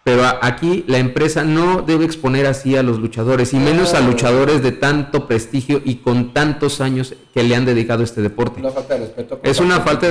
Pero 0.04 0.24
aquí 0.42 0.84
la 0.88 0.98
empresa 0.98 1.44
no 1.44 1.80
debe 1.80 2.04
exponer 2.04 2.46
así 2.46 2.76
a 2.76 2.82
los 2.82 2.98
luchadores, 2.98 3.54
y 3.54 3.56
menos 3.56 3.94
a 3.94 4.00
luchadores 4.00 4.60
de 4.62 4.72
tanto 4.72 5.28
prestigio 5.28 5.80
y 5.84 5.96
con 5.96 6.34
tantos 6.34 6.80
años 6.80 7.14
que 7.32 7.44
le 7.44 7.54
han 7.54 7.64
dedicado 7.64 8.00
a 8.00 8.04
este 8.04 8.20
deporte. 8.20 8.60
Una 8.60 8.72
falta 8.72 8.94
de 8.94 9.00
respeto. 9.00 9.40
Es 9.44 9.60
una 9.60 9.80
falta 9.80 10.08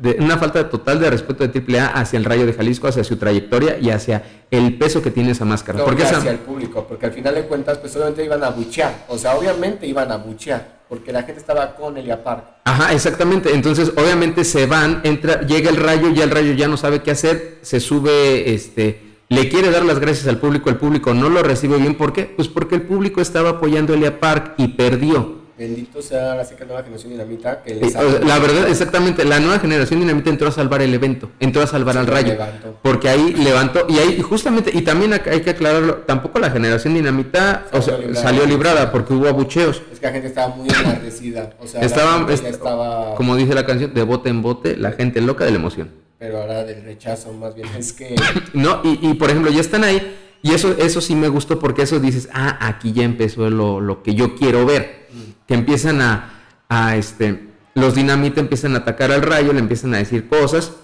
de, 0.00 0.16
una 0.20 0.36
falta 0.36 0.68
total 0.68 1.00
de 1.00 1.08
respeto 1.10 1.48
de 1.48 1.78
AAA 1.78 1.86
hacia 1.86 2.18
el 2.18 2.26
Rayo 2.26 2.44
de 2.44 2.52
Jalisco, 2.52 2.86
hacia 2.86 3.02
su 3.02 3.16
trayectoria 3.16 3.78
y 3.78 3.90
hacia 3.90 4.22
el 4.50 4.76
peso 4.76 5.00
que 5.00 5.10
tiene 5.10 5.30
esa 5.30 5.46
máscara. 5.46 5.84
porque 5.84 6.02
hacia 6.02 6.30
el 6.30 6.38
público, 6.38 6.86
porque 6.86 7.06
al 7.06 7.12
final 7.12 7.34
de 7.34 7.44
cuentas, 7.44 7.78
pues 7.78 7.92
solamente 7.92 8.22
iban 8.22 8.44
a 8.44 8.50
buchear. 8.50 9.06
O 9.08 9.16
sea, 9.16 9.36
obviamente 9.36 9.86
iban 9.86 10.12
a 10.12 10.18
buchear 10.18 10.79
porque 10.90 11.12
la 11.12 11.22
gente 11.22 11.40
estaba 11.40 11.74
con 11.76 11.96
Elia 11.96 12.22
Park. 12.22 12.44
Ajá, 12.64 12.92
exactamente. 12.92 13.54
Entonces, 13.54 13.92
obviamente 13.96 14.44
se 14.44 14.66
van, 14.66 15.00
entra, 15.04 15.40
llega 15.42 15.70
el 15.70 15.76
rayo, 15.76 16.10
ya 16.10 16.24
el 16.24 16.30
rayo 16.30 16.52
ya 16.52 16.68
no 16.68 16.76
sabe 16.76 17.00
qué 17.00 17.12
hacer, 17.12 17.60
se 17.62 17.80
sube, 17.80 18.52
este 18.52 19.08
le 19.30 19.48
quiere 19.48 19.70
dar 19.70 19.84
las 19.84 20.00
gracias 20.00 20.26
al 20.26 20.38
público, 20.38 20.70
el 20.70 20.76
público 20.76 21.14
no 21.14 21.28
lo 21.28 21.44
recibe 21.44 21.78
bien. 21.78 21.94
¿Por 21.94 22.12
qué? 22.12 22.24
Pues 22.24 22.48
porque 22.48 22.74
el 22.74 22.82
público 22.82 23.20
estaba 23.20 23.50
apoyando 23.50 23.92
a 23.92 23.96
Elia 23.96 24.18
Park 24.18 24.54
y 24.58 24.68
perdió. 24.68 25.39
Bendito 25.60 26.00
sea 26.00 26.36
la 26.36 26.44
nueva 26.64 26.82
generación 26.82 27.12
dinamita. 27.12 27.62
Que 27.62 27.74
la 27.74 28.38
verdad, 28.38 28.66
exactamente, 28.70 29.26
la 29.26 29.40
nueva 29.40 29.58
generación 29.58 30.00
dinamita 30.00 30.30
entró 30.30 30.48
a 30.48 30.52
salvar 30.52 30.80
el 30.80 30.94
evento, 30.94 31.30
entró 31.38 31.60
a 31.60 31.66
salvar 31.66 31.98
al 31.98 32.06
rayo. 32.06 32.34
Porque 32.82 33.10
ahí 33.10 33.34
levantó, 33.34 33.84
y 33.86 33.98
ahí 33.98 34.22
justamente, 34.22 34.70
y 34.72 34.80
también 34.80 35.12
hay 35.12 35.42
que 35.42 35.50
aclararlo, 35.50 35.96
tampoco 35.98 36.38
la 36.38 36.50
generación 36.50 36.94
dinamita 36.94 37.66
salió, 38.14 38.46
librada, 38.46 38.90
porque 38.90 39.12
hubo 39.12 39.28
abucheos. 39.28 39.82
Es 39.92 40.00
que 40.00 40.06
la 40.06 40.12
gente 40.12 40.28
estaba 40.28 40.54
muy 40.54 40.66
enardecida. 40.70 41.52
O 41.60 41.66
sea, 41.66 41.82
estaba, 41.82 43.14
como 43.16 43.36
dice 43.36 43.54
la 43.54 43.66
canción, 43.66 43.92
de 43.92 44.02
bote 44.02 44.30
en 44.30 44.40
bote, 44.40 44.78
la 44.78 44.92
gente 44.92 45.20
loca 45.20 45.44
de 45.44 45.50
la 45.50 45.56
emoción 45.58 45.90
pero 46.20 46.42
ahora 46.42 46.64
del 46.64 46.84
rechazo 46.84 47.32
más 47.32 47.54
bien 47.54 47.66
es 47.78 47.94
que... 47.94 48.14
no, 48.52 48.82
y, 48.84 49.14
por 49.14 49.30
ejemplo, 49.30 49.50
ya 49.50 49.62
están 49.62 49.84
ahí, 49.84 50.16
y 50.42 50.52
eso, 50.52 50.76
eso 50.78 51.00
sí 51.00 51.14
me 51.14 51.28
gustó 51.28 51.58
porque 51.58 51.82
eso 51.82 51.98
dices, 51.98 52.28
ah, 52.32 52.58
aquí 52.60 52.92
ya 52.92 53.04
empezó 53.04 53.48
lo, 53.48 54.02
que 54.02 54.14
yo 54.14 54.34
quiero 54.36 54.66
ver, 54.66 55.06
mm. 55.12 55.29
Que 55.50 55.54
empiezan 55.54 56.00
a, 56.00 56.30
a, 56.68 56.94
este, 56.94 57.48
los 57.74 57.96
dinamita 57.96 58.38
empiezan 58.38 58.76
a 58.76 58.78
atacar 58.78 59.10
al 59.10 59.20
rayo, 59.20 59.52
le 59.52 59.58
empiezan 59.58 59.92
a 59.94 59.96
decir 59.96 60.28
cosas, 60.28 60.76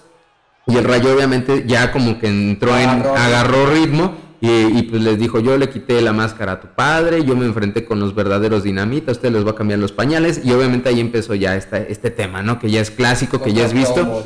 y 0.65 0.75
el 0.75 0.83
rayo 0.83 1.15
obviamente 1.15 1.63
ya 1.65 1.93
como 1.93 2.19
que 2.19 2.27
entró 2.27 2.77
en, 2.77 2.89
agarró 2.89 3.67
ritmo, 3.67 4.17
y, 4.41 4.83
pues 4.83 5.01
les 5.01 5.17
dijo, 5.17 5.39
yo 5.39 5.57
le 5.57 5.69
quité 5.69 6.01
la 6.01 6.11
máscara 6.11 6.51
a 6.51 6.59
tu 6.59 6.67
padre, 6.67 7.23
yo 7.23 7.37
me 7.37 7.45
enfrenté 7.45 7.85
con 7.85 8.01
los 8.01 8.13
verdaderos 8.13 8.63
dinamitas, 8.63 9.15
usted 9.15 9.31
les 9.31 9.45
va 9.47 9.51
a 9.51 9.55
cambiar 9.55 9.79
los 9.79 9.93
pañales, 9.93 10.41
y 10.43 10.51
obviamente 10.51 10.89
ahí 10.89 10.99
empezó 10.99 11.33
ya 11.33 11.55
este, 11.55 11.89
este 11.89 12.11
tema, 12.11 12.43
¿no? 12.43 12.59
Que 12.59 12.69
ya 12.69 12.81
es 12.81 12.91
clásico, 12.91 13.41
que 13.41 13.53
ya 13.53 13.65
es 13.65 13.71
visto 13.71 14.25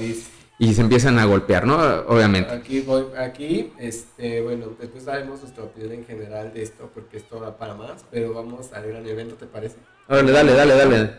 y 0.58 0.74
se 0.74 0.82
empiezan 0.82 1.20
a 1.20 1.26
golpear, 1.26 1.68
¿no? 1.68 1.76
Obviamente. 2.08 2.52
Aquí, 2.52 2.82
voy, 2.82 3.06
aquí 3.18 3.74
este, 3.80 4.42
bueno, 4.42 4.68
después 4.80 5.06
daremos 5.06 5.42
nuestra 5.42 5.64
opinión 5.64 5.94
en 5.94 6.06
general 6.06 6.52
de 6.52 6.64
esto, 6.64 6.90
porque 6.94 7.18
esto 7.18 7.40
va 7.40 7.58
para 7.58 7.76
más, 7.76 8.06
pero 8.10 8.34
vamos 8.34 8.74
al 8.74 8.88
gran 8.88 9.08
evento, 9.08 9.36
¿te 9.36 9.46
parece? 9.46 9.78
Dale, 10.12 10.30
dale, 10.30 10.54
dale, 10.54 10.76
dale. 10.76 11.14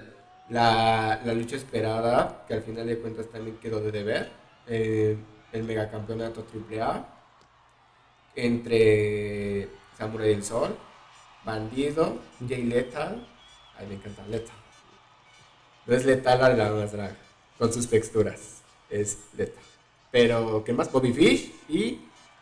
La, 0.50 1.18
la 1.24 1.32
lucha 1.32 1.56
esperada, 1.56 2.44
que 2.46 2.52
al 2.52 2.62
final 2.62 2.86
de 2.86 2.98
cuentas 2.98 3.26
también 3.30 3.56
quedó 3.56 3.80
de 3.80 3.90
deber, 3.90 4.30
eh, 4.66 5.16
el 5.50 5.64
megacampeonato 5.64 6.44
AAA, 6.44 7.06
entre 8.36 9.70
Samurai 9.96 10.28
del 10.28 10.44
Sol, 10.44 10.76
Bandido, 11.42 12.18
Jay 12.46 12.64
Lethal, 12.64 13.26
ay 13.78 13.86
me 13.86 13.94
encanta 13.94 14.26
Lethal, 14.26 14.56
no 15.86 15.94
es 15.94 16.04
Lethal 16.04 16.58
la 16.58 16.70
más 16.70 16.92
drag, 16.92 17.16
con 17.58 17.72
sus 17.72 17.88
texturas 17.88 18.60
es 18.90 19.20
Leta. 19.38 19.58
Pero, 20.10 20.62
¿qué 20.64 20.74
más? 20.74 20.92
Bobby 20.92 21.14
Fish 21.14 21.50
y 21.70 21.98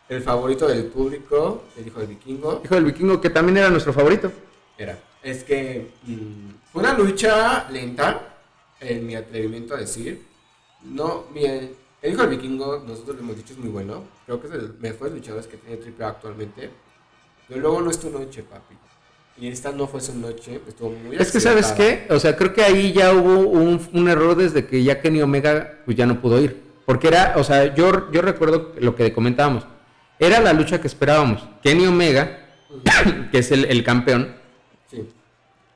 el 0.09 0.21
favorito 0.21 0.67
del 0.67 0.87
público, 0.87 1.63
el 1.77 1.87
hijo 1.87 1.99
del 2.01 2.09
vikingo. 2.09 2.61
Hijo 2.65 2.75
del 2.75 2.83
vikingo, 2.83 3.21
que 3.21 3.29
también 3.29 3.57
era 3.59 3.69
nuestro 3.69 3.93
favorito. 3.93 4.29
Era. 4.77 4.99
Es 5.23 5.43
que 5.43 5.91
mm, 6.03 6.71
fue 6.71 6.81
una 6.81 6.97
lucha 6.97 7.69
lenta, 7.69 8.37
en 8.79 9.05
mi 9.05 9.15
atrevimiento 9.15 9.75
a 9.75 9.77
decir. 9.77 10.25
No, 10.83 11.25
bien, 11.33 11.71
el 12.01 12.13
hijo 12.13 12.21
del 12.21 12.31
vikingo, 12.31 12.83
nosotros 12.85 13.17
lo 13.17 13.21
hemos 13.21 13.37
dicho, 13.37 13.53
es 13.53 13.59
muy 13.59 13.69
bueno. 13.69 14.03
Creo 14.25 14.41
que 14.41 14.47
es 14.47 14.53
el 14.53 14.73
mejor 14.79 15.11
luchador 15.11 15.47
que 15.47 15.57
tiene 15.57 15.79
AAA 15.99 16.09
actualmente. 16.09 16.71
Pero 17.47 17.61
luego 17.61 17.81
no 17.81 17.91
es 17.91 17.99
tu 17.99 18.09
noche, 18.09 18.43
papi. 18.43 18.75
Y 19.37 19.47
esta 19.47 19.71
no 19.71 19.87
fue 19.87 20.01
su 20.01 20.15
noche, 20.15 20.61
estuvo 20.67 20.91
muy 20.91 21.15
Es 21.15 21.31
que, 21.31 21.39
¿sabes 21.39 21.71
qué? 21.71 22.05
O 22.09 22.19
sea, 22.19 22.35
creo 22.35 22.53
que 22.53 22.63
ahí 22.63 22.91
ya 22.91 23.13
hubo 23.13 23.39
un, 23.39 24.09
error 24.09 24.35
desde 24.35 24.65
que 24.65 24.83
ya 24.83 25.01
Kenny 25.01 25.21
Omega 25.21 25.79
pues 25.85 25.97
ya 25.97 26.05
no 26.05 26.21
pudo 26.21 26.39
ir. 26.41 26.61
Porque 26.85 27.07
era, 27.07 27.33
o 27.37 27.43
sea, 27.43 27.73
yo, 27.73 28.11
yo 28.11 28.21
recuerdo 28.21 28.73
lo 28.79 28.95
que 28.95 29.13
comentábamos. 29.13 29.65
Era 30.19 30.39
la 30.41 30.53
lucha 30.53 30.81
que 30.81 30.87
esperábamos. 30.87 31.43
Kenny 31.63 31.87
Omega, 31.87 32.39
que 33.31 33.39
es 33.39 33.51
el, 33.51 33.83
campeón, 33.83 34.35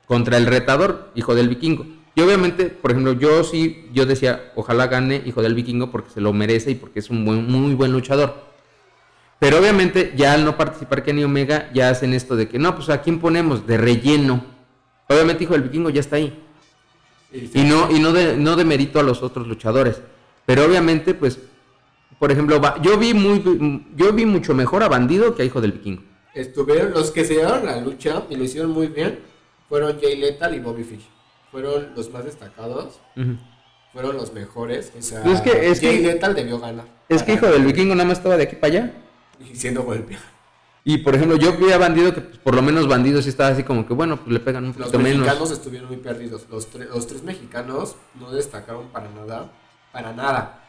contra 0.06 0.36
el 0.36 0.46
retador, 0.46 1.10
hijo 1.14 1.34
del 1.34 1.48
vikingo. 1.48 1.86
Y 2.14 2.22
obviamente, 2.22 2.66
por 2.66 2.92
ejemplo, 2.92 3.12
yo 3.12 3.44
sí, 3.44 3.88
yo 3.92 4.06
decía, 4.06 4.52
ojalá 4.54 4.86
gane 4.86 5.22
hijo 5.26 5.42
del 5.42 5.54
vikingo 5.54 5.90
porque 5.90 6.10
se 6.10 6.20
lo 6.20 6.32
merece 6.32 6.70
y 6.70 6.74
porque 6.74 7.00
es 7.00 7.10
un 7.10 7.24
buen, 7.24 7.46
muy 7.46 7.74
buen 7.74 7.92
luchador. 7.92 8.46
Pero 9.38 9.58
obviamente 9.58 10.14
ya 10.16 10.32
al 10.32 10.44
no 10.44 10.56
participar 10.56 11.02
Kenny 11.02 11.24
Omega 11.24 11.70
ya 11.74 11.90
hacen 11.90 12.14
esto 12.14 12.36
de 12.36 12.48
que 12.48 12.58
no, 12.58 12.74
pues 12.74 12.88
a 12.88 13.02
quién 13.02 13.18
ponemos 13.18 13.66
de 13.66 13.76
relleno. 13.76 14.42
Obviamente 15.08 15.44
hijo 15.44 15.52
del 15.52 15.64
vikingo 15.64 15.90
ya 15.90 16.00
está 16.00 16.16
ahí. 16.16 16.42
Y 17.32 17.64
no 17.64 17.90
y 17.90 18.00
no 18.00 18.12
de 18.12 18.36
no 18.38 18.56
de 18.56 18.64
mérito 18.64 18.98
a 18.98 19.02
los 19.02 19.22
otros 19.22 19.46
luchadores. 19.46 20.00
Pero 20.46 20.64
obviamente 20.64 21.12
pues 21.12 21.38
por 22.18 22.32
ejemplo, 22.32 22.60
yo 22.80 22.96
vi 22.96 23.12
muy 23.12 23.42
yo 23.94 24.12
vi 24.12 24.24
mucho 24.24 24.54
mejor 24.54 24.82
a 24.82 24.88
Bandido 24.88 25.34
que 25.34 25.42
a 25.42 25.44
Hijo 25.44 25.60
del 25.60 25.72
Vikingo. 25.72 26.02
Estuvieron 26.36 26.92
los 26.92 27.10
que 27.10 27.24
se 27.24 27.34
dieron 27.34 27.64
la 27.64 27.80
lucha 27.80 28.24
y 28.30 28.36
lo 28.36 28.44
hicieron 28.44 28.70
muy 28.70 28.88
bien 28.88 29.20
fueron 29.68 30.00
Jay 30.00 30.16
Lethal 30.16 30.54
y 30.54 30.60
Bobby 30.60 30.84
Fish. 30.84 31.06
Fueron 31.50 31.94
los 31.94 32.10
más 32.10 32.24
destacados. 32.24 33.00
Fueron 33.92 34.16
los 34.16 34.32
mejores. 34.32 34.92
O 34.96 35.02
sea, 35.02 35.24
es 35.24 35.40
que, 35.40 35.74
Jay 35.74 36.02
Lethal 36.02 36.34
debió 36.34 36.58
ganar. 36.58 36.86
Es 37.08 37.22
que 37.22 37.34
Hijo 37.34 37.46
del 37.46 37.64
Vikingo 37.64 37.94
nada 37.94 38.08
más 38.08 38.18
estaba 38.18 38.36
de 38.36 38.44
aquí 38.44 38.56
para 38.56 38.72
allá 38.72 38.92
y 39.40 39.54
siendo 39.56 39.82
golpeado. 39.82 40.22
Y 40.84 40.98
por 40.98 41.16
ejemplo, 41.16 41.36
yo 41.36 41.56
vi 41.56 41.72
a 41.72 41.78
Bandido 41.78 42.14
que 42.14 42.20
pues, 42.20 42.38
por 42.38 42.54
lo 42.54 42.62
menos 42.62 42.86
Bandido 42.86 43.20
sí 43.20 43.30
estaba 43.30 43.50
así 43.50 43.64
como 43.64 43.86
que, 43.86 43.94
bueno, 43.94 44.18
pues 44.18 44.32
le 44.32 44.38
pegan 44.38 44.66
un 44.66 44.72
poquito 44.72 44.98
menos. 44.98 45.18
Los 45.18 45.26
mexicanos 45.26 45.50
estuvieron 45.50 45.88
muy 45.88 45.96
perdidos. 45.96 46.46
Los, 46.48 46.72
los 46.74 47.06
tres 47.06 47.22
mexicanos 47.22 47.96
no 48.20 48.30
destacaron 48.30 48.88
para 48.88 49.08
nada. 49.10 49.50
Para 49.92 50.12
nada. 50.12 50.62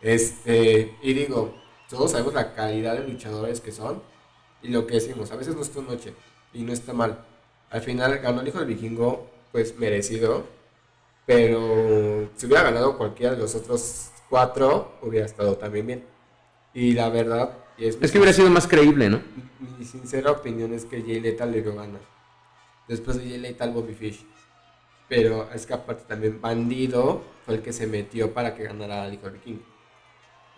Este, 0.00 0.94
y 1.02 1.14
digo, 1.14 1.54
todos 1.88 2.12
sabemos 2.12 2.34
la 2.34 2.54
calidad 2.54 2.94
de 2.94 3.08
luchadores 3.08 3.60
que 3.60 3.72
son. 3.72 4.02
Y 4.62 4.68
lo 4.68 4.86
que 4.86 4.94
decimos, 4.94 5.30
a 5.30 5.36
veces 5.36 5.54
no 5.54 5.62
está 5.62 5.80
noche. 5.80 6.14
Y 6.52 6.62
no 6.62 6.72
está 6.72 6.92
mal. 6.92 7.24
Al 7.70 7.80
final 7.80 8.18
ganó 8.18 8.40
el 8.40 8.48
hijo 8.48 8.58
del 8.58 8.68
vikingo, 8.68 9.30
pues 9.52 9.78
merecido. 9.78 10.44
Pero 11.26 12.30
si 12.36 12.46
hubiera 12.46 12.64
ganado 12.64 12.98
cualquiera 12.98 13.34
de 13.34 13.40
los 13.40 13.54
otros 13.54 14.10
cuatro, 14.28 14.98
hubiera 15.02 15.26
estado 15.26 15.56
también 15.56 15.86
bien. 15.86 16.04
Y 16.74 16.92
la 16.92 17.08
verdad, 17.08 17.56
es, 17.78 17.96
que 17.96 18.18
hubiera 18.18 18.32
sido 18.32 18.50
más 18.50 18.66
creíble, 18.66 19.08
¿no? 19.08 19.22
Mi 19.78 19.84
sincera 19.84 20.30
opinión 20.30 20.74
es 20.74 20.84
que 20.84 21.02
Jay 21.02 21.20
Lethal 21.20 21.52
le 21.52 21.62
dio 21.62 21.74
ganar. 21.74 22.00
Después 22.88 23.16
de 23.16 23.28
Jay 23.28 23.38
Lethal, 23.38 23.72
Bobby 23.72 23.94
Fish. 23.94 24.26
Pero 25.08 25.48
es 25.52 25.66
que 25.66 25.74
aparte 25.74 26.04
también 26.06 26.40
Bandido 26.40 27.22
fue 27.44 27.54
el 27.54 27.62
que 27.62 27.72
se 27.72 27.86
metió 27.86 28.32
para 28.32 28.54
que 28.54 28.64
ganara 28.64 29.06
el 29.06 29.18
King. 29.18 29.58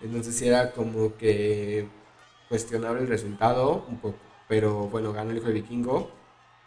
Entonces 0.02 0.40
era 0.42 0.72
como 0.72 1.16
que 1.16 1.86
cuestionable 2.52 3.00
el 3.00 3.08
resultado 3.08 3.86
un 3.88 3.96
poco. 3.96 4.18
Pero 4.46 4.88
bueno, 4.88 5.14
ganó 5.14 5.30
el 5.30 5.38
hijo 5.38 5.46
de 5.46 5.54
vikingo. 5.54 6.10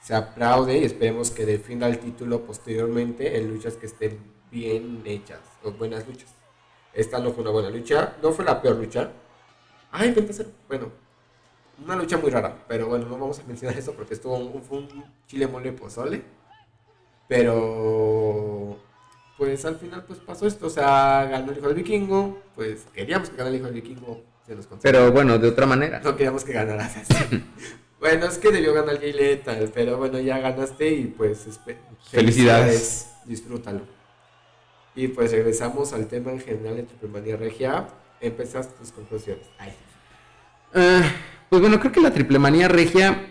Se 0.02 0.16
aplaude 0.16 0.80
y 0.80 0.84
esperemos 0.84 1.30
que 1.30 1.46
defienda 1.46 1.86
el 1.86 2.00
título 2.00 2.42
posteriormente 2.42 3.38
en 3.38 3.50
luchas 3.50 3.76
que 3.76 3.86
estén 3.86 4.18
bien 4.50 5.04
hechas 5.06 5.42
o 5.64 5.72
buenas 5.74 6.08
luchas. 6.08 6.34
Esta 6.92 7.20
no 7.20 7.32
fue 7.34 7.44
una 7.44 7.52
buena 7.52 7.70
lucha, 7.70 8.16
no 8.24 8.32
fue 8.32 8.46
la 8.46 8.60
peor 8.64 8.78
lucha, 8.78 9.12
Ah, 9.92 10.06
intenté 10.06 10.32
hacer, 10.32 10.48
bueno, 10.68 10.92
una 11.84 11.96
lucha 11.96 12.18
muy 12.18 12.32
rara, 12.32 12.66
pero 12.68 12.88
bueno, 12.88 13.06
no 13.06 13.18
vamos 13.18 13.40
a 13.40 13.44
mencionar 13.44 13.78
eso 13.78 13.94
porque 13.94 14.16
estuvo 14.16 14.38
fue 14.62 14.80
un 14.80 15.06
chile 15.28 15.48
mole 15.48 15.72
pozole. 15.72 16.24
Pero 17.28 18.78
pues 19.38 19.64
al 19.66 19.76
final 19.76 20.04
pues 20.06 20.20
pasó 20.20 20.48
esto, 20.48 20.66
o 20.66 20.70
sea, 20.70 21.26
ganó 21.26 21.52
el 21.52 21.60
hijo 21.60 21.68
del 21.68 21.78
vikingo, 21.78 22.40
pues 22.56 22.88
queríamos 22.92 23.30
que 23.30 23.38
ganara 23.38 23.56
el 23.56 23.62
hijo 23.62 23.66
del 23.68 23.82
vikingo, 23.82 24.24
se 24.46 24.56
Pero 24.82 25.12
bueno, 25.12 25.38
de 25.38 25.48
otra 25.48 25.66
manera. 25.66 26.00
No 26.04 26.16
queríamos 26.16 26.44
que 26.44 26.54
ganara 26.54 26.90
bueno, 28.00 28.26
es 28.28 28.38
que 28.38 28.52
debió 28.52 28.74
ganar 28.74 29.00
Jay 29.00 29.14
Lethal, 29.14 29.72
pero 29.74 29.98
bueno, 29.98 30.20
ya 30.20 30.40
ganaste 30.40 30.92
y 30.92 31.06
pues 31.06 31.40
felicidades. 31.40 32.10
felicidades. 32.12 33.12
Disfrútalo. 33.26 33.82
Y 34.96 35.10
pues 35.10 35.32
regresamos 35.32 35.94
al 35.94 36.08
tema 36.08 36.32
en 36.32 36.40
general 36.40 36.78
de 36.78 36.84
Triple 36.84 37.36
Regia. 37.36 37.88
Empezaste 38.22 38.74
tus 38.80 38.92
conclusiones. 38.92 39.46
Ay. 39.58 39.74
Ah, 40.74 41.02
pues 41.50 41.62
bueno, 41.62 41.80
creo 41.80 41.92
que 41.92 42.02
la 42.02 42.12
triple 42.12 42.40
manía 42.40 42.68
regia. 42.68 43.28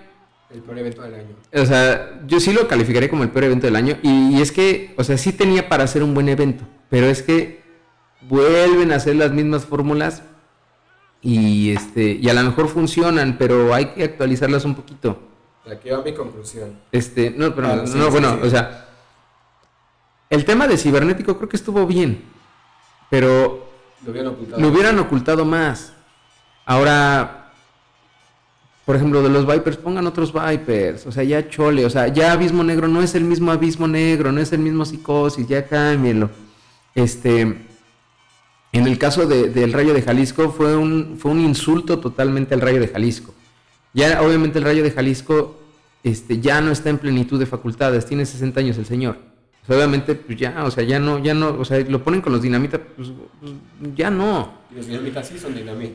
El 0.51 0.63
peor 0.63 0.79
evento 0.79 1.03
del 1.03 1.15
año. 1.15 1.37
O 1.53 1.67
sea, 1.67 2.23
yo 2.27 2.39
sí 2.39 2.53
lo 2.53 2.69
calificaré 2.69 3.09
como 3.09 3.23
el 3.23 3.31
peor 3.31 3.45
evento 3.45 3.67
del 3.67 3.77
año. 3.77 3.99
Y, 4.03 4.41
es 4.41 4.53
que, 4.53 4.95
o 4.97 5.05
sea, 5.05 5.19
sí 5.19 5.33
tenía 5.33 5.69
para 5.69 5.85
hacer 5.85 6.03
un 6.03 6.15
buen 6.15 6.29
evento. 6.29 6.65
Pero 6.91 7.07
es 7.07 7.23
que 7.23 7.63
vuelven 8.23 8.93
a 8.93 8.97
hacer 8.97 9.17
las 9.17 9.33
mismas 9.33 9.65
fórmulas. 9.65 10.23
Y 11.25 11.71
este, 11.71 12.19
y 12.21 12.29
a 12.29 12.35
lo 12.35 12.43
mejor 12.43 12.69
funcionan, 12.69 13.39
pero 13.39 13.73
hay 13.73 13.87
que 13.87 14.05
actualizarlas 14.05 14.67
un 14.67 14.75
poquito. 14.75 15.19
Aquí 15.67 15.89
va 15.89 16.03
mi 16.03 16.13
conclusión. 16.13 16.79
Este, 16.93 17.31
no, 17.31 17.55
pero 17.55 17.69
ah, 17.69 17.85
no, 17.95 18.11
bueno, 18.11 18.39
o 18.43 18.51
sea. 18.51 18.89
El 20.29 20.45
tema 20.45 20.69
de 20.69 20.77
cibernético 20.77 21.39
creo 21.39 21.49
que 21.49 21.57
estuvo 21.57 21.87
bien. 21.87 22.25
Pero. 23.09 23.71
Lo 24.05 24.11
hubieran 24.11 24.35
ocultado. 24.35 24.61
Lo 24.61 24.69
hubieran 24.69 24.99
ocultado 24.99 25.45
más. 25.47 25.95
Ahora, 26.67 27.53
por 28.85 28.97
ejemplo, 28.97 29.23
de 29.23 29.31
los 29.31 29.47
Vipers, 29.47 29.79
pongan 29.79 30.07
otros 30.07 30.31
Vipers, 30.31 31.07
o 31.07 31.13
sea, 31.13 31.25
ya 31.25 31.49
chole, 31.49 31.87
o 31.87 31.91
sea, 31.91 32.09
ya 32.09 32.33
Abismo 32.33 32.63
Negro 32.63 32.87
no 32.87 33.01
es 33.01 33.15
el 33.15 33.25
mismo 33.25 33.51
Abismo 33.51 33.89
Negro, 33.89 34.31
no 34.31 34.43
es 34.43 34.53
el 34.53 34.59
mismo 34.59 34.85
Psicosis, 34.85 35.49
ya 35.49 35.67
cámbienlo. 35.67 36.29
Este, 36.95 37.67
en 38.75 38.89
el 38.89 38.99
caso 38.99 39.27
del 39.27 39.73
Rayo 39.73 39.95
de 39.95 40.03
Jalisco 40.03 40.51
fue 40.51 40.77
un, 40.77 41.17
fue 41.19 41.31
un 41.31 41.41
insulto 41.41 42.01
totalmente 42.01 42.55
al 42.55 42.61
Rayo 42.61 42.81
de 42.81 42.89
Jalisco. 42.89 43.33
Ya 43.93 44.21
obviamente 44.21 44.59
el 44.59 44.65
Rayo 44.65 44.83
de 44.83 44.91
Jalisco 44.91 45.61
este, 46.03 46.41
ya 46.41 46.61
no 46.61 46.73
está 46.73 46.91
en 46.91 46.99
plenitud 46.99 47.39
de 47.39 47.47
facultades, 47.47 48.05
tiene 48.05 48.27
60 48.27 48.59
años 48.59 48.77
el 48.77 48.85
señor. 48.85 49.17
obviamente, 49.69 50.17
pues 50.17 50.37
ya, 50.37 50.65
o 50.65 50.71
sea, 50.73 50.83
ya 50.83 50.99
no, 50.99 51.21
ya 51.21 51.35
no, 51.35 51.51
o 51.57 51.65
sea, 51.65 51.79
lo 51.81 52.03
ponen 52.03 52.21
con 52.21 52.33
los 52.33 52.43
dinamita, 52.43 52.79
pues, 52.79 53.13
pues 53.41 53.53
ya 53.95 54.11
no. 54.11 54.53
Los 54.75 54.89
dinamita 54.89 55.23
sí 55.23 55.39
son 55.39 55.55
dinamita. 55.55 55.95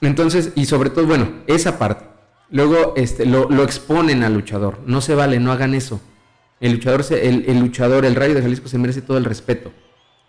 Entonces, 0.00 0.50
y 0.56 0.66
sobre 0.66 0.90
todo, 0.90 1.06
bueno, 1.06 1.28
esa 1.46 1.78
parte. 1.78 2.06
Luego 2.50 2.94
este, 2.96 3.24
lo, 3.24 3.62
exponen 3.62 4.24
al 4.24 4.34
luchador. 4.34 4.80
No 4.84 5.00
se 5.00 5.14
vale, 5.14 5.38
no 5.38 5.52
hagan 5.52 5.74
eso. 5.74 6.00
El 6.60 6.72
luchador, 6.72 7.04
el, 7.10 7.58
luchador, 7.60 8.04
el 8.04 8.16
Rayo 8.16 8.34
de 8.34 8.42
Jalisco 8.42 8.68
se 8.68 8.78
merece 8.78 9.00
todo 9.00 9.16
el 9.16 9.24
respeto. 9.24 9.72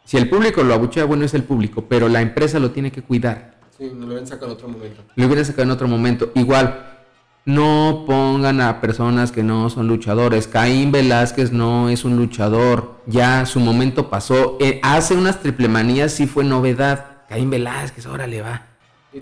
Si 0.06 0.18
el 0.18 0.30
público 0.30 0.64
lo 0.64 0.74
abuchea, 0.74 1.06
bueno, 1.06 1.26
es 1.26 1.34
el 1.34 1.44
público, 1.44 1.86
pero 1.90 2.08
la 2.08 2.22
empresa 2.22 2.60
lo 2.60 2.72
tiene 2.72 2.92
que 2.92 3.02
cuidar. 3.02 3.56
Sí, 3.78 3.92
no 3.94 4.02
lo 4.02 4.06
hubieran 4.08 4.28
sacado 4.28 4.48
en 4.48 4.52
otro 4.54 4.70
momento. 4.70 5.02
Lo 5.16 5.26
hubieran 5.26 5.46
sacado 5.46 5.64
en 5.64 5.72
otro 5.72 5.88
momento. 5.88 6.32
Igual, 6.36 6.96
no 7.44 8.06
pongan 8.08 8.62
a 8.62 8.82
personas 8.82 9.32
que 9.32 9.44
no 9.44 9.70
son 9.70 9.88
luchadores. 9.88 10.48
Caín 10.48 10.92
Velázquez 10.92 11.52
no 11.52 11.90
es 11.90 12.06
un 12.06 12.16
luchador. 12.18 13.02
Ya 13.08 13.46
su 13.46 13.60
momento 13.60 14.10
pasó. 14.10 14.58
Eh, 14.62 14.80
hace 14.84 15.16
unas 15.16 15.42
triple 15.42 15.68
manías 15.68 16.14
sí 16.14 16.28
fue 16.28 16.44
novedad. 16.44 17.24
Caín 17.28 17.50
Velázquez, 17.50 18.06
órale, 18.06 18.42
va. 18.42 18.68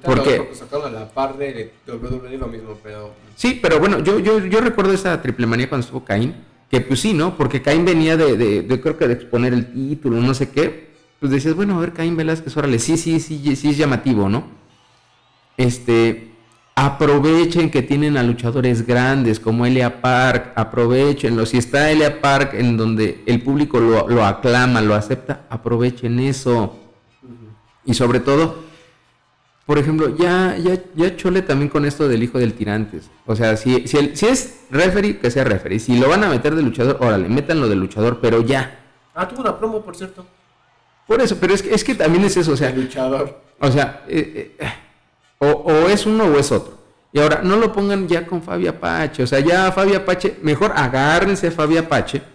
Porque 0.04 0.50
sacaron 0.54 0.88
a 0.88 1.00
la 1.00 1.10
par 1.10 1.38
de 1.38 1.74
WWE 1.88 2.38
lo 2.38 2.48
mismo, 2.48 2.78
pero... 2.82 3.14
Sí, 3.36 3.60
pero 3.62 3.80
bueno, 3.80 4.00
yo, 4.00 4.20
yo, 4.20 4.40
yo 4.40 4.60
recuerdo 4.60 4.92
esa 4.92 5.22
triple 5.22 5.46
manía 5.46 5.70
cuando 5.70 5.86
estuvo 5.86 6.04
Caín, 6.04 6.36
que 6.74 6.82
pues 6.82 7.02
sí, 7.02 7.14
¿no? 7.14 7.38
Porque 7.38 7.62
Caín 7.62 7.86
venía 7.86 8.18
de, 8.18 8.36
de, 8.36 8.82
creo 8.82 8.98
que 8.98 9.08
de 9.08 9.14
exponer 9.14 9.54
el 9.54 9.72
título, 9.72 10.20
no 10.20 10.34
sé 10.34 10.50
qué. 10.50 10.90
Pues 11.20 11.32
decías, 11.32 11.54
bueno, 11.54 11.78
a 11.78 11.80
ver, 11.80 11.94
Caín 11.94 12.18
Velázquez, 12.18 12.58
órale, 12.58 12.80
sí, 12.80 12.98
sí, 12.98 13.20
sí, 13.20 13.56
sí 13.56 13.70
es 13.70 13.78
llamativo, 13.78 14.28
¿no? 14.28 14.46
Este, 15.56 16.32
aprovechen 16.74 17.70
que 17.70 17.84
tienen 17.84 18.18
a 18.18 18.24
luchadores 18.24 18.88
grandes 18.88 19.40
como 19.40 19.68
Elia 19.68 20.02
Park, 20.02 20.54
aprovechenlo. 20.56 21.46
Si 21.46 21.60
está 21.60 21.92
Elia 21.92 22.20
Park 22.20 22.56
en 22.56 22.76
donde 22.76 23.22
el 23.28 23.44
público 23.44 23.80
lo, 23.80 24.10
lo 24.10 24.26
aclama, 24.26 24.82
lo 24.82 24.96
acepta, 24.96 25.46
aprovechen 25.52 26.18
eso. 26.18 26.76
Y 27.86 27.94
sobre 27.94 28.20
todo, 28.20 28.64
por 29.66 29.78
ejemplo, 29.78 30.16
ya, 30.18 30.58
ya, 30.58 30.78
ya 30.94 31.16
chole 31.16 31.42
también 31.42 31.70
con 31.70 31.86
esto 31.86 32.08
del 32.08 32.22
hijo 32.22 32.38
del 32.38 32.54
tirantes. 32.54 33.10
O 33.26 33.36
sea, 33.36 33.56
si, 33.56 33.88
si, 33.88 34.16
si 34.16 34.26
es 34.26 34.66
referee, 34.70 35.20
que 35.20 35.32
sea 35.32 35.46
referee. 35.46 35.80
Si 35.80 35.98
lo 35.98 36.10
van 36.10 36.24
a 36.24 36.30
meter 36.30 36.54
de 36.56 36.62
luchador, 36.62 36.98
órale, 37.00 37.30
métanlo 37.30 37.70
de 37.70 37.76
luchador, 37.76 38.20
pero 38.22 38.42
ya. 38.42 38.80
Ah, 39.16 39.28
tuvo 39.28 39.42
una 39.42 39.58
promo, 39.58 39.82
por 39.82 39.96
cierto. 39.96 40.26
Por 41.08 41.22
eso, 41.22 41.38
pero 41.40 41.54
es 41.54 41.62
que, 41.62 41.74
es 41.74 41.84
que 41.84 41.96
también 41.96 42.26
es 42.26 42.36
eso, 42.36 42.52
o 42.52 42.58
sea. 42.58 42.72
luchador. 42.72 43.42
O 43.60 43.72
sea, 43.72 44.04
eh, 44.10 44.56
eh, 44.60 44.74
o, 45.40 45.48
o, 45.48 45.88
es 45.88 46.06
uno 46.06 46.26
o 46.26 46.38
es 46.38 46.52
otro. 46.52 46.78
Y 47.14 47.20
ahora, 47.20 47.42
no 47.44 47.56
lo 47.56 47.72
pongan 47.72 48.08
ya 48.08 48.26
con 48.26 48.42
Fabi 48.42 48.68
Apache. 48.68 49.24
O 49.24 49.28
sea, 49.28 49.40
ya 49.40 49.72
Fabi 49.72 49.96
Apache, 49.96 50.40
mejor 50.42 50.74
agárrense 50.76 51.48
a 51.48 51.52
Fabi 51.52 51.78
Apache 51.78 52.33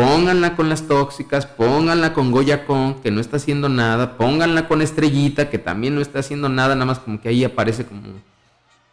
Pónganla 0.00 0.56
con 0.56 0.70
las 0.70 0.88
tóxicas, 0.88 1.44
pónganla 1.44 2.14
con 2.14 2.30
Goya 2.30 2.64
Con, 2.64 3.02
que 3.02 3.10
no 3.10 3.20
está 3.20 3.36
haciendo 3.36 3.68
nada, 3.68 4.16
pónganla 4.16 4.66
con 4.66 4.80
Estrellita, 4.80 5.50
que 5.50 5.58
también 5.58 5.94
no 5.94 6.00
está 6.00 6.20
haciendo 6.20 6.48
nada, 6.48 6.74
nada 6.74 6.86
más 6.86 7.00
como 7.00 7.20
que 7.20 7.28
ahí 7.28 7.44
aparece 7.44 7.84
como, 7.84 8.00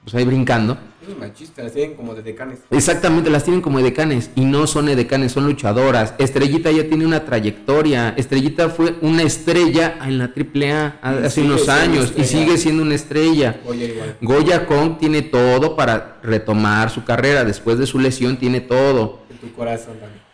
pues 0.03 0.14
ahí 0.16 0.26
brincando. 0.26 0.78
Es 1.08 1.18
machista, 1.18 1.64
las 1.64 1.72
tienen 1.72 1.95
como 1.95 2.14
de 2.14 2.24
decanes. 2.24 2.60
Exactamente, 2.72 3.30
las 3.30 3.45
tienen 3.45 3.62
como 3.62 3.78
de 3.78 3.86
decanes, 3.86 4.32
y 4.36 4.43
no 4.43 4.68
son 4.68 4.88
decanes, 4.88 5.32
son 5.32 5.45
luchadoras. 5.45 6.14
Estrellita 6.18 6.72
ya 6.72 6.89
tiene 6.89 7.05
una 7.05 7.24
trayectoria, 7.24 8.10
Estrellita 8.18 8.68
fue 8.68 8.95
una 8.99 9.24
estrella 9.24 9.99
en 10.03 10.18
la 10.18 10.26
AAA 10.36 10.99
hace 11.24 11.41
unos 11.41 11.70
años, 11.70 12.12
y 12.18 12.26
sigue 12.26 12.58
siendo 12.58 12.84
una 12.84 12.95
estrella. 12.95 13.62
Goya 13.66 13.86
igual. 13.86 14.18
Goya 14.20 14.66
Kong 14.66 14.97
tiene 14.99 15.22
todo 15.22 15.78
para 15.78 16.18
retomar 16.22 16.89
su 16.89 17.05
carrera, 17.05 17.45
después 17.45 17.78
de 17.78 17.86
su 17.86 17.97
lesión 17.97 18.36
tiene 18.36 18.60
todo. 18.60 19.22
En 19.30 19.38
tu 19.38 19.53
corazón 19.53 19.93
también 20.01 20.26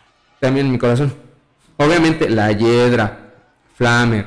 también 0.44 0.66
en 0.66 0.74
mi 0.74 0.78
corazón. 0.78 1.14
Obviamente, 1.78 2.30
la 2.30 2.52
Hiedra, 2.52 3.34
Flamer, 3.78 4.26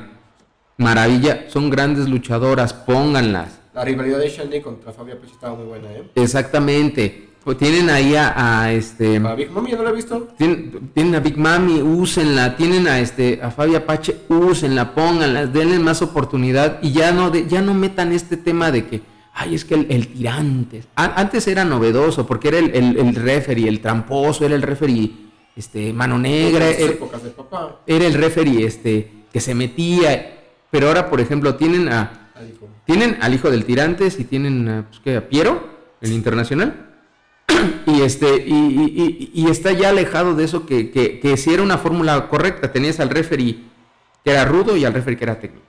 Maravilla, 0.77 1.45
son 1.47 1.69
grandes 1.69 2.09
luchadoras, 2.09 2.73
pónganlas. 2.73 3.59
La 3.75 3.85
rivalidad 3.85 4.17
de 4.17 4.27
Shandy 4.27 4.61
contra 4.61 4.91
Fabia 4.91 5.19
Pache 5.19 5.33
estaba 5.33 5.55
muy 5.55 5.65
buena, 5.65 5.91
¿eh? 5.91 6.09
Exactamente. 6.15 7.29
Pues 7.43 7.59
tienen 7.59 7.91
ahí 7.91 8.15
a, 8.17 8.73
este. 8.73 9.17
A 9.17 9.35
Big 9.35 9.51
Mami, 9.51 9.71
¿no 9.73 9.83
la 9.83 9.91
he 9.91 9.93
visto? 9.93 10.29
Tienen, 10.37 11.15
a 11.15 11.19
Big 11.19 11.37
Mami, 11.37 11.81
úsenla. 11.81 12.55
Tienen 12.55 12.87
a 12.87 12.99
este 12.99 13.39
a 13.41 13.51
Fabia 13.51 13.85
Pache, 13.85 14.17
úsenla, 14.27 14.95
pónganla, 14.95 15.45
denle 15.45 15.77
más 15.77 16.01
oportunidad 16.01 16.79
y 16.81 16.93
ya 16.93 17.11
no 17.11 17.29
de, 17.29 17.47
ya 17.47 17.61
no 17.61 17.75
metan 17.75 18.11
este 18.11 18.37
tema 18.37 18.71
de 18.71 18.87
que, 18.87 19.01
ay, 19.33 19.53
es 19.53 19.63
que 19.63 19.75
el, 19.75 20.07
tirante. 20.07 20.83
antes 20.95 21.47
era 21.47 21.63
novedoso 21.63 22.25
porque 22.25 22.47
era 22.47 22.57
el, 22.57 22.75
el, 22.75 22.97
el 22.97 23.15
referee, 23.15 23.69
el 23.69 23.79
tramposo, 23.81 24.45
era 24.45 24.55
el 24.55 24.63
referee 24.63 25.26
este, 25.57 25.91
mano 25.93 26.17
negra. 26.17 26.69
Era, 26.69 26.93
era, 27.85 28.05
el 28.05 28.13
referee 28.13 28.65
este, 28.65 29.11
que 29.33 29.39
se 29.39 29.55
metía. 29.55 30.37
Pero 30.69 30.87
ahora, 30.87 31.09
por 31.09 31.19
ejemplo, 31.19 31.55
tienen 31.55 31.89
a. 31.89 32.31
Tienen 32.85 33.17
al 33.21 33.33
hijo 33.33 33.49
del 33.49 33.65
Tirantes 33.65 34.19
y 34.19 34.23
tienen 34.23 34.69
a, 34.69 34.87
pues, 34.87 35.01
¿qué? 35.03 35.17
a 35.17 35.27
Piero. 35.27 35.67
el 36.01 36.13
internacional. 36.13 36.85
y 37.85 38.01
este 38.01 38.45
y, 38.45 39.31
y, 39.33 39.49
está 39.49 39.71
ya 39.71 39.89
alejado 39.89 40.35
de 40.35 40.43
eso 40.43 40.65
que, 40.65 40.91
que, 40.91 41.19
que 41.19 41.37
si 41.37 41.53
era 41.53 41.63
una 41.63 41.77
fórmula 41.77 42.29
correcta. 42.29 42.71
Tenías 42.71 42.99
al 42.99 43.09
referee 43.09 43.63
que 44.23 44.31
era 44.31 44.45
rudo 44.45 44.77
y 44.77 44.85
al 44.85 44.93
referee 44.93 45.17
que 45.17 45.23
era 45.23 45.39
técnico. 45.39 45.66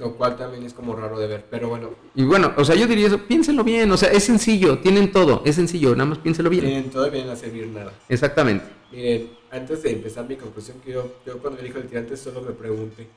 Lo 0.00 0.14
cual 0.14 0.34
también 0.34 0.64
es 0.64 0.72
como 0.72 0.96
raro 0.96 1.18
de 1.18 1.26
ver, 1.26 1.44
pero 1.50 1.68
bueno. 1.68 1.90
Y 2.14 2.24
bueno, 2.24 2.54
o 2.56 2.64
sea, 2.64 2.74
yo 2.74 2.86
diría 2.86 3.06
eso, 3.06 3.18
piénsenlo 3.18 3.62
bien, 3.62 3.92
o 3.92 3.98
sea, 3.98 4.10
es 4.10 4.24
sencillo, 4.24 4.78
tienen 4.78 5.12
todo, 5.12 5.42
es 5.44 5.56
sencillo, 5.56 5.90
nada 5.94 6.06
más 6.06 6.18
piénselo 6.18 6.48
bien. 6.48 6.64
Tienen 6.64 6.90
todo 6.90 7.06
y 7.06 7.10
vienen 7.10 7.28
a 7.28 7.36
servir 7.36 7.66
nada. 7.66 7.92
Exactamente. 8.08 8.64
Miren, 8.90 9.28
antes 9.50 9.82
de 9.82 9.92
empezar 9.92 10.26
mi 10.26 10.36
conclusión, 10.36 10.78
quiero, 10.82 11.16
yo 11.26 11.36
cuando 11.38 11.60
le 11.60 11.68
dije 11.68 11.80
al 11.80 11.86
tirante 11.86 12.16
solo 12.16 12.40
me 12.40 12.52
pregunté 12.52 13.08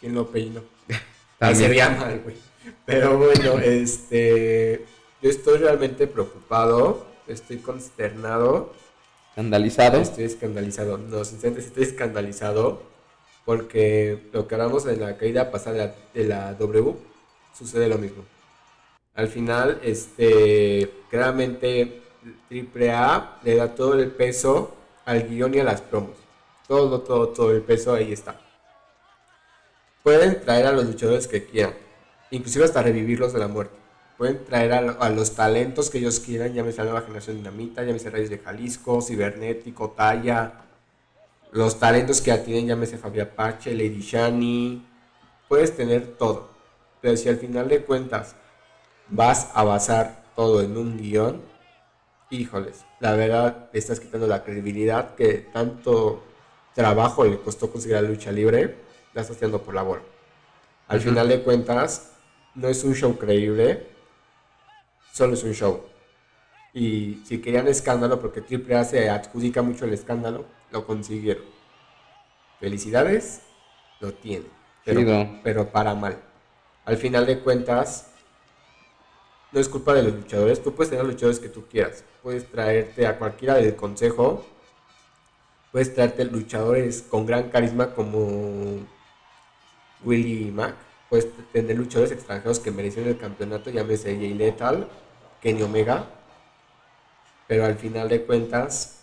quién 0.00 0.16
lo 0.16 0.26
peinó. 0.26 0.62
Ahí 1.38 1.54
se 1.54 1.68
veía 1.68 1.90
mal, 1.90 2.20
güey. 2.24 2.34
Pero 2.86 3.18
bueno, 3.18 3.60
este, 3.60 4.84
yo 5.22 5.30
estoy 5.30 5.58
realmente 5.58 6.08
preocupado, 6.08 7.06
estoy 7.28 7.58
consternado. 7.58 8.72
Escandalizado. 9.30 10.00
Estoy 10.00 10.24
escandalizado, 10.24 10.98
no, 10.98 11.24
sinceramente 11.24 11.68
estoy 11.68 11.84
escandalizado 11.84 12.91
porque 13.44 14.28
lo 14.32 14.46
que 14.46 14.54
hablamos 14.54 14.86
en 14.86 15.00
la 15.00 15.16
caída 15.16 15.50
pasada 15.50 15.94
de 16.14 16.24
la, 16.24 16.54
W 16.54 16.94
sucede 17.56 17.88
lo 17.88 17.98
mismo. 17.98 18.24
Al 19.14 19.28
final, 19.28 19.80
este, 19.82 20.90
claramente 21.10 22.00
AAA 22.50 23.40
le 23.42 23.56
da 23.56 23.74
todo 23.74 23.94
el 23.94 24.10
peso 24.10 24.74
al 25.04 25.28
guion 25.28 25.54
y 25.54 25.58
a 25.58 25.64
las 25.64 25.80
promos. 25.80 26.16
Todo, 26.66 27.00
todo, 27.00 27.28
todo 27.28 27.50
el 27.50 27.62
peso 27.62 27.94
ahí 27.94 28.12
está. 28.12 28.40
Pueden 30.02 30.40
traer 30.40 30.66
a 30.66 30.72
los 30.72 30.86
luchadores 30.86 31.28
que 31.28 31.44
quieran, 31.44 31.74
inclusive 32.30 32.64
hasta 32.64 32.82
revivirlos 32.82 33.32
de 33.32 33.38
la 33.38 33.48
muerte. 33.48 33.76
Pueden 34.18 34.44
traer 34.44 34.72
a, 34.72 35.10
los 35.10 35.34
talentos 35.34 35.90
que 35.90 35.98
ellos 35.98 36.20
quieran, 36.20 36.54
llámese 36.54 36.78
la 36.78 36.84
nueva 36.84 37.00
generación 37.02 37.36
dinamita, 37.36 37.82
llámese 37.82 38.10
Reyes 38.10 38.30
de 38.30 38.38
Jalisco, 38.38 39.02
Cibernético, 39.02 39.90
Talla, 39.90 40.62
los 41.52 41.78
talentos 41.78 42.20
que 42.20 42.28
ya 42.28 42.42
tienen, 42.42 42.66
llámese 42.66 42.96
Fabia 42.96 43.24
Apache, 43.24 43.74
Lady 43.74 44.00
Shani, 44.00 44.86
puedes 45.48 45.76
tener 45.76 46.16
todo. 46.16 46.48
Pero 47.00 47.16
si 47.16 47.28
al 47.28 47.36
final 47.36 47.68
de 47.68 47.84
cuentas 47.84 48.34
vas 49.08 49.50
a 49.54 49.62
basar 49.62 50.24
todo 50.34 50.62
en 50.62 50.76
un 50.78 50.96
guion, 50.96 51.42
híjoles, 52.30 52.86
la 53.00 53.12
verdad 53.12 53.68
le 53.70 53.78
estás 53.78 54.00
quitando 54.00 54.26
la 54.26 54.42
credibilidad 54.42 55.14
que 55.14 55.46
tanto 55.52 56.24
trabajo 56.74 57.24
le 57.24 57.38
costó 57.38 57.70
conseguir 57.70 57.96
la 57.96 58.08
lucha 58.08 58.32
libre, 58.32 58.78
la 59.12 59.20
estás 59.20 59.36
haciendo 59.36 59.60
por 59.60 59.74
la 59.74 59.82
bola. 59.82 60.02
Al 60.88 61.00
final 61.00 61.28
de 61.28 61.42
cuentas, 61.42 62.12
no 62.54 62.68
es 62.68 62.82
un 62.82 62.94
show 62.94 63.18
creíble, 63.18 63.88
solo 65.12 65.34
es 65.34 65.44
un 65.44 65.52
show. 65.52 65.82
Y 66.72 67.22
si 67.26 67.42
querían 67.42 67.68
escándalo, 67.68 68.18
porque 68.20 68.40
AAA 68.40 68.84
se 68.84 69.10
adjudica 69.10 69.60
mucho 69.60 69.84
el 69.84 69.92
escándalo, 69.92 70.46
lo 70.72 70.86
consiguieron. 70.86 71.44
Felicidades, 72.58 73.42
lo 74.00 74.12
tienen. 74.12 74.50
Pero, 74.84 75.40
pero 75.44 75.68
para 75.70 75.94
mal. 75.94 76.16
Al 76.84 76.96
final 76.96 77.26
de 77.26 77.38
cuentas, 77.40 78.10
no 79.52 79.60
es 79.60 79.68
culpa 79.68 79.92
de 79.94 80.02
los 80.02 80.14
luchadores. 80.14 80.62
Tú 80.62 80.74
puedes 80.74 80.90
tener 80.90 81.04
los 81.04 81.14
luchadores 81.14 81.38
que 81.38 81.48
tú 81.48 81.66
quieras. 81.68 82.04
Puedes 82.22 82.50
traerte 82.50 83.06
a 83.06 83.18
cualquiera 83.18 83.54
del 83.54 83.76
consejo. 83.76 84.44
Puedes 85.70 85.94
traerte 85.94 86.24
luchadores 86.24 87.02
con 87.02 87.26
gran 87.26 87.50
carisma 87.50 87.94
como 87.94 88.86
Willy 90.04 90.50
Mack. 90.50 90.74
Puedes 91.08 91.28
tener 91.52 91.76
luchadores 91.76 92.12
extranjeros 92.12 92.58
que 92.58 92.70
merecen 92.70 93.06
el 93.06 93.18
campeonato, 93.18 93.70
llámese 93.70 94.16
Jay 94.16 94.32
Lethal, 94.32 94.88
Kenny 95.42 95.62
Omega. 95.62 96.06
Pero 97.46 97.66
al 97.66 97.76
final 97.76 98.08
de 98.08 98.24
cuentas, 98.24 99.01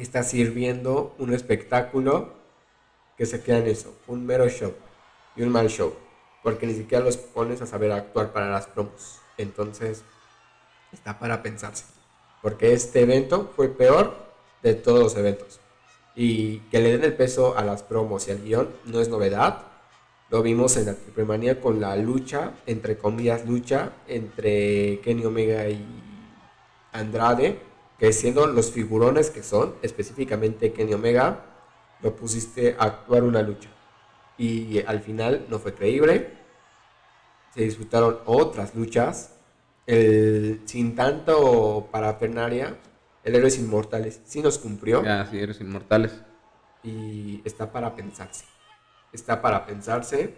está 0.00 0.22
sirviendo 0.22 1.14
un 1.18 1.34
espectáculo 1.34 2.32
que 3.16 3.26
se 3.26 3.42
queda 3.42 3.58
en 3.58 3.66
eso, 3.66 3.94
un 4.06 4.24
mero 4.24 4.48
show 4.48 4.72
y 5.36 5.42
un 5.42 5.50
mal 5.50 5.68
show, 5.68 5.94
porque 6.42 6.66
ni 6.66 6.74
siquiera 6.74 7.04
los 7.04 7.16
pones 7.16 7.60
a 7.60 7.66
saber 7.66 7.92
actuar 7.92 8.32
para 8.32 8.50
las 8.50 8.66
promos. 8.66 9.20
Entonces, 9.36 10.02
está 10.92 11.18
para 11.18 11.42
pensarse, 11.42 11.84
porque 12.40 12.72
este 12.72 13.00
evento 13.02 13.52
fue 13.54 13.68
peor 13.68 14.14
de 14.62 14.74
todos 14.74 15.00
los 15.00 15.16
eventos. 15.16 15.60
Y 16.14 16.58
que 16.70 16.80
le 16.80 16.92
den 16.92 17.04
el 17.04 17.14
peso 17.14 17.56
a 17.56 17.64
las 17.64 17.82
promos 17.82 18.28
y 18.28 18.32
al 18.32 18.42
guion 18.42 18.68
no 18.84 19.00
es 19.00 19.08
novedad. 19.08 19.62
Lo 20.28 20.42
vimos 20.42 20.76
en 20.76 20.86
la 20.86 20.94
Triple 20.94 21.60
con 21.60 21.80
la 21.80 21.96
lucha, 21.96 22.52
entre 22.66 22.98
comillas 22.98 23.46
lucha, 23.46 23.92
entre 24.08 25.00
Kenny 25.00 25.24
Omega 25.24 25.68
y 25.68 25.84
Andrade 26.92 27.71
que 28.02 28.12
siendo 28.12 28.48
los 28.48 28.72
figurones 28.72 29.30
que 29.30 29.44
son, 29.44 29.76
específicamente 29.80 30.72
Kenny 30.72 30.92
Omega, 30.92 31.44
lo 32.00 32.16
pusiste 32.16 32.74
a 32.76 32.86
actuar 32.86 33.22
una 33.22 33.42
lucha. 33.42 33.68
Y 34.36 34.82
al 34.84 34.98
final 35.02 35.46
no 35.48 35.60
fue 35.60 35.72
creíble. 35.72 36.32
Se 37.54 37.62
disputaron 37.62 38.18
otras 38.24 38.74
luchas. 38.74 39.36
El, 39.86 40.62
sin 40.64 40.96
tanto 40.96 41.90
parafernaria, 41.92 42.76
el 43.22 43.36
Héroes 43.36 43.56
Inmortales 43.60 44.20
sí 44.24 44.42
nos 44.42 44.58
cumplió. 44.58 45.04
Ah, 45.06 45.24
sí, 45.30 45.38
Héroes 45.38 45.60
Inmortales. 45.60 46.12
Y 46.82 47.40
está 47.44 47.70
para 47.70 47.94
pensarse. 47.94 48.46
Está 49.12 49.40
para 49.40 49.64
pensarse, 49.64 50.34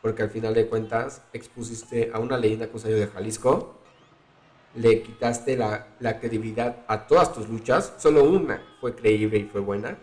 porque 0.00 0.22
al 0.22 0.30
final 0.30 0.54
de 0.54 0.68
cuentas 0.68 1.22
expusiste 1.32 2.12
a 2.14 2.20
una 2.20 2.36
leyenda 2.38 2.68
Cosayo 2.68 2.94
de 2.94 3.08
Jalisco 3.08 3.79
le 4.74 5.02
quitaste 5.02 5.56
la, 5.56 5.86
credibilidad 6.20 6.84
a 6.86 7.06
todas 7.06 7.32
tus 7.32 7.48
luchas, 7.48 7.94
solo 7.98 8.24
una 8.24 8.62
fue 8.80 8.94
creíble 8.94 9.38
y 9.38 9.44
fue 9.44 9.60
buena, 9.60 9.98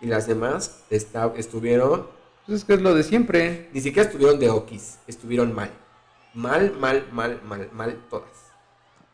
y 0.00 0.06
las 0.06 0.26
demás 0.26 0.84
estuvieron... 0.90 2.06
Pues 2.46 2.60
es 2.60 2.64
que 2.64 2.74
es 2.74 2.80
lo 2.80 2.94
de 2.94 3.02
siempre. 3.02 3.68
Ni 3.72 3.80
siquiera 3.80 4.08
estuvieron 4.08 4.40
de 4.40 4.48
okis, 4.48 4.98
estuvieron 5.06 5.54
mal. 5.54 5.70
Mal, 6.32 6.72
mal, 6.78 7.06
mal, 7.12 7.40
mal, 7.44 7.68
mal 7.72 8.06
todas. 8.08 8.50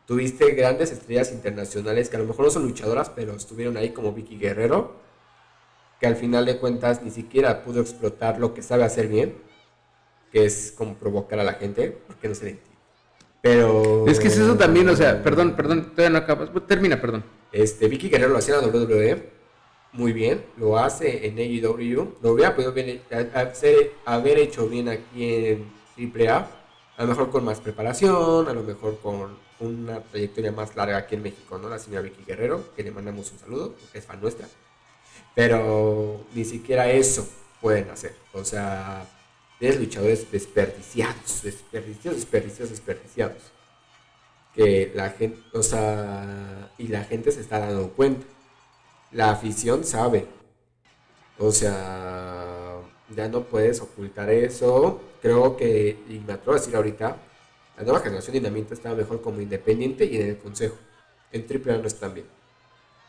Tuviste 0.06 0.52
grandes 0.52 0.92
estrellas 0.92 1.32
internacionales 1.32 2.08
que 2.08 2.16
a 2.16 2.20
lo 2.20 2.26
mejor 2.26 2.44
no 2.44 2.50
son 2.50 2.62
luchadoras, 2.62 3.10
pero 3.10 3.34
estuvieron 3.34 3.76
ahí 3.76 3.90
como 3.90 4.12
Vicky 4.12 4.38
Guerrero, 4.38 4.94
que 5.98 6.06
al 6.06 6.14
final 6.14 6.46
de 6.46 6.58
cuentas 6.58 7.02
ni 7.02 7.10
siquiera 7.10 7.64
pudo 7.64 7.80
explotar 7.80 8.38
lo 8.38 8.54
que 8.54 8.62
sabe 8.62 8.84
hacer 8.84 9.08
bien, 9.08 9.36
que 10.30 10.44
es 10.44 10.72
como 10.76 10.94
provocar 10.94 11.40
a 11.40 11.44
la 11.44 11.54
gente, 11.54 11.90
porque 12.06 12.28
no 12.28 12.34
se 12.36 12.44
le 12.44 12.50
pero. 13.46 14.06
Es 14.08 14.18
que 14.18 14.28
es 14.28 14.36
eso 14.36 14.56
también, 14.56 14.88
o 14.88 14.96
sea, 14.96 15.22
perdón, 15.22 15.54
perdón, 15.54 15.90
todavía 15.90 16.10
no 16.10 16.18
acabas. 16.18 16.50
Termina, 16.66 17.00
perdón. 17.00 17.24
Este, 17.52 17.88
Vicky 17.88 18.08
Guerrero 18.08 18.32
lo 18.32 18.38
hacía 18.38 18.56
en 18.56 18.60
la 18.62 18.66
WWE 18.68 19.36
muy 19.92 20.12
bien, 20.12 20.44
lo 20.58 20.78
hace 20.78 21.26
en 21.26 21.38
AEW, 21.38 22.16
lo 22.20 22.32
hubiera 22.32 22.54
podido 22.54 22.74
hacer, 23.34 23.92
haber 24.04 24.38
hecho 24.38 24.68
bien 24.68 24.90
aquí 24.90 25.34
en 25.34 25.72
AAA, 25.96 26.48
a 26.98 27.02
lo 27.02 27.08
mejor 27.08 27.30
con 27.30 27.44
más 27.44 27.60
preparación, 27.60 28.46
a 28.46 28.52
lo 28.52 28.62
mejor 28.62 28.98
con 29.00 29.36
una 29.58 30.00
trayectoria 30.00 30.52
más 30.52 30.76
larga 30.76 30.98
aquí 30.98 31.14
en 31.14 31.22
México, 31.22 31.58
¿no? 31.58 31.70
La 31.70 31.78
señora 31.78 32.02
Vicky 32.02 32.24
Guerrero, 32.26 32.74
que 32.76 32.82
le 32.82 32.90
mandamos 32.90 33.32
un 33.32 33.38
saludo, 33.38 33.74
porque 33.80 33.98
es 33.98 34.04
fan 34.04 34.20
nuestra. 34.20 34.46
Pero 35.34 36.26
ni 36.34 36.44
siquiera 36.44 36.90
eso 36.90 37.26
pueden 37.62 37.88
hacer. 37.88 38.14
O 38.34 38.44
sea, 38.44 39.06
Tienes 39.58 39.80
luchadores 39.80 40.30
desperdiciados, 40.30 41.42
desperdiciados, 41.42 42.20
desperdiciados, 42.20 42.70
desperdiciados. 42.70 43.42
Que 44.54 44.92
la 44.94 45.10
gente, 45.10 45.38
o 45.52 45.62
sea, 45.62 46.70
y 46.78 46.88
la 46.88 47.04
gente 47.04 47.30
se 47.32 47.40
está 47.40 47.58
dando 47.60 47.90
cuenta. 47.90 48.26
La 49.12 49.30
afición 49.30 49.84
sabe. 49.84 50.26
O 51.38 51.52
sea, 51.52 52.80
ya 53.14 53.28
no 53.28 53.44
puedes 53.44 53.80
ocultar 53.80 54.30
eso. 54.30 55.00
Creo 55.22 55.56
que, 55.56 55.98
y 56.08 56.18
me 56.20 56.34
atrevo 56.34 56.52
a 56.52 56.60
decir 56.60 56.76
ahorita, 56.76 57.16
la 57.76 57.82
nueva 57.82 58.00
generación 58.00 58.34
de 58.34 58.40
Dinamita 58.40 58.74
está 58.74 58.94
mejor 58.94 59.20
como 59.20 59.40
independiente 59.40 60.04
y 60.04 60.16
en 60.16 60.28
el 60.28 60.38
consejo. 60.38 60.76
En 61.32 61.42
AAA 61.42 61.78
no 61.78 61.86
están 61.86 62.14
bien. 62.14 62.26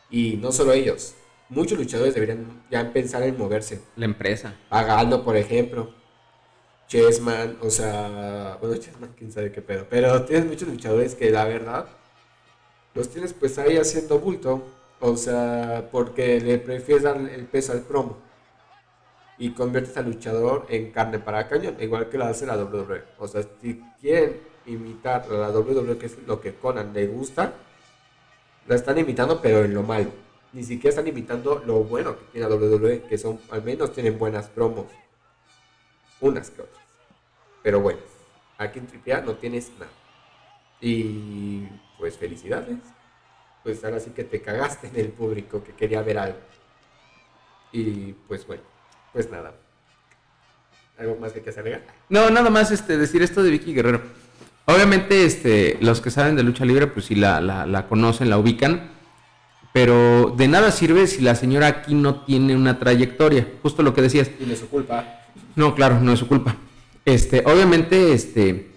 Y 0.10 0.38
no 0.38 0.52
solo 0.52 0.74
ellos, 0.74 1.14
muchos 1.50 1.78
luchadores 1.78 2.14
deberían 2.14 2.64
ya 2.70 2.92
pensar 2.92 3.24
en 3.24 3.38
moverse. 3.38 3.82
La 3.96 4.06
empresa. 4.06 4.56
Pagando, 4.70 5.24
por 5.24 5.36
ejemplo. 5.36 5.94
Chessman, 6.88 7.58
o 7.62 7.70
sea, 7.70 8.58
bueno, 8.62 8.78
Chessman, 8.78 9.12
quién 9.18 9.32
sabe 9.32 9.52
qué 9.52 9.62
pedo, 9.62 9.86
pero 9.90 10.24
tienes 10.24 10.46
muchos 10.46 10.70
luchadores 10.70 11.16
que 11.16 11.30
la 11.32 11.46
verdad 11.46 11.88
los 12.94 13.10
tienes 13.10 13.34
pues 13.34 13.58
ahí 13.58 13.78
haciendo 13.78 14.20
bulto, 14.20 14.64
o 15.00 15.18
sea, 15.18 15.90
porque 15.92 16.40
le 16.40 16.58
prefieres 16.58 17.04
dar 17.04 17.18
el 17.18 17.46
peso 17.46 17.74
al 17.74 17.82
promo 17.82 18.18
y 19.38 19.52
conviertes 19.52 19.96
al 19.98 20.06
luchador 20.06 20.66
en 20.70 20.92
carne 20.92 21.20
para 21.20 21.48
cañón, 21.48 21.76
igual 21.80 22.10
que 22.10 22.18
lo 22.18 22.26
hace 22.26 22.46
la 22.46 22.58
WWE. 22.58 23.04
O 23.20 23.28
sea, 23.28 23.44
si 23.62 23.82
quieren 24.02 24.40
imitar 24.66 25.26
a 25.30 25.34
la 25.34 25.50
WWE, 25.52 25.98
que 25.98 26.08
es 26.08 26.18
lo 26.26 26.42
que 26.42 26.56
Conan 26.56 26.94
le 26.94 27.08
gusta, 27.08 27.54
la 28.68 28.76
están 28.76 28.98
imitando, 28.98 29.42
pero 29.42 29.64
en 29.64 29.74
lo 29.74 29.84
malo. 29.84 30.10
Ni 30.54 30.64
siquiera 30.64 30.90
están 30.90 31.08
imitando 31.08 31.62
lo 31.66 31.84
bueno 31.84 32.18
que 32.18 32.26
tiene 32.32 32.50
la 32.50 32.56
WWE, 32.56 33.04
que 33.04 33.18
son, 33.18 33.40
al 33.52 33.64
menos 33.64 33.94
tienen 33.94 34.18
buenas 34.18 34.48
promos 34.48 34.88
unas 36.20 36.50
que 36.50 36.62
otras. 36.62 36.77
Pero 37.68 37.82
bueno, 37.82 38.00
aquí 38.58 38.80
en 38.80 38.88
AAA 38.88 39.24
no 39.24 39.34
tienes 39.34 39.74
nada. 39.78 39.92
Y 40.80 41.68
pues 42.00 42.16
felicidades. 42.16 42.78
Pues 43.62 43.84
ahora 43.84 44.00
sí 44.00 44.12
que 44.12 44.24
te 44.24 44.42
cagaste 44.42 44.88
en 44.88 44.96
el 44.96 45.10
público 45.10 45.62
que 45.62 45.74
quería 45.74 46.02
ver 46.02 46.18
algo. 46.18 46.38
Y 47.74 48.14
pues 48.26 48.48
bueno, 48.48 48.64
pues 49.12 49.30
nada. 49.30 49.54
¿Algo 50.98 51.18
más 51.18 51.34
que 51.34 51.42
quieras 51.42 51.58
agregar? 51.58 51.82
No, 52.08 52.30
nada 52.30 52.50
más 52.50 52.72
este, 52.72 52.98
decir 52.98 53.22
esto 53.22 53.44
de 53.44 53.50
Vicky 53.50 53.74
Guerrero. 53.74 54.02
Obviamente, 54.64 55.26
este, 55.26 55.78
los 55.82 56.00
que 56.00 56.10
saben 56.10 56.38
de 56.38 56.44
lucha 56.44 56.64
libre, 56.64 56.88
pues 56.88 57.08
sí 57.08 57.16
la, 57.16 57.42
la, 57.42 57.88
conocen, 57.90 58.30
la 58.30 58.38
ubican. 58.38 58.92
Pero 59.74 60.34
de 60.38 60.48
nada 60.48 60.72
sirve 60.72 61.06
si 61.06 61.20
la 61.20 61.36
señora 61.36 61.68
aquí 61.68 61.96
no 61.96 62.24
tiene 62.24 62.56
una 62.56 62.80
trayectoria. 62.80 63.46
Justo 63.62 63.84
lo 63.84 63.94
que 63.94 64.04
decías. 64.04 64.32
Y 64.40 64.46
no 64.46 64.54
es 64.54 64.60
su 64.60 64.70
culpa. 64.70 65.26
No, 65.58 65.76
claro, 65.76 66.00
no 66.00 66.14
es 66.14 66.20
su 66.20 66.30
culpa. 66.30 66.56
Este, 67.08 67.42
obviamente, 67.46 68.12
este, 68.12 68.68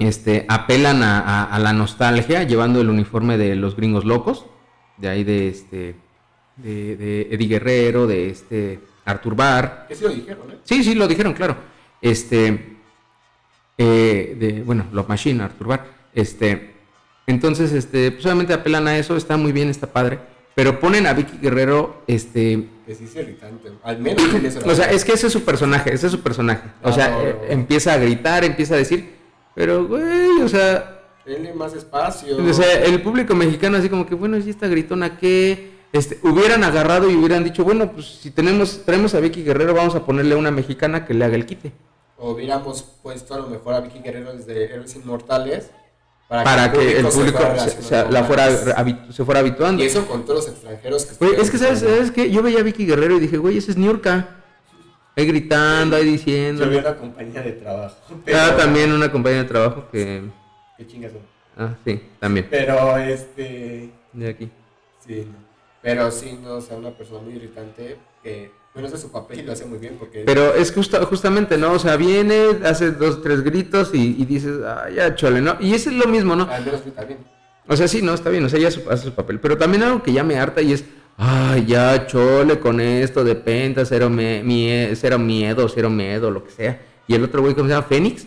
este, 0.00 0.44
apelan 0.48 1.04
a, 1.04 1.56
la 1.60 1.72
nostalgia 1.72 2.42
llevando 2.42 2.80
el 2.80 2.90
uniforme 2.90 3.38
de 3.38 3.54
los 3.54 3.76
gringos 3.76 4.04
locos. 4.04 4.46
De 4.96 5.08
ahí 5.08 5.22
de 5.22 5.46
este, 5.46 5.94
de, 6.56 6.96
de 6.96 7.28
Eddie 7.30 7.46
Guerrero, 7.46 8.08
de 8.08 8.30
este, 8.30 8.80
Artur 9.04 9.36
Bar. 9.36 9.86
Que 9.86 9.94
sí 9.94 10.02
lo 10.02 10.10
dijeron, 10.10 10.50
¿eh? 10.50 10.58
Sí, 10.64 10.82
sí, 10.82 10.96
lo 10.96 11.06
dijeron, 11.06 11.32
claro. 11.32 11.56
Este, 12.02 12.76
eh, 13.78 14.36
de, 14.36 14.62
bueno, 14.64 14.86
Love 14.90 15.08
Machine, 15.08 15.44
Artur 15.44 15.68
Bar. 15.68 15.86
Este, 16.12 16.74
entonces, 17.28 17.72
este, 17.72 18.10
pues 18.10 18.24
obviamente 18.26 18.52
apelan 18.52 18.88
a 18.88 18.98
eso, 18.98 19.16
está 19.16 19.36
muy 19.36 19.52
bien, 19.52 19.68
está 19.68 19.86
padre. 19.86 20.18
Pero 20.56 20.80
ponen 20.80 21.06
a 21.06 21.12
Vicky 21.12 21.38
Guerrero, 21.38 22.02
este... 22.08 22.66
Que 22.88 22.94
es 22.94 23.14
irritante, 23.14 23.70
al 23.82 23.98
menos. 23.98 24.24
O 24.64 24.74
sea, 24.74 24.90
es 24.90 25.04
que 25.04 25.12
ese 25.12 25.26
es 25.26 25.32
su 25.34 25.44
personaje, 25.44 25.92
ese 25.92 26.06
es 26.06 26.12
su 26.12 26.20
personaje. 26.20 26.70
O 26.82 26.90
sea, 26.90 27.22
eh, 27.22 27.36
empieza 27.50 27.92
a 27.92 27.98
gritar, 27.98 28.44
empieza 28.44 28.76
a 28.76 28.78
decir, 28.78 29.14
pero, 29.54 29.86
güey, 29.86 30.40
o 30.42 30.48
sea... 30.48 31.02
Tiene 31.22 31.52
más 31.52 31.74
espacio. 31.74 32.38
O 32.38 32.54
sea, 32.54 32.82
el 32.84 33.02
público 33.02 33.34
mexicano 33.34 33.76
así 33.76 33.90
como 33.90 34.06
que, 34.06 34.14
bueno, 34.14 34.38
¿y 34.38 34.48
esta 34.48 34.68
gritona 34.68 35.18
qué? 35.18 35.76
este, 35.92 36.18
hubieran 36.22 36.64
agarrado 36.64 37.10
y 37.10 37.14
hubieran 37.14 37.44
dicho, 37.44 37.62
bueno, 37.62 37.92
pues 37.92 38.06
si 38.06 38.30
tenemos, 38.30 38.84
traemos 38.86 39.14
a 39.14 39.20
Vicky 39.20 39.42
Guerrero, 39.42 39.74
vamos 39.74 39.94
a 39.94 40.06
ponerle 40.06 40.34
a 40.34 40.38
una 40.38 40.50
mexicana 40.50 41.04
que 41.04 41.12
le 41.12 41.26
haga 41.26 41.36
el 41.36 41.44
quite. 41.44 41.72
O 42.16 42.30
hubiéramos 42.30 42.82
puesto 43.02 43.34
a 43.34 43.38
lo 43.38 43.48
mejor 43.48 43.74
a 43.74 43.80
Vicky 43.80 44.00
Guerrero 44.00 44.34
desde 44.34 44.72
Héroes 44.72 44.96
Inmortales 44.96 45.70
para, 46.28 46.70
que, 46.70 46.98
el 46.98 47.06
público, 47.06 47.38
se, 47.80 48.10
la 48.10 48.22
fuera, 48.24 48.48
se 49.10 49.24
fuera 49.24 49.40
habituando. 49.40 49.82
Y 49.82 49.86
eso 49.86 50.06
con 50.06 50.26
todos 50.26 50.44
los 50.44 50.54
extranjeros 50.54 51.06
que 51.06 51.26
Es 51.40 51.50
que, 51.50 51.56
¿sabes, 51.56 51.80
¿sabes 51.80 52.10
qué? 52.10 52.30
Yo 52.30 52.42
veía 52.42 52.60
a 52.60 52.62
Vicky 52.62 52.84
Guerrero 52.84 53.16
y 53.16 53.20
dije, 53.20 53.38
güey, 53.38 53.56
ese 53.56 53.70
es 53.70 53.78
Niurka. 53.78 54.36
Ahí 55.16 55.26
gritando, 55.26 55.96
ahí 55.96 56.04
diciendo. 56.04 56.64
Yo 56.64 56.70
vi 56.70 56.76
una 56.76 56.96
compañía 56.96 57.42
de 57.42 57.52
trabajo. 57.52 57.96
Ah, 58.34 58.54
también 58.56 58.92
una 58.92 59.10
compañía 59.10 59.42
de 59.42 59.48
trabajo 59.48 59.88
que... 59.90 60.22
Qué 60.76 60.86
chingas 60.86 61.12
Ah, 61.56 61.74
sí, 61.84 62.00
también. 62.20 62.46
Pero, 62.50 62.96
este... 62.98 63.90
De 64.12 64.28
aquí. 64.28 64.50
Sí, 65.04 65.26
pero 65.82 66.10
sí, 66.10 66.38
no, 66.42 66.56
o 66.56 66.60
sea, 66.60 66.76
una 66.76 66.90
persona 66.90 67.22
muy 67.22 67.34
irritante 67.34 67.96
que, 68.22 68.52
bueno, 68.74 68.88
hace 68.88 68.98
su 68.98 69.10
papel 69.10 69.40
y 69.40 69.42
lo 69.42 69.52
hace 69.52 69.64
muy 69.64 69.78
bien 69.78 69.96
porque... 69.98 70.22
Pero 70.24 70.54
es 70.54 70.72
justo, 70.72 71.04
justamente, 71.06 71.58
¿no? 71.58 71.72
O 71.72 71.78
sea, 71.78 71.96
viene, 71.96 72.58
hace 72.64 72.92
dos, 72.92 73.22
tres 73.22 73.42
gritos 73.42 73.90
y, 73.92 74.24
dices, 74.24 74.58
ah, 74.64 74.88
ya, 74.94 75.14
chole, 75.14 75.40
¿no? 75.40 75.56
Y 75.60 75.74
eso 75.74 75.90
es 75.90 75.96
lo 75.96 76.06
mismo, 76.06 76.36
¿no? 76.36 76.48
Al 76.50 76.64
menos 76.64 76.82
está 76.86 77.04
bien. 77.04 77.18
O 77.66 77.76
sea, 77.76 77.88
sí, 77.88 78.02
no, 78.02 78.14
está 78.14 78.30
bien, 78.30 78.44
o 78.44 78.48
sea, 78.48 78.58
ya 78.58 78.68
hace 78.68 79.04
su 79.04 79.12
papel. 79.12 79.40
Pero 79.40 79.58
también 79.58 79.82
algo 79.82 80.02
que 80.02 80.12
ya 80.12 80.24
me 80.24 80.38
harta 80.38 80.62
y 80.62 80.72
es, 80.72 80.84
ay, 81.16 81.66
ya, 81.66 82.06
chole 82.06 82.60
con 82.60 82.80
esto 82.80 83.24
de 83.24 83.34
penta, 83.34 83.84
cero, 83.84 84.08
me, 84.08 84.94
cero 84.94 85.18
miedo, 85.18 85.68
cero 85.68 85.90
miedo, 85.90 86.30
lo 86.30 86.44
que 86.44 86.50
sea. 86.50 86.80
Y 87.06 87.14
el 87.14 87.24
otro 87.24 87.42
güey, 87.42 87.54
¿cómo 87.54 87.68
se 87.68 87.74
llama? 87.74 87.86
Fénix 87.86 88.26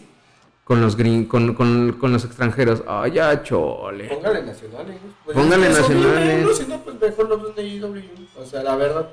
con 0.64 0.80
los 0.80 0.96
green, 0.96 1.26
con, 1.26 1.54
con, 1.54 1.94
con, 1.94 2.14
los 2.14 2.24
extranjeros. 2.24 2.84
Ay, 2.88 3.14
ya, 3.14 3.44
chole. 3.44 4.08
Póngale 4.08 4.44
nacionales. 4.44 4.98
Pues 5.26 5.38
Póngale 5.38 5.70
nacionales. 5.70 6.58
Si 6.58 6.66
no, 6.66 6.78
pues 6.84 7.00
mejor 7.00 7.30
los 7.30 7.56
de 7.56 7.68
IW. 7.68 8.02
O 8.38 8.46
sea, 8.46 8.64
la 8.64 8.76
verdad. 8.76 9.10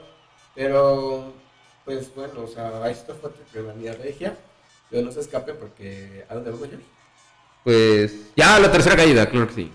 Pero, 0.58 1.34
pues 1.84 2.12
bueno, 2.16 2.40
o 2.42 2.48
sea, 2.48 2.90
esto 2.90 3.14
fue 3.14 3.30
Triple 3.30 3.92
Regia. 3.92 4.36
Pero 4.90 5.06
no 5.06 5.12
se 5.12 5.20
escape 5.20 5.54
porque. 5.54 6.24
¿A 6.28 6.34
dónde 6.34 6.50
vamos, 6.50 6.68
Jerry? 6.68 6.84
Pues. 7.62 8.32
Ya, 8.34 8.58
la 8.58 8.72
tercera 8.72 8.96
caída, 8.96 9.30
claro 9.30 9.46
que 9.46 9.54
sí. 9.54 9.72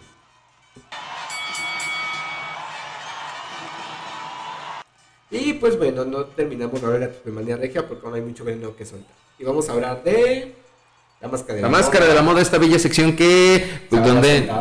Y 5.31 5.53
pues 5.53 5.77
bueno, 5.77 6.03
no 6.03 6.25
terminamos 6.25 6.83
ahora 6.83 6.99
la 6.99 7.09
Triple 7.09 7.55
Regia 7.55 7.87
porque 7.87 8.05
aún 8.05 8.15
hay 8.15 8.21
mucho 8.21 8.43
veneno 8.43 8.75
que 8.75 8.85
soltar. 8.85 9.15
Y 9.39 9.45
vamos 9.45 9.69
a 9.69 9.71
hablar 9.71 10.03
de 10.03 10.53
la 11.21 11.29
máscara 11.29 11.55
de 11.55 11.61
la, 11.61 11.69
máscara 11.69 12.05
de 12.07 12.13
la 12.13 12.21
moda, 12.21 12.41
esta 12.41 12.57
bella 12.57 12.77
sección 12.77 13.15
que, 13.15 13.65
pues, 13.89 14.05
donde... 14.05 14.51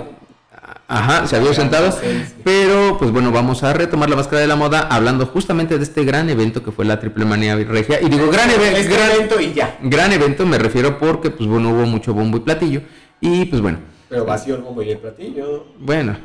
Ajá, 0.93 1.27
se 1.27 1.37
había 1.37 1.55
sentado. 1.55 1.97
Pero, 2.45 2.97
pues 2.99 3.11
bueno, 3.11 3.33
vamos 3.33 3.63
a 3.63 3.73
retomar 3.73 4.11
la 4.11 4.17
máscara 4.17 4.41
de 4.41 4.47
la 4.47 4.57
moda 4.57 4.81
hablando 4.91 5.27
justamente 5.27 5.79
de 5.79 5.85
este 5.85 6.05
gran 6.05 6.29
evento 6.29 6.63
que 6.63 6.71
fue 6.71 6.85
la 6.85 7.01
Triple 7.01 7.25
Manía 7.25 7.57
Regia. 7.57 8.01
Y 8.01 8.09
digo, 8.09 8.31
gran, 8.31 8.51
este 8.51 8.95
gran 8.95 9.11
evento 9.11 9.41
y 9.41 9.53
ya. 9.53 9.79
Gran 9.83 10.13
evento 10.13 10.45
me 10.45 10.59
refiero 10.59 10.99
porque, 10.99 11.31
pues 11.31 11.49
bueno, 11.49 11.71
hubo 11.71 11.87
mucho 11.87 12.13
bombo 12.13 12.37
y 12.37 12.41
platillo. 12.41 12.83
Y 13.21 13.47
pues 13.47 13.63
bueno. 13.63 13.79
Pero 14.09 14.25
vacío 14.27 14.57
el 14.57 14.63
bombo 14.63 14.83
y 14.83 14.91
el 14.91 14.99
platillo. 14.99 15.67
Bueno. 15.79 16.19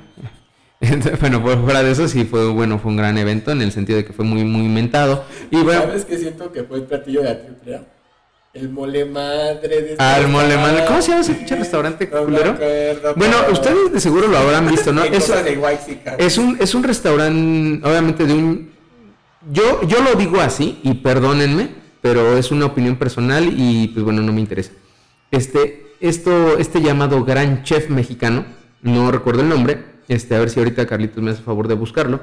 bueno, 1.22 1.42
fuera 1.42 1.82
de 1.82 1.92
eso 1.92 2.08
sí 2.08 2.26
fue 2.26 2.52
bueno, 2.52 2.78
fue 2.78 2.92
un 2.92 2.98
gran 2.98 3.18
evento 3.18 3.52
en 3.52 3.62
el 3.62 3.72
sentido 3.72 3.98
de 3.98 4.06
que 4.06 4.14
fue 4.14 4.26
muy 4.26 4.44
muy 4.44 4.66
inventado. 4.66 5.24
Y 5.50 5.58
bueno, 5.64 5.82
¿Sabes 5.82 6.06
qué 6.06 6.18
siento 6.18 6.52
que 6.52 6.64
fue 6.64 6.78
el 6.78 6.84
platillo 6.84 7.24
de 7.24 7.30
la 7.30 7.42
Triple 7.42 7.80
el 8.60 8.70
mole 8.70 9.06
madre 9.06 9.82
de 9.82 9.96
Ah, 10.00 10.18
el 10.20 10.28
mole 10.28 10.56
madre. 10.58 10.86
¿Cómo 10.86 11.02
se 11.02 11.10
llama 11.10 11.22
ese 11.22 11.34
pinche 11.34 11.56
restaurante 11.56 12.10
culero? 12.10 12.58
bueno, 13.16 13.36
ustedes 13.52 13.92
de 13.92 14.00
seguro 14.00 14.28
lo 14.28 14.38
habrán 14.38 14.68
visto, 14.68 14.92
¿no? 14.92 15.04
es, 15.04 15.32
es 16.18 16.38
un 16.38 16.58
es 16.60 16.76
un 16.76 16.84
restaurante 16.84 17.88
obviamente 17.88 18.26
de 18.26 18.34
un 18.34 18.72
yo 19.52 19.82
yo 19.88 20.02
lo 20.02 20.16
digo 20.16 20.42
así 20.42 20.80
y 20.84 20.96
perdónenme, 20.96 21.70
pero 22.02 22.38
es 22.38 22.52
una 22.52 22.66
opinión 22.66 22.96
personal 22.98 23.54
y 23.56 23.88
pues 23.90 24.04
bueno, 24.04 24.22
no 24.22 24.34
me 24.34 24.42
interesa. 24.42 24.72
Este 25.32 25.88
esto 26.00 26.58
este 26.58 26.82
llamado 26.82 27.24
gran 27.24 27.64
chef 27.64 27.90
mexicano, 27.90 28.46
no 28.82 29.12
recuerdo 29.12 29.42
el 29.42 29.50
nombre, 29.50 29.84
este 30.08 30.36
a 30.36 30.40
ver 30.40 30.50
si 30.50 30.60
ahorita 30.60 30.86
Carlitos 30.86 31.24
me 31.24 31.32
hace 31.32 31.44
favor 31.44 31.68
de 31.68 31.76
buscarlo. 31.76 32.20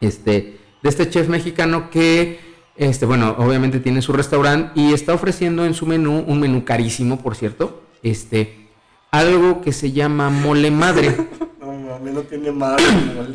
Este 0.00 0.58
de 0.82 0.88
este 0.88 1.08
chef 1.08 1.28
mexicano 1.28 1.88
que 1.90 2.38
este, 2.76 3.06
bueno, 3.06 3.36
obviamente 3.38 3.78
tiene 3.80 4.02
su 4.02 4.12
restaurante 4.12 4.72
y 4.74 4.92
está 4.92 5.14
ofreciendo 5.14 5.64
en 5.64 5.74
su 5.74 5.86
menú, 5.86 6.24
un 6.26 6.40
menú 6.40 6.64
carísimo, 6.64 7.20
por 7.20 7.36
cierto, 7.36 7.84
este, 8.02 8.68
algo 9.10 9.60
que 9.60 9.72
se 9.72 9.92
llama 9.92 10.30
mole 10.30 10.70
madre. 10.70 11.14
no, 11.60 11.98
no 11.98 12.20
tiene 12.22 12.50
madre. 12.50 12.84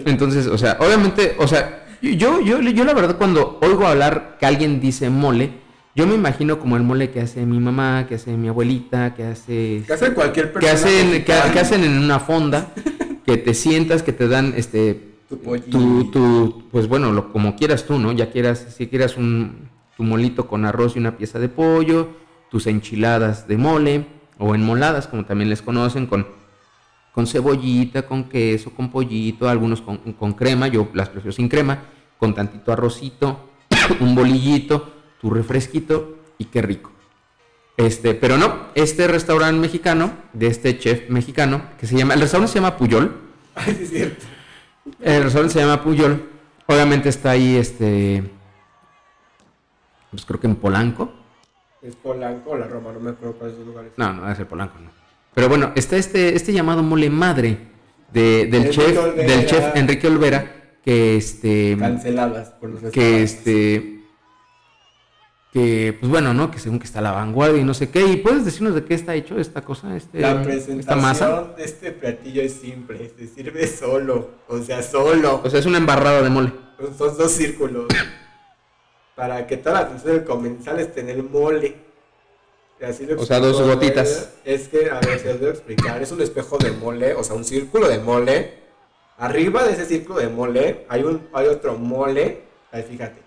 Entonces, 0.05 0.47
o 0.47 0.57
sea, 0.57 0.77
obviamente, 0.79 1.35
o 1.37 1.47
sea, 1.47 1.85
yo, 2.01 2.41
yo, 2.41 2.59
yo 2.61 2.83
la 2.83 2.93
verdad 2.93 3.17
cuando 3.17 3.59
oigo 3.61 3.87
hablar 3.87 4.37
que 4.39 4.45
alguien 4.45 4.81
dice 4.81 5.09
mole, 5.09 5.51
yo 5.95 6.05
me 6.05 6.15
imagino 6.15 6.59
como 6.59 6.77
el 6.77 6.83
mole 6.83 7.09
que 7.09 7.21
hace 7.21 7.45
mi 7.45 7.59
mamá, 7.59 8.05
que 8.07 8.15
hace 8.15 8.31
mi 8.31 8.47
abuelita, 8.47 9.15
que 9.15 9.23
hace... 9.23 9.83
Que 9.85 9.93
hace 9.93 10.13
cualquier 10.13 10.53
persona. 10.53 10.71
Que 10.71 10.77
hacen, 10.77 11.23
que 11.25 11.59
hacen 11.59 11.83
en 11.83 11.97
una 11.97 12.19
fonda, 12.19 12.71
que 13.25 13.37
te 13.37 13.53
sientas, 13.53 14.03
que 14.03 14.13
te 14.13 14.27
dan, 14.27 14.53
este, 14.55 15.09
tu, 15.30 16.09
tu, 16.11 16.63
pues 16.71 16.88
bueno, 16.88 17.11
lo, 17.11 17.32
como 17.32 17.55
quieras 17.55 17.86
tú, 17.86 17.99
¿no? 17.99 18.11
Ya 18.11 18.32
quieras, 18.32 18.73
si 18.75 18.88
quieras 18.88 19.15
un, 19.15 19.69
tu 19.95 20.03
molito 20.03 20.47
con 20.47 20.65
arroz 20.65 20.95
y 20.95 20.99
una 20.99 21.17
pieza 21.17 21.39
de 21.39 21.49
pollo, 21.49 22.09
tus 22.49 22.67
enchiladas 22.67 23.47
de 23.47 23.57
mole 23.57 24.05
o 24.38 24.55
enmoladas, 24.55 25.07
como 25.07 25.25
también 25.25 25.49
les 25.49 25.61
conocen, 25.61 26.07
con, 26.07 26.27
con 27.13 27.27
cebollita, 27.27 28.03
con 28.03 28.23
queso, 28.30 28.71
con 28.71 28.89
pollito, 28.89 29.47
algunos 29.47 29.82
con, 29.82 29.97
con 30.13 30.34
crema, 30.34 30.67
yo 30.67 30.89
las 30.93 31.09
prefiero 31.09 31.34
sin 31.34 31.49
crema, 31.49 31.80
con 32.17 32.34
tantito 32.34 32.71
arrocito, 32.71 33.49
un 33.99 34.15
bolillito, 34.15 34.93
tu 35.21 35.30
refresquito 35.30 36.17
y 36.38 36.45
qué 36.45 36.61
rico. 36.61 36.91
Este, 37.77 38.13
pero 38.13 38.38
no, 38.38 38.67
este 38.75 39.07
restaurante 39.07 39.59
mexicano, 39.59 40.11
de 40.34 40.47
este 40.47 40.77
chef 40.80 41.09
mexicano, 41.09 41.61
que 41.80 41.88
se 41.88 41.95
llama, 41.95 42.13
el 42.13 42.21
restaurante 42.21 42.51
se 42.51 42.59
llama 42.59 42.77
Puyol. 42.77 43.15
Ay, 43.55 43.77
es 43.82 43.89
cierto. 43.89 44.25
El 44.99 45.23
restaurante 45.23 45.53
se 45.53 45.59
llama 45.59 45.83
Puyol. 45.83 46.29
Obviamente 46.67 47.09
está 47.09 47.31
ahí, 47.31 47.55
este. 47.55 48.23
Pues 50.11 50.25
creo 50.25 50.39
que 50.39 50.47
en 50.47 50.55
Polanco. 50.55 51.11
¿Es 51.81 51.95
Polanco 51.95 52.51
o 52.51 52.57
la 52.57 52.67
Roma? 52.67 52.91
No 52.93 52.99
me 52.99 53.11
acuerdo 53.11 53.35
cuáles 53.35 53.57
son 53.57 53.65
lugares. 53.65 53.91
No, 53.97 54.13
no 54.13 54.23
debe 54.23 54.35
ser 54.35 54.47
Polanco, 54.47 54.79
no. 54.79 54.91
Pero 55.33 55.47
bueno, 55.47 55.71
está 55.75 55.97
este, 55.97 56.35
este 56.35 56.51
llamado 56.51 56.83
mole 56.83 57.09
madre 57.09 57.57
del 58.11 58.69
chef, 58.71 59.15
del 59.15 59.45
chef 59.45 59.75
Enrique 59.75 60.07
Olvera, 60.07 60.77
que 60.83 61.17
este. 61.17 61.77
Canceladas 61.79 62.49
por 62.51 62.69
los 62.69 62.91
Que 62.91 63.23
este 63.23 63.98
que 65.51 65.97
pues 65.99 66.11
bueno, 66.11 66.33
¿no? 66.33 66.51
Que 66.51 66.59
según 66.59 66.79
que 66.79 66.85
está 66.85 67.01
la 67.01 67.11
vanguardia 67.11 67.61
y 67.61 67.63
no 67.63 67.73
sé 67.73 67.89
qué. 67.89 68.05
¿Y 68.05 68.17
puedes 68.17 68.45
decirnos 68.45 68.75
de 68.75 68.85
qué 68.85 68.93
está 68.93 69.15
hecho 69.15 69.39
esta 69.39 69.61
cosa? 69.61 69.95
Este, 69.95 70.19
la 70.19 70.41
presentación 70.43 71.55
de 71.57 71.63
este 71.63 71.91
platillo 71.91 72.41
es 72.41 72.53
simple, 72.53 73.11
se 73.17 73.27
sirve 73.27 73.65
solo, 73.65 74.29
o 74.47 74.59
sea, 74.59 74.83
solo. 74.83 75.41
O 75.43 75.49
sea, 75.49 75.59
es 75.59 75.65
una 75.65 75.79
embarrada 75.79 76.21
de 76.21 76.29
mole. 76.29 76.53
Son 76.97 77.17
dos 77.17 77.31
círculos. 77.31 77.87
para 79.15 79.45
que 79.47 79.57
toda 79.57 79.73
la 79.73 79.79
atención 79.81 80.13
del 80.13 80.23
comensal 80.23 80.79
esté 80.79 81.01
en 81.01 81.09
el 81.09 81.23
mole. 81.23 81.75
o 83.17 83.25
sea, 83.25 83.39
dos 83.39 83.61
gotitas. 83.61 84.35
Es 84.45 84.67
que, 84.67 84.89
a 84.89 84.99
ver, 84.99 85.19
se 85.19 85.29
los 85.29 85.39
voy 85.39 85.47
a 85.49 85.51
explicar. 85.51 86.01
Es 86.01 86.11
un 86.11 86.21
espejo 86.21 86.57
de 86.57 86.71
mole, 86.71 87.15
o 87.15 87.23
sea, 87.23 87.35
un 87.35 87.43
círculo 87.43 87.89
de 87.89 87.99
mole. 87.99 88.59
Arriba 89.17 89.65
de 89.65 89.73
ese 89.73 89.85
círculo 89.85 90.19
de 90.19 90.29
mole 90.29 90.85
hay, 90.87 91.03
un, 91.03 91.27
hay 91.33 91.47
otro 91.47 91.75
mole. 91.75 92.43
Ahí 92.71 92.83
fíjate. 92.83 93.21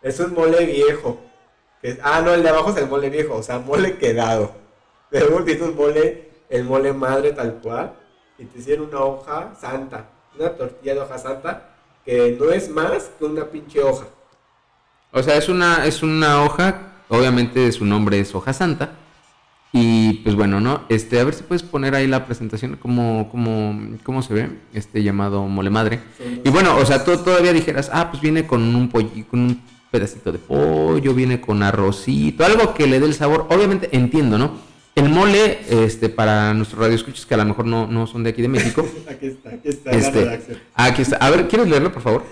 Es 0.00 0.18
un 0.20 0.32
mole 0.32 0.64
viejo. 0.64 1.20
Ah, 2.02 2.20
no, 2.24 2.34
el 2.34 2.42
de 2.42 2.48
abajo 2.48 2.70
es 2.70 2.76
el 2.76 2.88
mole 2.88 3.10
viejo, 3.10 3.36
o 3.36 3.42
sea, 3.42 3.58
mole 3.58 3.96
quedado. 3.98 4.52
Tienes 5.10 5.60
un 5.60 5.76
mole, 5.76 6.30
el 6.50 6.64
mole 6.64 6.92
madre 6.92 7.32
tal 7.32 7.54
cual. 7.62 7.94
Y 8.38 8.44
te 8.44 8.58
hicieron 8.58 8.88
una 8.88 9.00
hoja 9.00 9.54
santa. 9.60 10.06
Una 10.38 10.50
tortilla 10.50 10.94
de 10.94 11.00
hoja 11.00 11.18
santa. 11.18 11.70
Que 12.04 12.36
no 12.38 12.50
es 12.50 12.68
más 12.68 13.10
que 13.18 13.24
una 13.24 13.44
pinche 13.44 13.82
hoja. 13.82 14.06
O 15.12 15.22
sea, 15.22 15.36
es 15.36 15.48
una, 15.48 15.86
es 15.86 16.02
una 16.02 16.42
hoja 16.42 16.88
Obviamente 17.08 17.70
su 17.72 17.84
nombre 17.84 18.20
es 18.20 18.34
Hoja 18.34 18.52
Santa. 18.52 18.90
Y 19.72 20.14
pues 20.24 20.34
bueno, 20.34 20.60
¿no? 20.60 20.84
Este, 20.88 21.20
a 21.20 21.24
ver 21.24 21.34
si 21.34 21.42
puedes 21.42 21.62
poner 21.62 21.94
ahí 21.94 22.06
la 22.06 22.24
presentación, 22.24 22.76
como, 22.76 23.28
como, 23.30 23.96
cómo 24.02 24.22
se 24.22 24.32
ve, 24.32 24.50
este 24.72 25.02
llamado 25.02 25.42
mole 25.44 25.68
madre. 25.68 26.00
Y 26.42 26.48
bueno, 26.48 26.76
o 26.76 26.86
sea, 26.86 27.04
tú 27.04 27.16
todavía 27.18 27.52
dijeras, 27.52 27.90
ah, 27.92 28.10
pues 28.10 28.22
viene 28.22 28.46
con 28.46 28.74
un 28.74 28.88
pollo, 28.88 29.10
con 29.30 29.40
un 29.40 29.62
pedacito 29.90 30.32
de 30.32 30.38
pollo, 30.38 31.14
viene 31.14 31.40
con 31.40 31.62
arrocito, 31.62 32.44
algo 32.44 32.74
que 32.74 32.86
le 32.86 33.00
dé 33.00 33.06
el 33.06 33.14
sabor. 33.14 33.46
Obviamente 33.50 33.88
entiendo, 33.92 34.38
¿no? 34.38 34.68
El 34.94 35.08
mole, 35.10 35.60
este, 35.68 36.08
para 36.08 36.52
nuestros 36.54 36.80
radioescuchos 36.80 37.24
que 37.24 37.34
a 37.34 37.36
lo 37.36 37.44
mejor 37.44 37.66
no, 37.66 37.86
no 37.86 38.06
son 38.06 38.24
de 38.24 38.30
aquí 38.30 38.42
de 38.42 38.48
México. 38.48 38.84
aquí 39.08 39.26
está, 39.26 39.50
aquí 39.50 39.68
está. 39.68 39.90
Este, 39.92 40.40
aquí 40.74 41.02
está. 41.02 41.16
A 41.18 41.30
ver, 41.30 41.46
¿quieres 41.46 41.68
leerlo, 41.68 41.92
por 41.92 42.02
favor? 42.02 42.24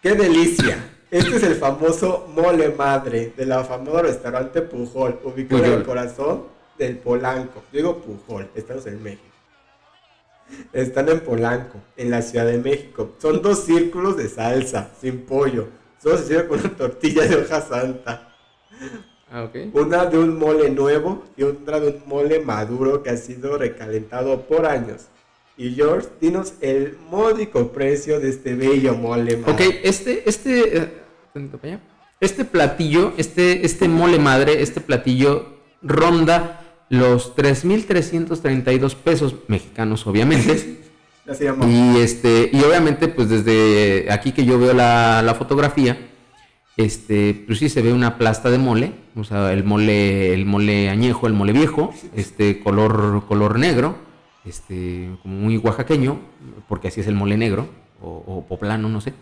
¡Qué 0.00 0.14
delicia! 0.14 0.90
Este 1.10 1.36
es 1.36 1.42
el 1.42 1.56
famoso 1.56 2.26
mole 2.34 2.70
madre 2.70 3.34
de 3.36 3.44
la 3.44 3.64
famosa 3.64 4.02
restaurante 4.02 4.62
Pujol, 4.62 5.20
ubicado 5.24 5.64
en 5.64 5.72
el 5.72 5.82
corazón 5.82 6.44
del 6.78 6.96
Polanco. 6.96 7.62
Yo 7.70 7.76
digo 7.78 7.98
Pujol, 7.98 8.48
estamos 8.54 8.86
en 8.86 9.02
México. 9.02 9.24
Están 10.72 11.08
en 11.08 11.20
Polanco, 11.20 11.78
en 11.96 12.10
la 12.10 12.22
Ciudad 12.22 12.46
de 12.46 12.58
México. 12.58 13.14
Son 13.18 13.42
dos 13.42 13.64
círculos 13.64 14.16
de 14.16 14.28
salsa, 14.28 14.90
sin 15.00 15.22
pollo. 15.22 15.68
Solo 16.02 16.18
se 16.18 16.26
sirve 16.26 16.48
con 16.48 16.58
una 16.58 16.70
tortilla 16.70 17.26
de 17.26 17.36
hoja 17.36 17.60
santa. 17.60 18.34
Ah, 19.30 19.44
okay. 19.44 19.70
Una 19.72 20.04
de 20.06 20.18
un 20.18 20.36
mole 20.36 20.68
nuevo 20.70 21.24
y 21.36 21.44
otra 21.44 21.78
de 21.78 21.88
un 21.88 22.02
mole 22.06 22.40
maduro 22.40 23.02
que 23.02 23.10
ha 23.10 23.16
sido 23.16 23.56
recalentado 23.56 24.42
por 24.42 24.66
años. 24.66 25.06
Y 25.56 25.74
George, 25.74 26.08
dinos 26.20 26.54
el 26.60 26.98
módico 27.08 27.68
precio 27.72 28.18
de 28.18 28.30
este 28.30 28.54
bello 28.54 28.94
mole 28.94 29.36
madre. 29.36 29.52
Ok, 29.52 29.74
este, 29.84 30.28
este, 30.28 30.78
eh, 30.78 30.92
este 32.20 32.44
platillo, 32.44 33.12
este, 33.16 33.64
este 33.64 33.86
mole 33.86 34.18
madre, 34.18 34.60
este 34.60 34.80
platillo 34.80 35.60
ronda 35.82 36.62
los 36.88 37.36
3.332 37.36 38.94
pesos 38.96 39.36
mexicanos, 39.46 40.06
obviamente. 40.06 40.80
y 41.68 41.98
este, 41.98 42.50
y 42.52 42.62
obviamente, 42.62 43.08
pues 43.08 43.28
desde 43.28 44.10
aquí 44.10 44.32
que 44.32 44.44
yo 44.44 44.58
veo 44.58 44.74
la, 44.74 45.34
fotografía, 45.38 45.96
este, 46.76 47.44
pues 47.46 47.58
sí 47.58 47.68
se 47.68 47.82
ve 47.82 47.92
una 47.92 48.18
plasta 48.18 48.50
de 48.50 48.58
mole, 48.58 48.92
o 49.14 49.24
sea, 49.24 49.52
el 49.52 49.62
mole, 49.62 50.34
el 50.34 50.46
mole 50.46 50.88
añejo, 50.88 51.26
el 51.26 51.32
mole 51.32 51.52
viejo, 51.52 51.94
este 52.16 52.60
color, 52.60 53.24
color 53.28 53.58
negro, 53.58 53.96
este, 54.44 55.10
como 55.22 55.36
muy 55.36 55.58
oaxaqueño, 55.58 56.18
porque 56.68 56.88
así 56.88 57.00
es 57.00 57.06
el 57.06 57.14
mole 57.14 57.36
negro, 57.36 57.68
o, 58.00 58.24
o 58.26 58.46
poblano, 58.46 58.88
no 58.88 59.00
sé. 59.00 59.14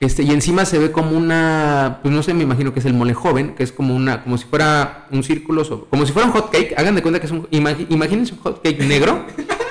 Este, 0.00 0.22
y 0.22 0.30
encima 0.30 0.64
se 0.64 0.78
ve 0.78 0.92
como 0.92 1.16
una, 1.16 2.00
pues 2.02 2.12
no 2.12 2.22
sé, 2.22 2.34
me 2.34 2.42
imagino 2.42 2.72
que 2.72 2.80
es 2.80 2.86
el 2.86 2.94
mole 2.94 3.14
joven, 3.14 3.54
que 3.54 3.62
es 3.62 3.72
como 3.72 3.94
una, 3.94 4.22
como 4.22 4.36
si 4.38 4.44
fuera 4.44 5.06
un 5.10 5.22
círculo, 5.22 5.62
como 5.88 6.04
si 6.06 6.12
fuera 6.12 6.28
un 6.28 6.34
hot 6.34 6.50
cake, 6.50 6.74
hagan 6.76 6.94
de 6.94 7.02
cuenta 7.02 7.20
que 7.20 7.26
es 7.26 7.32
un, 7.32 7.46
imagínense 7.50 8.32
un 8.32 8.40
hot 8.40 8.62
cake 8.62 8.80
negro. 8.80 9.26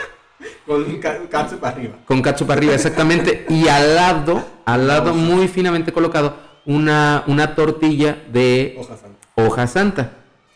Con 0.65 0.97
katsu 1.29 1.57
para 1.57 1.75
arriba. 1.75 1.93
Con 2.05 2.21
katsu 2.21 2.45
para 2.45 2.59
arriba, 2.59 2.73
exactamente. 2.73 3.45
Y 3.49 3.67
al 3.67 3.95
lado, 3.95 4.43
al 4.65 4.87
lado 4.87 5.13
muy 5.13 5.47
finamente 5.47 5.91
colocado, 5.91 6.37
una, 6.65 7.23
una 7.27 7.55
tortilla 7.55 8.23
de 8.31 8.75
hoja 8.79 8.97
santa. 8.97 9.27
Hoja 9.35 9.67
santa. 9.67 10.11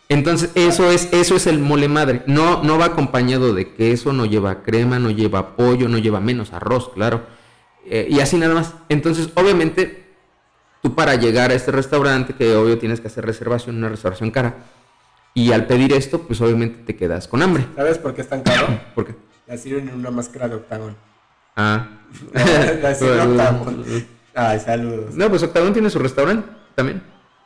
Entonces, 0.09 0.51
eso 0.55 0.89
es, 0.89 1.11
eso 1.11 1.35
es 1.35 1.47
el 1.47 1.59
mole 1.59 1.89
madre. 1.89 2.23
No, 2.27 2.63
no 2.63 2.77
va 2.77 2.85
acompañado 2.85 3.53
de 3.53 3.73
queso, 3.73 4.13
no 4.13 4.25
lleva 4.25 4.63
crema, 4.63 4.99
no 4.99 5.11
lleva 5.11 5.57
pollo, 5.57 5.89
no 5.89 5.97
lleva 5.97 6.21
menos 6.21 6.53
arroz, 6.53 6.89
claro 6.93 7.37
eh, 7.89 8.07
y 8.09 8.19
así 8.19 8.37
nada 8.37 8.53
más. 8.53 8.73
Entonces, 8.89 9.29
obviamente, 9.35 10.03
tú 10.81 10.93
para 10.93 11.15
llegar 11.15 11.51
a 11.51 11.53
este 11.53 11.71
restaurante, 11.71 12.33
que 12.33 12.55
obvio 12.55 12.77
tienes 12.77 12.99
que 12.99 13.07
hacer 13.07 13.25
reservación, 13.25 13.77
una 13.77 13.89
reservación 13.89 14.31
cara, 14.31 14.55
y 15.33 15.51
al 15.51 15.67
pedir 15.67 15.93
esto, 15.93 16.21
pues 16.21 16.41
obviamente 16.41 16.79
te 16.83 16.95
quedas 16.95 17.27
con 17.27 17.41
hambre. 17.41 17.65
¿Sabes 17.75 17.97
por 17.97 18.13
qué 18.13 18.21
es 18.21 18.29
tan 18.29 18.41
caro? 18.41 18.67
¿Por 18.95 19.05
qué? 19.05 19.15
La 19.47 19.57
sirven 19.57 19.89
en 19.89 19.95
una 19.95 20.11
máscara 20.11 20.47
de 20.47 20.55
octagón. 20.55 20.95
Ah. 21.55 21.87
la 22.81 22.93
sirven 22.93 23.31
octagón. 23.31 23.85
Ay, 24.35 24.59
saludos. 24.59 25.15
No, 25.15 25.29
pues 25.29 25.41
Octagón 25.41 25.73
tiene 25.73 25.89
su 25.89 25.97
restaurante 25.97 26.47
también. 26.75 27.01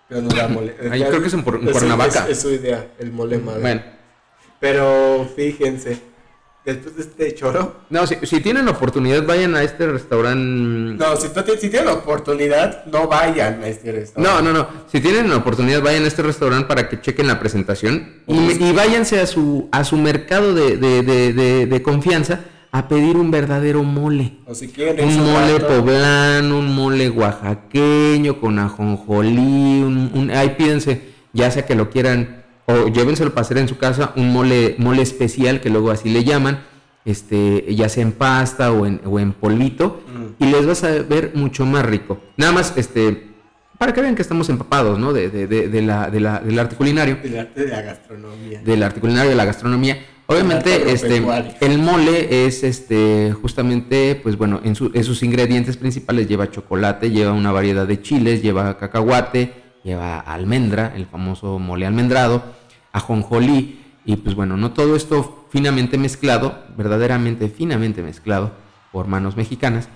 Pero 0.10 0.24
no 0.24 0.30
da 0.30 0.50
mole. 0.50 0.76
Ahí 0.92 1.02
creo 1.06 1.22
que 1.22 1.28
es 1.28 1.34
en, 1.34 1.42
Cuernavaca. 1.72 2.28
Es, 2.28 2.42
su 2.42 2.50
idea, 2.50 2.92
el 3.00 3.14
mole 3.14 3.38
madre. 3.38 3.62
Bueno. 3.62 3.82
Pero 4.60 5.30
fíjense, 5.34 6.02
después 6.66 6.96
de 6.96 7.02
este 7.02 7.36
choro. 7.36 7.76
No, 7.90 8.06
si, 8.06 8.16
si 8.24 8.40
tienen 8.40 8.68
oportunidad, 8.68 9.26
vayan 9.26 9.56
a 9.56 9.64
este 9.64 9.88
restaurante. 9.88 11.04
No, 11.04 11.16
si, 11.16 11.28
si 11.60 11.70
tienen 11.70 11.90
oportunidad, 11.90 12.86
no 12.86 13.08
vayan 13.08 13.64
a 13.64 13.68
este 13.68 13.92
restaurante. 13.92 14.44
No, 14.44 14.54
no, 14.54 14.58
no. 14.58 14.68
Si 14.92 15.00
tienen 15.00 15.32
oportunidad, 15.32 15.82
vayan 15.82 16.04
a 16.04 16.08
este 16.08 16.22
restaurante 16.22 16.68
para 16.68 16.90
que 16.90 17.02
chequen 17.02 17.28
la 17.28 17.40
presentación 17.40 18.22
y, 18.28 18.64
y 18.64 18.72
váyanse 18.74 19.20
a 19.20 19.28
su, 19.28 19.70
a 19.72 19.84
su 19.84 19.98
mercado 19.98 20.54
de, 20.54 20.78
de, 20.78 21.02
de, 21.02 21.66
de, 21.66 21.82
confianza 21.82 22.42
a 22.72 22.88
pedir 22.88 23.18
un 23.18 23.32
verdadero 23.32 23.84
mole. 23.84 24.38
O 24.46 24.56
si 24.56 24.68
quieren 24.70 25.06
un 25.06 25.32
mole 25.32 25.60
poblano, 25.60 26.60
un 26.60 26.74
mole 26.74 27.10
oaxaqueño 27.10 28.40
con 28.40 28.60
ajonjolí, 28.60 29.82
un, 29.84 30.12
un, 30.14 30.32
ahí 30.32 30.56
pídense, 30.58 31.02
ya 31.34 31.52
sea 31.52 31.66
que 31.66 31.76
lo 31.76 31.90
quieran 31.90 32.41
o 32.66 32.88
llévenselo 32.88 33.32
para 33.32 33.42
hacer 33.42 33.58
en 33.58 33.68
su 33.68 33.78
casa 33.78 34.14
un 34.16 34.32
mole, 34.32 34.76
mole 34.78 35.02
especial, 35.02 35.62
que 35.62 35.70
luego 35.70 35.92
así 35.92 36.10
le 36.10 36.24
llaman, 36.24 36.64
este, 37.06 37.66
ya 37.76 37.90
sea 37.90 38.04
en 38.04 38.12
pasta 38.12 38.72
o 38.72 38.86
en, 38.86 39.02
o 39.06 39.20
en 39.20 39.34
polvito, 39.34 40.02
mm. 40.08 40.44
y 40.44 40.52
les 40.52 40.66
vas 40.66 40.84
a 40.84 40.92
ver 41.04 41.32
mucho 41.34 41.66
más 41.66 41.86
rico. 41.86 42.20
Nada 42.38 42.52
más, 42.52 42.74
este, 42.78 43.32
para 43.78 43.94
que 43.94 44.02
vean 44.02 44.16
que 44.16 44.22
estamos 44.22 44.48
empapados, 44.50 45.00
¿no? 45.00 45.12
De, 45.12 45.30
de, 45.30 45.48
de, 45.48 45.82
la, 45.82 46.10
de 46.10 46.20
la, 46.20 46.40
del 46.40 46.60
arte 46.60 46.76
culinario. 46.76 47.18
Del 47.24 47.40
arte 47.40 47.62
de 47.62 47.68
la 47.68 47.82
gastronomía. 47.82 48.62
Del 48.62 48.84
arte 48.84 49.00
culinario, 49.00 49.30
de 49.32 49.36
la 49.36 49.46
gastronomía. 49.46 50.06
Obviamente, 50.28 50.92
este, 50.92 51.22
el 51.60 51.78
mole 51.80 52.46
es, 52.46 52.64
este, 52.64 53.34
justamente, 53.42 54.18
pues 54.22 54.38
bueno, 54.38 54.62
en, 54.64 54.76
su, 54.76 54.92
en 54.94 55.04
sus 55.04 55.24
ingredientes 55.24 55.76
principales 55.76 56.28
lleva 56.28 56.50
chocolate, 56.50 57.10
lleva 57.10 57.34
una 57.34 57.52
variedad 57.52 57.86
de 57.86 58.02
chiles, 58.02 58.42
lleva 58.42 58.78
cacahuate, 58.78 59.52
lleva 59.84 60.20
almendra, 60.20 60.94
el 60.96 61.06
famoso 61.06 61.60
mole 61.60 61.86
almendrado, 61.86 62.44
ajonjolí, 62.92 63.80
y 64.06 64.16
pues 64.18 64.36
bueno, 64.36 64.58
no 64.58 64.72
todo 64.72 64.96
esto 64.96 65.46
finamente 65.50 65.98
mezclado, 65.98 66.58
verdaderamente 66.76 67.50
finamente 67.50 68.02
mezclado 68.02 68.52
por 68.92 69.08
manos 69.08 69.38
mexicanas, 69.38 69.90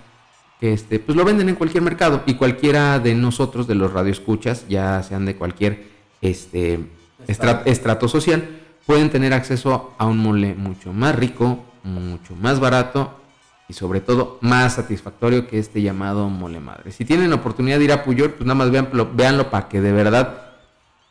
que 0.59 0.73
este, 0.73 0.99
pues 0.99 1.17
lo 1.17 1.25
venden 1.25 1.49
en 1.49 1.55
cualquier 1.55 1.83
mercado 1.83 2.23
y 2.25 2.35
cualquiera 2.35 2.99
de 2.99 3.15
nosotros, 3.15 3.67
de 3.67 3.75
los 3.75 3.91
radioescuchas, 3.91 4.67
ya 4.67 5.01
sean 5.03 5.25
de 5.25 5.35
cualquier 5.35 5.87
este, 6.21 6.79
estrato 7.27 8.07
social, 8.07 8.61
pueden 8.85 9.09
tener 9.09 9.33
acceso 9.33 9.93
a 9.97 10.05
un 10.05 10.19
mole 10.19 10.53
mucho 10.55 10.93
más 10.93 11.15
rico, 11.15 11.63
mucho 11.83 12.35
más 12.35 12.59
barato 12.59 13.24
y 13.67 13.73
sobre 13.73 14.01
todo 14.01 14.37
más 14.41 14.75
satisfactorio 14.75 15.47
que 15.47 15.59
este 15.59 15.81
llamado 15.81 16.29
mole 16.29 16.59
madre. 16.59 16.91
Si 16.91 17.05
tienen 17.05 17.33
oportunidad 17.33 17.79
de 17.79 17.85
ir 17.85 17.91
a 17.91 18.03
Puyol, 18.03 18.31
pues 18.31 18.45
nada 18.45 18.55
más 18.55 18.71
veanlo, 18.71 19.09
véanlo 19.13 19.49
para 19.49 19.67
que 19.67 19.81
de 19.81 19.91
verdad 19.91 20.45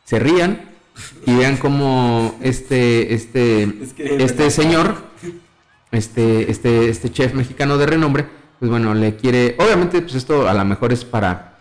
se 0.05 0.19
rían 0.19 0.71
y 1.27 1.35
vean 1.35 1.57
cómo 1.57 2.37
este, 2.41 3.15
este, 3.15 3.83
este 3.99 4.51
señor, 4.51 4.97
este, 5.91 6.51
este, 6.51 6.89
este 6.89 7.11
chef 7.11 7.35
mexicano 7.35 7.77
de 7.79 7.87
renombre, 7.87 8.27
pues 8.59 8.71
bueno, 8.71 8.95
le 8.95 9.17
quiere, 9.17 9.57
obviamente 9.59 10.01
pues 10.03 10.15
esto 10.15 10.49
a 10.49 10.55
lo 10.55 10.65
mejor 10.65 10.93
es 10.93 11.05
para, 11.05 11.59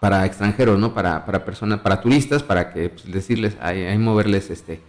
para 0.00 0.26
extranjeros, 0.26 0.78
¿no? 0.78 0.92
Para, 0.92 1.24
para 1.24 1.44
personas, 1.44 1.80
para 1.80 2.00
turistas, 2.00 2.42
para 2.42 2.72
que 2.72 2.88
pues, 2.88 3.10
decirles, 3.10 3.56
hay, 3.60 3.96
moverles 3.98 4.50
este, 4.50 4.80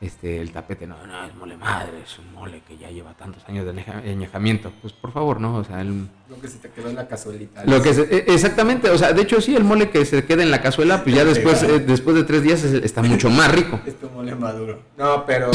este, 0.00 0.40
el 0.40 0.52
tapete, 0.52 0.86
no, 0.86 1.06
no, 1.08 1.24
es 1.24 1.34
mole 1.34 1.56
madre, 1.56 2.02
es 2.04 2.18
un 2.20 2.32
mole 2.32 2.62
que 2.66 2.76
ya 2.76 2.88
lleva 2.88 3.14
tantos 3.14 3.42
años 3.48 3.64
de 3.64 3.82
añejamiento. 4.10 4.72
Pues 4.80 4.92
por 4.92 5.10
favor, 5.10 5.40
¿no? 5.40 5.56
O 5.56 5.64
sea, 5.64 5.80
el... 5.80 6.08
Lo 6.28 6.40
que 6.40 6.46
se 6.46 6.58
te 6.58 6.70
quedó 6.70 6.88
en 6.88 6.94
la 6.94 7.08
cazuelita. 7.08 7.64
Lo 7.64 7.82
que 7.82 7.90
e, 7.90 8.24
exactamente, 8.32 8.90
o 8.90 8.98
sea, 8.98 9.12
de 9.12 9.22
hecho 9.22 9.40
sí, 9.40 9.56
el 9.56 9.64
mole 9.64 9.90
que 9.90 10.04
se 10.04 10.24
queda 10.24 10.44
en 10.44 10.52
la 10.52 10.62
cazuela, 10.62 11.02
pues 11.02 11.16
ya 11.16 11.24
después, 11.24 11.64
eh, 11.64 11.80
después 11.80 12.14
de 12.14 12.22
tres 12.22 12.44
días 12.44 12.62
está 12.62 13.02
mucho 13.02 13.28
más 13.28 13.50
rico. 13.50 13.80
es 13.86 13.98
tu 13.98 14.08
mole 14.10 14.36
maduro. 14.36 14.82
No, 14.96 15.26
pero 15.26 15.50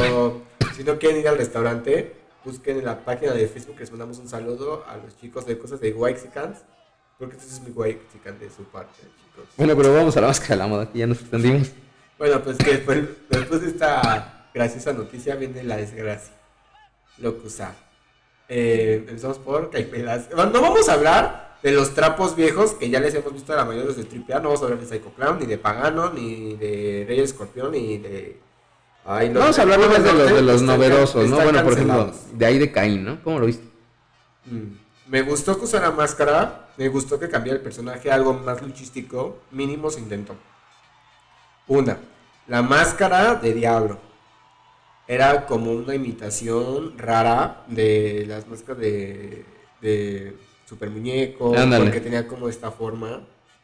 si 0.76 0.84
no 0.84 1.00
quieren 1.00 1.22
ir 1.22 1.30
al 1.30 1.38
restaurante, 1.38 2.14
busquen 2.44 2.80
en 2.80 2.86
la 2.86 3.06
página 3.06 3.32
de 3.32 3.48
Facebook, 3.48 3.78
les 3.80 3.92
mandamos 3.92 4.18
un 4.20 4.28
saludo 4.28 4.84
a 4.90 4.98
los 4.98 5.18
chicos 5.18 5.46
de 5.46 5.58
cosas 5.58 5.80
de 5.80 5.94
Waxicans, 5.94 6.66
porque 7.18 7.38
este 7.38 7.48
es 7.48 7.62
mi 7.62 7.72
Waxican 7.72 8.38
de 8.40 8.50
su 8.50 8.64
parte, 8.64 9.04
chicos. 9.04 9.48
Bueno, 9.56 9.74
pero 9.78 9.94
vamos 9.94 10.18
a 10.18 10.22
la 10.22 10.28
máscara 10.28 10.56
de 10.56 10.58
la 10.58 10.68
moda, 10.68 10.92
que 10.92 11.00
ya 11.00 11.08
nos 11.08 11.22
extendimos. 11.22 11.72
Bueno, 12.18 12.42
pues 12.44 12.58
que 12.58 12.72
después, 12.72 13.00
después 13.30 13.62
de 13.62 13.68
esta 13.68 14.48
graciosa 14.54 14.94
noticia 14.94 15.36
viene 15.36 15.64
la 15.64 15.78
desgracia. 15.78 16.34
Locusa. 17.18 17.76
Eh, 18.50 18.96
empezamos 19.00 19.40
por 19.40 19.70
Caipelas. 19.70 20.30
No 20.32 20.62
vamos 20.62 20.90
a 20.90 20.94
hablar 20.94 21.58
de 21.64 21.72
los 21.72 21.94
trapos 21.94 22.36
viejos 22.36 22.74
que 22.74 22.90
ya 22.90 23.00
les 23.00 23.16
hemos 23.16 23.34
visto 23.34 23.54
a 23.54 23.56
la 23.56 23.66
mayoría 23.66 23.84
de 23.84 23.88
los 23.88 23.98
de 23.98 24.04
Triple 24.04 24.36
No 24.36 24.44
vamos 24.44 24.62
a 24.62 24.66
hablar 24.66 24.80
de 24.80 24.86
Psycho 24.86 25.14
Clown, 25.16 25.40
ni 25.40 25.46
de 25.46 25.58
Pagano, 25.58 26.12
ni 26.12 26.56
de 26.56 27.06
Rey 27.08 27.20
Escorpión, 27.20 27.72
ni 27.72 27.98
de. 27.98 28.38
Ay, 29.06 29.30
no, 29.30 29.40
vamos 29.40 29.58
a 29.60 29.62
hablar 29.64 29.80
más 29.80 30.04
de 30.04 30.14
los, 30.14 30.34
de 30.34 30.42
los 30.42 30.62
novedosos, 30.62 31.30
¿no? 31.30 31.38
Bueno, 31.42 31.64
por 31.64 31.74
ejemplo, 31.74 32.14
de 32.34 32.46
ahí 32.46 32.58
de 32.58 32.72
Caín, 32.72 33.04
¿no? 33.04 33.22
¿Cómo 33.24 33.40
lo 33.40 33.48
viste? 33.48 33.66
Mm. 34.46 34.84
Me 35.08 35.22
gustó 35.22 35.58
que 35.58 35.66
usara 35.66 35.92
máscara, 35.92 36.70
me 36.78 36.88
gustó 36.88 37.20
que 37.20 37.28
cambiara 37.28 37.58
el 37.58 37.64
personaje 37.64 38.10
a 38.10 38.16
algo 38.16 38.34
más 38.34 38.62
luchístico, 38.62 39.40
mínimo 39.52 39.90
se 39.90 40.00
intentó. 40.00 40.36
Una, 41.68 41.98
la 42.48 42.62
máscara 42.62 43.36
de 43.36 43.54
Diablo. 43.54 44.00
Era 45.08 45.46
como 45.46 45.72
una 45.72 45.96
imitación 45.96 46.98
rara 46.98 47.64
de 47.68 48.26
las 48.28 48.48
máscaras 48.48 48.82
de, 48.82 49.46
de 49.82 50.36
Super 50.66 50.90
Muñeco, 50.90 51.54
porque 51.54 52.00
tenía 52.00 52.28
como 52.28 52.50
esta 52.50 52.72
forma. 52.72 53.22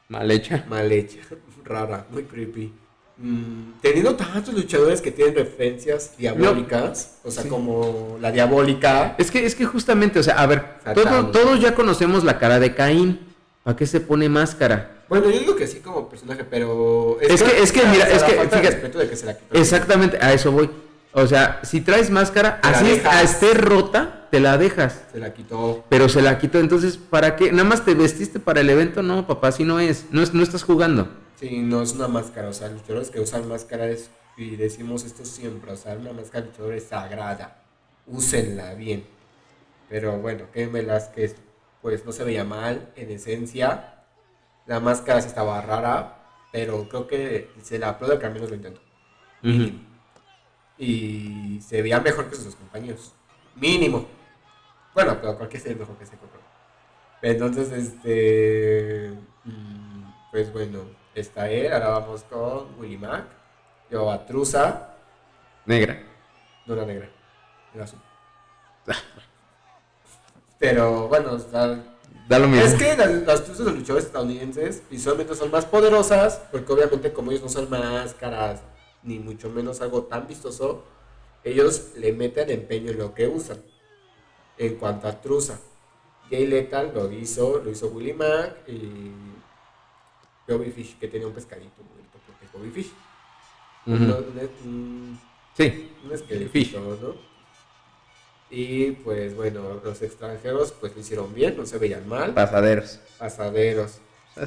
Mal 0.10 0.30
hecha. 0.32 0.66
Mal 0.70 0.92
hecha, 0.92 1.20
rara, 1.66 2.06
muy 2.12 2.24
creepy. 2.24 2.74
Mm, 3.18 3.80
teniendo 3.82 4.16
tantos 4.16 4.54
luchadores 4.54 5.02
que 5.02 5.12
tienen 5.12 5.36
referencias 5.36 6.16
diabólicas, 6.18 7.20
o 7.24 7.32
sea, 7.32 7.44
como 7.50 8.18
la 8.22 8.32
diabólica. 8.32 9.16
Es 9.18 9.30
que, 9.30 9.46
es 9.46 9.56
que 9.56 9.66
justamente, 9.66 10.20
o 10.20 10.24
sea, 10.24 10.40
a 10.40 10.46
ver, 10.46 10.80
todos 10.94 11.60
ya 11.60 11.76
conocemos 11.76 12.24
la 12.24 12.40
cara 12.40 12.60
de 12.60 12.74
Caín. 12.74 13.28
¿Para 13.64 13.76
qué 13.76 13.86
se 13.86 14.00
pone 14.00 14.30
máscara? 14.30 14.99
Bueno, 15.10 15.30
yo 15.32 15.40
digo 15.40 15.56
que 15.56 15.68
sí 15.68 15.80
como 15.80 16.08
personaje, 16.08 16.44
pero... 16.44 17.18
Es, 17.20 17.42
que, 17.42 17.62
es 17.62 17.72
que, 17.72 17.84
mira, 17.88 18.08
es 18.08 18.24
que, 18.24 18.40
exactamente, 19.52 20.20
a 20.22 20.34
eso 20.34 20.52
voy. 20.52 20.70
O 21.12 21.26
sea, 21.26 21.60
si 21.64 21.82
traes 21.82 22.12
máscara, 22.12 22.60
así 22.62 23.02
esté 23.24 23.56
rota, 23.56 24.28
te 24.30 24.40
la 24.40 24.60
dejas. 24.60 25.02
Se 25.12 25.20
la 25.20 25.34
quitó. 25.34 25.84
Pero 25.90 26.08
se 26.08 26.22
la 26.22 26.38
quitó, 26.38 26.60
entonces, 26.60 26.98
¿para 26.98 27.36
qué? 27.36 27.52
¿Nada 27.52 27.64
más 27.64 27.84
te 27.84 27.96
vestiste 27.96 28.40
para 28.40 28.62
el 28.62 28.70
evento? 28.70 29.02
No, 29.02 29.26
papá, 29.26 29.48
así 29.48 29.64
no 29.64 29.80
es. 29.80 30.06
No, 30.12 30.22
es, 30.22 30.36
no 30.36 30.44
estás 30.44 30.62
jugando. 30.62 31.10
Sí, 31.40 31.60
no 31.60 31.82
es 31.82 31.94
una 31.94 32.08
máscara, 32.08 32.50
o 32.50 32.54
sea, 32.54 32.70
luchadores 32.70 33.10
que 33.10 33.20
usan 33.20 33.48
máscaras 33.48 34.12
y 34.38 34.56
decimos 34.56 35.06
esto 35.06 35.26
siempre, 35.26 35.72
o 35.72 35.76
sea, 35.76 35.96
una 35.96 36.14
máscara 36.14 36.42
de 36.42 36.52
luchador 36.52 36.74
es 36.76 36.84
sagrada. 36.84 37.64
Úsenla 38.06 38.76
bien. 38.76 39.06
Pero 39.90 40.20
bueno, 40.20 40.46
que 40.54 40.68
Velázquez, 40.68 41.36
pues 41.82 42.06
no 42.06 42.12
se 42.12 42.24
veía 42.24 42.44
mal 42.44 42.90
en 42.96 43.10
esencia 43.10 43.99
la 44.70 44.80
máscara 44.80 45.20
sí 45.20 45.28
estaba 45.30 45.60
rara, 45.62 46.16
pero 46.52 46.88
creo 46.88 47.08
que 47.08 47.52
se 47.60 47.80
la 47.80 47.90
aplaude 47.90 48.20
que 48.20 48.26
al 48.28 48.34
menos 48.34 48.52
lo 48.52 48.56
intentó. 48.56 48.80
Y 50.78 51.60
se 51.60 51.82
veía 51.82 52.00
mejor 52.00 52.30
que 52.30 52.36
sus 52.36 52.56
compañeros. 52.56 53.14
Mínimo. 53.56 54.06
Bueno, 54.94 55.18
pero 55.20 55.36
cualquier 55.38 55.64
sea 55.64 55.76
mejor 55.76 55.98
que 55.98 56.04
ese 56.04 56.18
compró. 56.18 56.40
Entonces, 57.24 57.72
este. 57.72 59.12
Mm, 59.44 60.04
pues 60.32 60.54
bueno, 60.54 60.82
está 61.16 61.50
él. 61.50 61.74
Ahora 61.74 61.90
vamos 61.90 62.24
con 62.26 62.80
Willy 62.80 62.98
Mac. 63.00 63.26
Yo 63.90 64.12
a 64.12 64.24
Trusa. 64.24 64.96
Negra. 65.66 66.00
No 66.68 66.76
era 66.76 66.86
negra. 66.86 67.10
Era 67.74 67.86
azul. 67.86 68.00
pero 70.60 71.08
bueno, 71.08 71.36
está 71.38 71.76
es 72.30 72.76
que 72.76 72.96
las, 72.96 73.10
las 73.24 73.58
de 73.58 73.64
los 73.64 73.76
luchadores 73.76 74.06
estadounidenses 74.06 74.84
visualmente 74.90 75.34
son 75.34 75.50
más 75.50 75.66
poderosas, 75.66 76.40
porque 76.52 76.72
obviamente 76.72 77.12
como 77.12 77.32
ellos 77.32 77.42
no 77.42 77.50
son 77.50 77.70
máscaras, 77.70 78.62
ni 79.02 79.18
mucho 79.18 79.50
menos 79.50 79.82
algo 79.82 80.04
tan 80.04 80.28
vistoso, 80.28 80.84
ellos 81.44 81.94
le 81.98 82.14
meten 82.14 82.52
empeño 82.52 82.92
en 82.92 83.00
lo 83.00 83.16
que 83.16 83.28
usan. 83.28 83.58
En 84.60 84.76
cuanto 84.76 85.08
a 85.08 85.20
Trusa, 85.20 85.60
Jay 86.30 86.46
Lethal 86.46 86.92
lo 86.94 87.12
hizo, 87.12 87.62
lo 87.64 87.72
hizo 87.72 87.88
Willie 87.88 88.14
Mack 88.14 88.68
y 88.68 89.12
Bobby 90.48 90.70
Fish, 90.70 91.00
que 91.00 91.08
tenía 91.08 91.26
un 91.26 91.34
pescadito 91.34 91.82
muerto, 91.82 92.20
porque 92.28 92.46
Bobby 92.56 92.70
Fish. 92.70 92.92
sí, 95.58 95.92
un 96.06 96.12
esqueleto, 96.12 96.80
¿no? 97.02 97.29
Y 98.52 98.92
pues 98.92 99.36
bueno, 99.36 99.62
los 99.84 100.02
extranjeros 100.02 100.74
pues 100.80 100.96
lo 100.96 101.02
hicieron 101.02 101.34
bien, 101.36 101.56
no 101.58 101.66
se 101.66 101.78
veían 101.78 102.08
mal. 102.08 102.34
Pasaderos. 102.34 103.00
Pasaderos. 103.18 104.00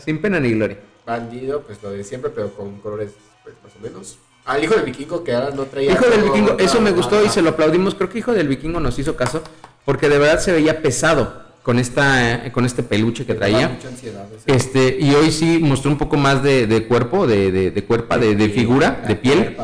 sin 0.04 0.20
pena 0.20 0.40
ni 0.40 0.52
gloria. 0.52 0.78
Bandido, 1.06 1.62
pues 1.62 1.82
lo 1.82 1.90
de 1.90 2.02
siempre, 2.04 2.30
pero 2.34 2.52
con 2.54 2.78
colores 2.80 3.10
pues 3.44 3.54
más 3.62 3.72
o 3.76 3.80
menos. 3.80 4.18
Al 4.44 4.64
hijo 4.64 4.74
del 4.74 4.84
vikingo 4.84 5.22
que 5.22 5.32
ahora 5.32 5.50
no 5.54 5.64
traía. 5.66 5.92
Hijo 5.92 6.06
del 6.06 6.22
vikingo, 6.22 6.58
eso 6.58 6.80
me 6.80 6.90
gustó 6.90 7.24
y 7.24 7.28
se 7.28 7.42
lo 7.42 7.50
aplaudimos. 7.50 7.94
Creo 7.94 8.08
que 8.08 8.18
hijo 8.18 8.32
del 8.32 8.48
vikingo 8.48 8.80
nos 8.80 8.98
hizo 8.98 9.14
caso 9.14 9.42
porque 9.84 10.08
de 10.08 10.18
verdad 10.18 10.40
se 10.40 10.52
veía 10.52 10.82
pesado 10.82 11.42
con 11.62 11.78
esta 11.78 12.50
con 12.52 12.64
este 12.64 12.82
peluche 12.82 13.24
que 13.24 13.34
traía. 13.34 13.68
Mucha 13.68 13.86
ansiedad, 13.86 14.26
este 14.46 14.96
y 14.98 15.14
hoy 15.14 15.30
sí 15.30 15.60
mostró 15.60 15.92
un 15.92 15.98
poco 15.98 16.16
más 16.16 16.42
de, 16.42 16.66
de 16.66 16.88
cuerpo, 16.88 17.28
de, 17.28 17.52
de, 17.52 17.70
de 17.70 17.84
cuerpa, 17.84 18.18
de, 18.18 18.34
de 18.34 18.48
figura, 18.48 19.04
de 19.06 19.14
piel. 19.14 19.56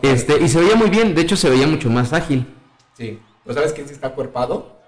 este 0.00 0.42
y 0.42 0.48
se 0.48 0.60
veía 0.60 0.76
muy 0.76 0.88
bien. 0.88 1.14
De 1.14 1.20
hecho 1.20 1.36
se 1.36 1.50
veía 1.50 1.66
mucho 1.66 1.90
más 1.90 2.14
ágil. 2.14 2.46
Sí. 2.96 3.18
¿No 3.44 3.54
sabes 3.54 3.72
quién 3.72 3.86
sí 3.86 3.94
está 3.94 4.08
acuerpado? 4.08 4.82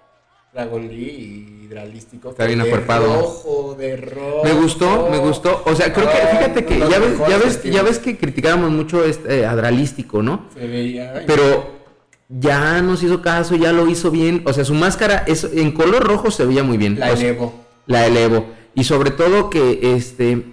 Dragon 0.54 0.86
Lee 0.86 1.58
y 1.60 1.64
Hidralístico. 1.64 2.30
Está 2.30 2.46
bien 2.46 2.60
acuerpado. 2.60 3.06
Rojo, 3.06 3.74
de 3.76 3.96
rojo. 3.96 4.44
Me 4.44 4.52
gustó, 4.52 5.08
me 5.10 5.18
gustó. 5.18 5.62
O 5.66 5.74
sea, 5.74 5.92
creo 5.92 6.08
que, 6.08 6.16
fíjate 6.16 6.64
que 6.64 6.78
ya 6.78 6.98
ves, 7.00 7.18
ya 7.28 7.38
ves, 7.38 7.62
ya 7.64 7.82
ves 7.82 7.98
que 7.98 8.16
criticábamos 8.16 8.70
mucho 8.70 9.04
este 9.04 9.40
eh, 9.40 9.46
Adralístico, 9.46 10.22
¿no? 10.22 10.46
Se 10.54 10.64
veía. 10.66 11.24
Pero 11.26 11.72
ya 12.28 12.80
nos 12.82 13.02
hizo 13.02 13.20
caso, 13.20 13.56
ya 13.56 13.72
lo 13.72 13.88
hizo 13.88 14.12
bien. 14.12 14.42
O 14.46 14.52
sea, 14.52 14.64
su 14.64 14.74
máscara 14.74 15.24
es 15.26 15.42
en 15.42 15.72
color 15.72 16.04
rojo 16.04 16.30
se 16.30 16.46
veía 16.46 16.62
muy 16.62 16.76
bien. 16.76 17.00
La 17.00 17.10
elevo. 17.10 17.52
La 17.86 18.06
elevo. 18.06 18.46
Y 18.76 18.84
sobre 18.84 19.10
todo 19.10 19.50
que 19.50 19.96
este 19.96 20.44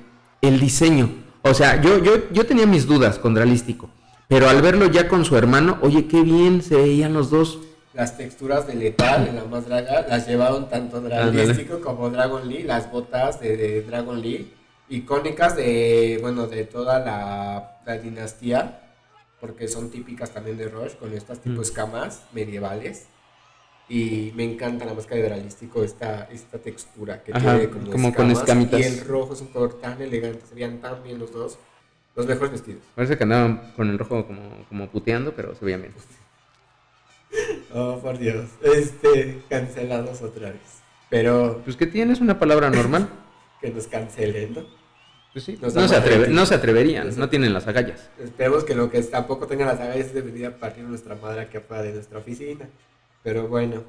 el 0.41 0.59
diseño. 0.59 1.11
O 1.43 1.53
sea, 1.53 1.79
yo, 1.79 1.99
yo, 1.99 2.13
yo 2.31 2.45
tenía 2.47 2.65
mis 2.65 2.87
dudas 2.87 3.19
con 3.19 3.35
Dralístico. 3.35 3.89
Pero 4.27 4.49
al 4.49 4.63
verlo 4.63 4.87
ya 4.87 5.07
con 5.07 5.25
su 5.25 5.37
hermano, 5.37 5.77
oye, 5.81 6.07
qué 6.07 6.21
bien 6.21 6.63
se 6.63 6.75
veían 6.75 7.13
los 7.13 7.29
dos 7.29 7.59
las 7.93 8.17
texturas 8.17 8.67
de 8.67 8.75
Letal 8.75 9.27
en 9.27 9.35
la 9.35 9.45
más 9.45 9.65
draga 9.65 10.05
las 10.07 10.27
llevaron 10.27 10.69
tanto 10.69 11.01
Dragístico 11.01 11.81
como 11.81 12.09
Dragon 12.09 12.47
Lee, 12.47 12.63
las 12.63 12.89
botas 12.91 13.39
de, 13.39 13.81
Dragon 13.81 14.21
Lee, 14.21 14.53
icónicas 14.89 15.55
de, 15.55 16.17
bueno, 16.21 16.47
de 16.47 16.65
toda 16.65 16.99
la, 16.99 17.99
dinastía, 18.01 18.79
porque 19.41 19.67
son 19.67 19.89
típicas 19.89 20.31
también 20.31 20.57
de 20.57 20.69
Rush, 20.69 20.93
con 20.93 21.13
estas 21.13 21.39
tipo 21.39 21.59
mm. 21.59 21.63
escamas 21.63 22.23
medievales. 22.31 23.07
Y 23.89 24.31
me 24.35 24.45
encanta 24.45 24.85
la 24.85 24.93
máscara 24.93 25.17
de 25.17 25.27
Dralístico, 25.27 25.83
esta, 25.83 26.29
esta 26.31 26.59
textura 26.59 27.21
que 27.21 27.33
tiene 27.33 27.69
como, 27.69 28.13
con 28.13 28.31
escamitas. 28.31 28.79
Y 28.79 28.83
el 28.83 29.01
rojo 29.01 29.33
es 29.33 29.41
un 29.41 29.47
color 29.47 29.81
tan 29.81 30.01
elegante, 30.01 30.45
se 30.47 30.55
veían 30.55 30.79
tan 30.79 31.03
bien 31.03 31.19
los 31.19 31.33
dos. 31.33 31.57
Los 32.15 32.25
mejores 32.25 32.51
vestidos. 32.51 32.83
Parece 32.95 33.17
que 33.17 33.23
andaban 33.23 33.73
con 33.75 33.89
el 33.89 33.99
rojo 33.99 34.25
como, 34.25 34.65
como 34.69 34.89
puteando, 34.89 35.33
pero 35.33 35.55
se 35.55 35.65
veían 35.65 35.81
bien. 35.81 35.93
Oh, 37.73 37.99
por 38.01 38.17
Dios. 38.17 38.49
Este, 38.61 39.41
cancelados 39.49 40.21
otra 40.21 40.49
vez. 40.49 40.81
Pero. 41.09 41.61
Pues 41.63 41.77
que 41.77 41.87
tienes 41.87 42.19
una 42.19 42.37
palabra 42.37 42.69
normal. 42.69 43.09
que 43.61 43.69
nos 43.69 43.87
cancelen, 43.87 44.53
¿no? 44.53 44.61
Pues 45.31 45.45
sí, 45.45 45.57
no, 45.61 45.69
se 45.69 45.79
no 46.27 46.45
se 46.45 46.55
atreverían, 46.55 47.17
no 47.17 47.29
tienen 47.29 47.53
las 47.53 47.65
agallas. 47.65 48.09
Esperemos 48.21 48.65
que 48.65 48.75
lo 48.75 48.91
que 48.91 49.01
tampoco 49.03 49.47
tengan 49.47 49.67
las 49.67 49.79
agallas 49.79 50.13
de 50.13 50.21
venir 50.21 50.47
a 50.47 50.57
partir 50.57 50.83
de 50.83 50.89
nuestra 50.89 51.15
madre 51.15 51.41
aquí 51.41 51.55
afuera 51.55 51.83
de 51.83 51.93
nuestra 51.93 52.19
oficina. 52.19 52.67
Pero 53.23 53.47
bueno, 53.47 53.83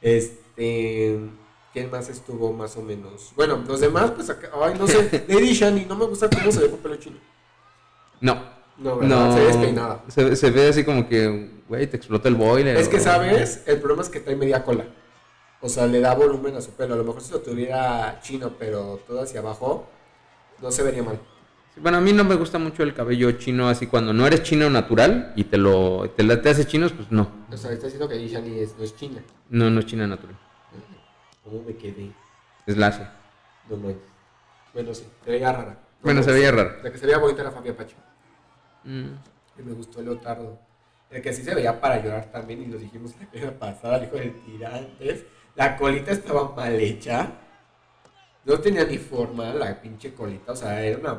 este. 0.00 1.18
¿Quién 1.74 1.90
más 1.90 2.08
estuvo 2.08 2.50
más 2.54 2.76
o 2.78 2.82
menos? 2.82 3.32
Bueno, 3.36 3.62
los 3.68 3.80
demás, 3.80 4.10
pues 4.12 4.30
acá, 4.30 4.48
ay, 4.62 4.74
no 4.78 4.86
sé, 4.86 5.26
Lady 5.28 5.52
Shani, 5.52 5.84
no 5.84 5.96
me 5.96 6.06
gusta 6.06 6.30
cómo 6.30 6.50
se 6.50 6.60
ve 6.60 6.70
con 6.70 6.78
pelo 6.78 6.96
chino. 6.96 7.18
No. 8.22 8.57
No, 8.78 8.96
¿verdad? 8.98 9.34
se 9.34 9.40
ve 9.40 9.46
despeinada. 9.46 10.04
Se, 10.08 10.36
se 10.36 10.50
ve 10.50 10.68
así 10.68 10.84
como 10.84 11.08
que 11.08 11.58
güey, 11.68 11.86
te 11.86 11.96
explota 11.96 12.28
el 12.28 12.34
boiler. 12.34 12.76
Es 12.76 12.88
que, 12.88 12.98
¿sabes? 12.98 13.62
El 13.66 13.78
problema 13.78 14.02
es 14.02 14.08
que 14.08 14.20
trae 14.20 14.36
media 14.36 14.64
cola. 14.64 14.84
O 15.60 15.68
sea, 15.68 15.86
le 15.86 16.00
da 16.00 16.14
volumen 16.14 16.56
a 16.56 16.60
su 16.60 16.70
pelo. 16.72 16.94
A 16.94 16.96
lo 16.96 17.04
mejor 17.04 17.20
si 17.20 17.32
lo 17.32 17.40
tuviera 17.40 18.20
chino, 18.22 18.52
pero 18.58 19.00
todo 19.06 19.22
hacia 19.22 19.40
abajo, 19.40 19.88
no 20.62 20.70
se 20.70 20.82
vería 20.82 21.02
mal. 21.02 21.18
bueno, 21.76 21.98
a 21.98 22.00
mí 22.00 22.12
no 22.12 22.24
me 22.24 22.36
gusta 22.36 22.58
mucho 22.58 22.82
el 22.82 22.94
cabello 22.94 23.32
chino 23.32 23.68
así 23.68 23.86
cuando 23.86 24.12
no 24.12 24.26
eres 24.26 24.42
chino 24.42 24.70
natural 24.70 25.32
y 25.36 25.44
te 25.44 25.58
lo 25.58 26.10
te, 26.10 26.24
te 26.36 26.48
haces 26.48 26.66
chinos, 26.66 26.92
pues 26.92 27.10
no. 27.10 27.30
O 27.52 27.56
sea, 27.56 27.72
está 27.72 27.86
diciendo 27.86 28.08
que 28.08 28.16
Ishani 28.16 28.60
es, 28.60 28.76
no 28.78 28.84
es 28.84 28.96
china. 28.96 29.22
No, 29.50 29.70
no 29.70 29.80
es 29.80 29.86
china 29.86 30.06
natural. 30.06 30.36
¿Cómo 31.44 31.62
me 31.66 31.76
quedé? 31.76 32.12
Es 32.66 32.76
lazo. 32.76 33.02
No, 33.68 33.76
no. 33.76 33.94
Bueno, 34.74 34.94
sí, 34.94 35.04
se 35.24 35.30
veía 35.30 35.52
rara. 35.52 35.78
bueno, 36.02 36.22
se 36.22 36.30
veía 36.30 36.52
rara. 36.52 36.78
La 36.82 36.92
que 36.92 36.98
se 36.98 37.06
veía 37.06 37.18
bonita 37.18 37.40
era 37.40 37.50
Fabia 37.50 37.76
Pacho. 37.76 37.96
Mm. 38.88 39.18
Y 39.58 39.62
me 39.62 39.72
gustó 39.74 40.00
el 40.00 40.06
Leotardo. 40.06 40.58
El 41.10 41.22
que 41.22 41.32
sí 41.32 41.42
se 41.42 41.54
veía 41.54 41.78
para 41.80 42.02
llorar 42.02 42.30
también, 42.32 42.62
y 42.62 42.66
lo 42.66 42.78
dijimos 42.78 43.14
la 43.20 43.30
primera 43.30 43.58
pasada, 43.58 43.98
el 43.98 44.04
hijo 44.04 44.16
del 44.16 44.40
tirantes. 44.42 45.24
La 45.54 45.76
colita 45.76 46.12
estaba 46.12 46.54
mal 46.54 46.78
hecha. 46.80 47.32
No 48.44 48.58
tenía 48.60 48.84
ni 48.84 48.98
forma 48.98 49.52
la 49.52 49.80
pinche 49.80 50.14
colita, 50.14 50.52
o 50.52 50.56
sea, 50.56 50.82
era 50.82 50.98
una, 50.98 51.18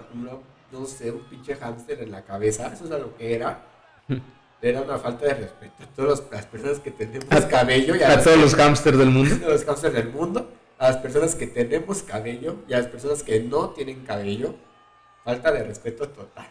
no 0.72 0.86
sé, 0.86 1.11
un 1.11 1.24
pinche 1.30 1.55
hámster 1.55 2.01
en 2.01 2.11
la 2.11 2.24
cabeza, 2.24 2.74
eso 2.74 2.86
es 2.86 2.89
lo 2.89 3.15
que 3.15 3.36
era. 3.36 3.65
Era 4.61 4.82
una 4.82 4.97
falta 4.97 5.26
de 5.26 5.36
respeto 5.36 5.84
a 5.84 5.86
todas 5.95 6.22
las 6.30 6.45
personas 6.45 6.80
que 6.80 6.91
tenemos 6.91 7.45
cabello. 7.45 7.95
Y 7.95 8.03
a, 8.03 8.22
todos 8.22 8.38
los 8.38 8.55
hámsters 8.55 8.97
del 8.97 9.09
mundo. 9.09 9.34
A 9.45 9.49
los 9.51 9.63
hámsters 9.63 9.93
del 9.93 10.09
mundo, 10.09 10.51
a 10.78 10.89
las 10.89 10.97
personas 10.97 11.34
que 11.34 11.47
tenemos 11.47 12.03
cabello 12.03 12.57
y 12.67 12.74
a 12.74 12.80
las 12.80 12.88
personas 12.88 13.24
que 13.24 13.39
no 13.39 13.70
tienen 13.70 14.03
cabello. 14.03 14.55
Falta 15.24 15.53
de 15.53 15.63
respeto 15.63 16.09
total. 16.09 16.49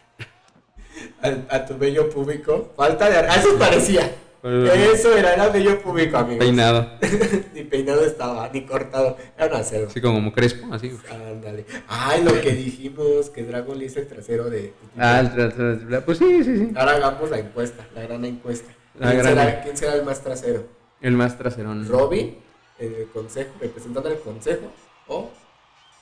A, 1.49 1.65
tu 1.65 1.77
bello 1.77 2.09
público. 2.09 2.71
Falta 2.75 3.09
de... 3.09 3.27
Eso 3.27 3.57
parecía. 3.57 4.11
Eso 4.43 5.17
era, 5.17 5.33
era 5.33 5.49
bello 5.49 5.81
público, 5.81 6.17
amigo. 6.17 6.39
Peinado. 6.39 6.89
ni 7.53 7.63
peinado 7.63 8.05
estaba, 8.05 8.49
ni 8.53 8.65
cortado. 8.65 9.17
Era 9.37 9.47
un 9.47 9.53
acero. 9.53 9.87
Así 9.87 9.99
como 9.99 10.31
crespo, 10.31 10.73
así. 10.73 10.97
Ándale. 11.11 11.65
Ay, 11.87 12.23
lo 12.23 12.39
que 12.39 12.51
dijimos, 12.53 13.29
que 13.29 13.43
Dragon 13.43 13.77
Lee 13.77 13.85
es 13.85 13.97
el 13.97 14.07
trasero 14.07 14.49
de. 14.49 14.73
Ah, 14.97 15.19
el 15.19 15.31
trasero. 15.31 16.05
Pues 16.05 16.19
sí, 16.19 16.43
sí, 16.45 16.57
sí. 16.57 16.71
Ahora 16.75 16.93
hagamos 16.93 17.29
la 17.29 17.39
encuesta, 17.39 17.85
la 17.93 18.03
gran 18.03 18.23
encuesta. 18.23 18.73
¿Quién, 18.97 19.23
será, 19.23 19.61
¿Quién, 19.61 19.77
será, 19.77 19.95
el 19.95 20.03
más 20.03 20.21
trasero? 20.23 20.67
El 21.01 21.13
más 21.13 21.37
trasero. 21.37 21.73
¿Robin, 21.87 22.37
el 22.79 23.07
consejo, 23.13 23.51
representando 23.59 24.09
el 24.09 24.19
consejo? 24.19 24.71
¿O 25.07 25.31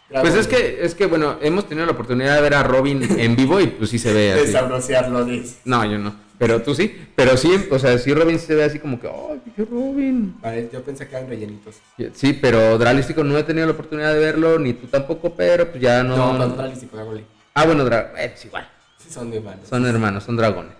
pues 0.10 0.36
es 0.36 0.47
que, 0.47 0.80
es 0.82 0.95
que, 0.95 1.05
bueno, 1.05 1.38
hemos 1.41 1.68
tenido 1.68 1.86
la 1.86 1.91
oportunidad 1.93 2.36
de 2.36 2.41
ver 2.41 2.53
a 2.53 2.64
Robin 2.64 3.01
en 3.20 3.36
vivo 3.36 3.60
y 3.60 3.68
pues 3.68 3.89
sí 3.89 3.99
se 3.99 4.14
ve 4.14 4.34
así. 4.34 4.45
Desabrociarlo, 4.47 5.26
dices. 5.26 5.60
No, 5.66 5.84
yo 5.86 5.97
no. 5.97 6.28
Pero 6.38 6.62
tú 6.62 6.76
sí. 6.76 6.95
Pero 7.16 7.36
sí, 7.36 7.68
o 7.72 7.80
sea, 7.80 7.97
sí 7.97 8.14
Robin 8.14 8.38
se 8.38 8.53
ve 8.53 8.64
así 8.64 8.80
como 8.80 8.99
que, 8.99 9.08
¡ay, 9.08 9.41
qué 9.55 9.66
Robin! 9.66 10.36
Vale, 10.39 10.70
yo 10.72 10.84
pensé 10.84 11.08
que 11.08 11.16
eran 11.16 11.28
rellenitos. 11.28 11.76
Sí, 12.14 12.34
pero 12.34 12.78
Dralístico 12.78 13.24
no 13.24 13.38
he 13.38 13.43
tenido 13.43 13.66
la 13.66 13.74
oportunidad 13.74 14.14
de 14.14 14.20
verlo, 14.20 14.60
ni 14.60 14.74
tú 14.74 14.88
tampoco, 14.88 15.34
pero 15.34 15.68
pues 15.70 15.82
ya 15.82 16.03
no. 16.03 16.16
No, 16.16 16.38
no, 16.38 16.47
Dralístico, 16.49 16.95
Dragon 16.95 17.24
Ah, 17.55 17.66
bueno, 17.66 17.84
Dra 17.86 18.14
eh, 18.18 18.34
es 18.36 18.45
igual. 18.45 18.70
Sí, 18.97 19.10
son 19.12 19.34
hermanos. 19.34 19.68
Son 19.68 19.86
hermanos, 19.86 20.24
son 20.24 20.38
dragones. 20.38 20.74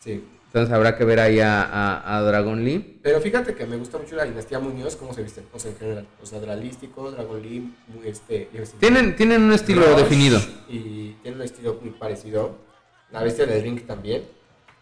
Sí. 0.00 0.24
Entonces 0.52 0.74
habrá 0.74 0.98
que 0.98 1.04
ver 1.06 1.18
ahí 1.18 1.40
a, 1.40 2.18
a, 2.18 2.20
Dragon 2.20 2.62
Lee. 2.62 3.00
Pero 3.02 3.22
fíjate 3.22 3.54
que 3.54 3.64
me 3.64 3.78
gusta 3.78 3.96
mucho 3.96 4.16
la 4.16 4.26
dinastía 4.26 4.58
Muñoz, 4.58 4.96
cómo 4.96 5.14
se 5.14 5.22
visten, 5.22 5.46
o 5.50 5.58
sea, 5.58 5.70
en 5.70 5.78
general. 5.78 6.06
O 6.22 6.26
sea, 6.26 6.40
Dralístico, 6.40 7.10
Dragon 7.10 7.40
Lee, 7.40 7.72
este... 8.04 8.50
Tienen, 8.78 9.16
tienen 9.16 9.44
un 9.44 9.52
estilo 9.52 9.96
definido. 9.96 10.38
Y 10.68 11.14
tienen 11.22 11.40
un 11.40 11.46
estilo 11.46 11.78
muy 11.80 11.92
parecido. 11.92 12.58
La 13.12 13.22
bestia 13.22 13.46
del 13.46 13.62
ring 13.62 13.86
también. 13.86 14.24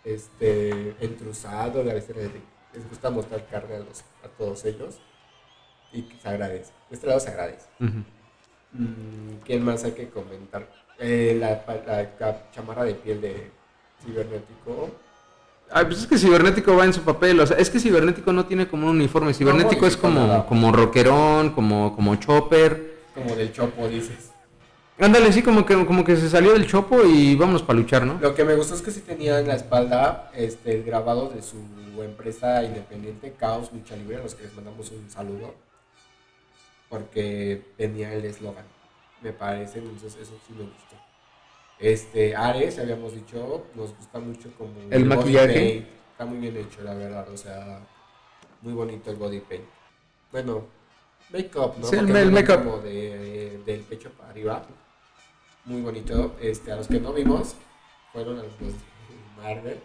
Este, 0.04 0.96
entrusado, 0.98 1.84
la 1.84 1.94
bestia 1.94 2.16
del 2.16 2.32
ring. 2.32 2.42
Les 2.74 2.88
gusta 2.88 3.10
mostrar 3.10 3.46
carne 3.46 3.76
a, 3.76 3.78
los, 3.78 4.00
a 4.24 4.28
todos 4.36 4.64
ellos. 4.64 4.98
Y 5.92 6.04
se 6.20 6.28
agradece. 6.28 6.72
De 6.88 6.96
este 6.96 7.06
lado 7.06 7.20
se 7.20 7.28
agradece. 7.28 7.68
Mm, 7.78 9.34
¿Quién 9.44 9.62
más 9.64 9.84
hay 9.84 9.92
que 9.92 10.08
comentar? 10.08 10.68
Eh, 10.98 11.36
la, 11.38 11.64
la 11.86 12.50
chamarra 12.50 12.82
de 12.82 12.94
piel 12.94 13.20
de 13.20 13.52
cibernético 14.04 14.90
Ay, 15.72 15.84
pues 15.84 16.00
es 16.00 16.06
que 16.06 16.18
Cibernético 16.18 16.74
va 16.74 16.84
en 16.84 16.92
su 16.92 17.02
papel, 17.02 17.38
o 17.38 17.46
sea, 17.46 17.56
es 17.56 17.70
que 17.70 17.78
Cibernético 17.78 18.32
no 18.32 18.44
tiene 18.44 18.66
como 18.66 18.88
un 18.88 18.96
uniforme, 18.96 19.32
Cibernético 19.32 19.86
es 19.86 19.96
como, 19.96 20.44
como 20.46 20.72
rockerón, 20.72 21.50
como, 21.50 21.94
como 21.94 22.16
chopper. 22.16 22.98
Como 23.14 23.36
del 23.36 23.52
chopo, 23.52 23.86
dices. 23.86 24.32
Ándale, 24.98 25.32
sí, 25.32 25.42
como 25.42 25.64
que, 25.64 25.86
como 25.86 26.04
que 26.04 26.16
se 26.16 26.28
salió 26.28 26.52
del 26.52 26.66
chopo 26.66 27.04
y 27.04 27.36
vámonos 27.36 27.62
para 27.62 27.78
luchar, 27.78 28.04
¿no? 28.04 28.18
Lo 28.20 28.34
que 28.34 28.44
me 28.44 28.54
gustó 28.54 28.74
es 28.74 28.82
que 28.82 28.90
sí 28.90 29.00
tenía 29.00 29.38
en 29.38 29.48
la 29.48 29.54
espalda 29.54 30.30
este, 30.34 30.74
el 30.74 30.82
grabado 30.82 31.30
de 31.30 31.40
su 31.40 31.56
empresa 32.02 32.62
independiente, 32.64 33.34
Caos 33.38 33.72
Lucha 33.72 33.96
Libre, 33.96 34.16
a 34.16 34.22
los 34.22 34.34
que 34.34 34.42
les 34.44 34.54
mandamos 34.54 34.90
un 34.90 35.08
saludo, 35.08 35.54
porque 36.88 37.62
tenía 37.76 38.12
el 38.12 38.24
eslogan, 38.24 38.64
me 39.22 39.32
parece, 39.32 39.78
entonces 39.78 40.18
eso 40.20 40.32
sí 40.46 40.52
me 40.54 40.64
gustó. 40.64 40.96
Este, 41.80 42.36
Ares, 42.36 42.78
habíamos 42.78 43.14
dicho, 43.14 43.64
nos 43.74 43.96
gusta 43.96 44.18
mucho 44.18 44.50
como 44.58 44.72
el, 44.90 45.04
maquillaje. 45.06 45.86
Está 46.12 46.26
muy 46.26 46.38
bien 46.38 46.56
hecho, 46.58 46.82
la 46.82 46.94
verdad, 46.94 47.26
o 47.30 47.36
sea, 47.36 47.80
muy 48.60 48.74
bonito 48.74 49.10
el 49.10 49.16
body 49.16 49.40
paint. 49.40 49.64
Bueno, 50.30 50.66
make-up, 51.30 51.74
¿no? 51.78 51.86
Sí, 51.86 51.96
el, 51.96 52.30
make-up. 52.30 52.82
De, 52.82 53.62
del 53.64 53.80
pecho 53.80 54.10
para 54.10 54.30
arriba. 54.30 54.62
Muy 55.64 55.80
bonito. 55.80 56.36
Este, 56.40 56.70
a 56.70 56.76
los 56.76 56.86
que 56.86 57.00
no 57.00 57.14
vimos, 57.14 57.54
fueron 58.12 58.38
a 58.38 58.42
los 58.42 58.58
de 58.58 59.42
Marvel. 59.42 59.80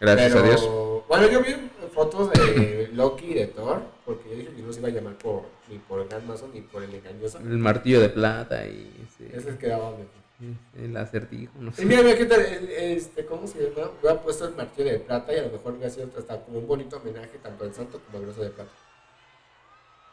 Gracias 0.00 0.36
a 0.36 0.42
Dios. 0.42 0.68
Bueno, 1.08 1.28
yo 1.28 1.42
vi 1.42 1.54
fotos 1.92 2.30
de 2.30 2.90
Loki 2.94 3.26
y 3.26 3.34
de 3.34 3.46
Thor, 3.48 3.82
porque 4.04 4.30
yo 4.30 4.36
dije 4.36 4.52
que 4.54 4.62
no 4.62 4.72
se 4.72 4.78
iba 4.78 4.88
a 4.88 4.92
llamar 4.92 5.18
por, 5.18 5.42
ni 5.68 5.78
por 5.78 6.00
el 6.00 6.08
Gran 6.08 6.22
ni 6.52 6.60
por 6.60 6.82
el 6.82 6.94
engañoso. 6.94 7.38
El 7.38 7.58
martillo 7.58 8.00
de 8.00 8.08
plata 8.08 8.66
y... 8.66 9.06
Sí. 9.16 9.28
Ese 9.32 9.56
quedaba 9.58 9.90
mejor. 9.90 10.23
El 10.76 10.96
acertijo, 10.96 11.52
no 11.58 11.72
sé. 11.72 11.82
Y 11.82 11.86
mira, 11.86 12.02
mira, 12.02 12.16
¿qué 12.16 12.26
tal? 12.26 12.40
Este, 12.40 13.24
¿Cómo 13.26 13.46
se 13.46 13.70
llama? 13.70 13.90
Hubiera 14.00 14.20
puesto 14.20 14.46
el 14.46 14.54
martillo 14.54 14.90
de 14.90 14.98
plata 14.98 15.32
y 15.32 15.38
a 15.38 15.42
lo 15.42 15.50
mejor 15.50 15.74
hubiera 15.74 15.90
sido 15.90 16.08
hasta 16.16 16.40
como 16.44 16.58
un 16.58 16.66
bonito 16.66 16.96
homenaje 16.96 17.38
tanto 17.42 17.64
al 17.64 17.74
santo 17.74 18.00
como 18.04 18.18
al 18.18 18.24
brazo 18.26 18.42
de 18.42 18.50
plata. 18.50 18.70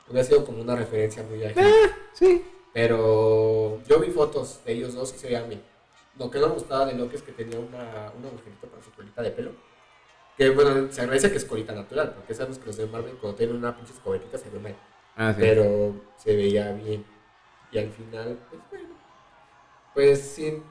Hubiera 0.07 0.27
sido 0.27 0.45
como 0.45 0.61
una 0.61 0.75
referencia 0.75 1.23
muy 1.23 1.43
ágil. 1.43 1.63
Ah, 1.63 1.95
sí. 2.13 2.43
Pero 2.73 3.81
yo 3.83 3.99
vi 3.99 4.09
fotos 4.11 4.63
de 4.65 4.73
ellos 4.73 4.93
dos 4.93 5.13
y 5.15 5.17
se 5.17 5.27
veían 5.27 5.49
bien. 5.49 5.61
Lo 6.17 6.29
que 6.29 6.39
no 6.39 6.47
me 6.47 6.53
gustaba 6.53 6.85
de 6.85 6.93
Loki 6.93 7.15
es 7.15 7.21
que 7.21 7.31
tenía 7.31 7.59
una, 7.59 8.11
un 8.17 8.25
agujerito 8.25 8.67
para 8.67 8.83
su 8.83 8.91
colita 8.91 9.21
de 9.21 9.31
pelo. 9.31 9.51
Que 10.37 10.49
bueno, 10.49 10.91
se 10.91 11.01
agradece 11.01 11.31
que 11.31 11.37
es 11.37 11.45
colita 11.45 11.73
natural, 11.73 12.13
porque 12.15 12.33
sabemos 12.33 12.57
que 12.57 12.67
los 12.67 12.77
de 12.77 12.85
Marvel 12.85 13.15
cuando 13.17 13.37
tienen 13.37 13.55
una 13.55 13.75
pinche 13.75 13.93
escobetita 13.93 14.37
se 14.37 14.49
ve 14.49 14.59
mal. 14.59 14.75
Ah, 15.15 15.33
sí. 15.33 15.41
Pero 15.41 15.95
se 16.17 16.35
veía 16.35 16.71
bien. 16.73 17.05
Y 17.71 17.77
al 17.77 17.89
final, 17.91 18.37
pues 18.49 18.61
bueno 18.69 18.90
pues 19.93 20.21
sin 20.21 20.63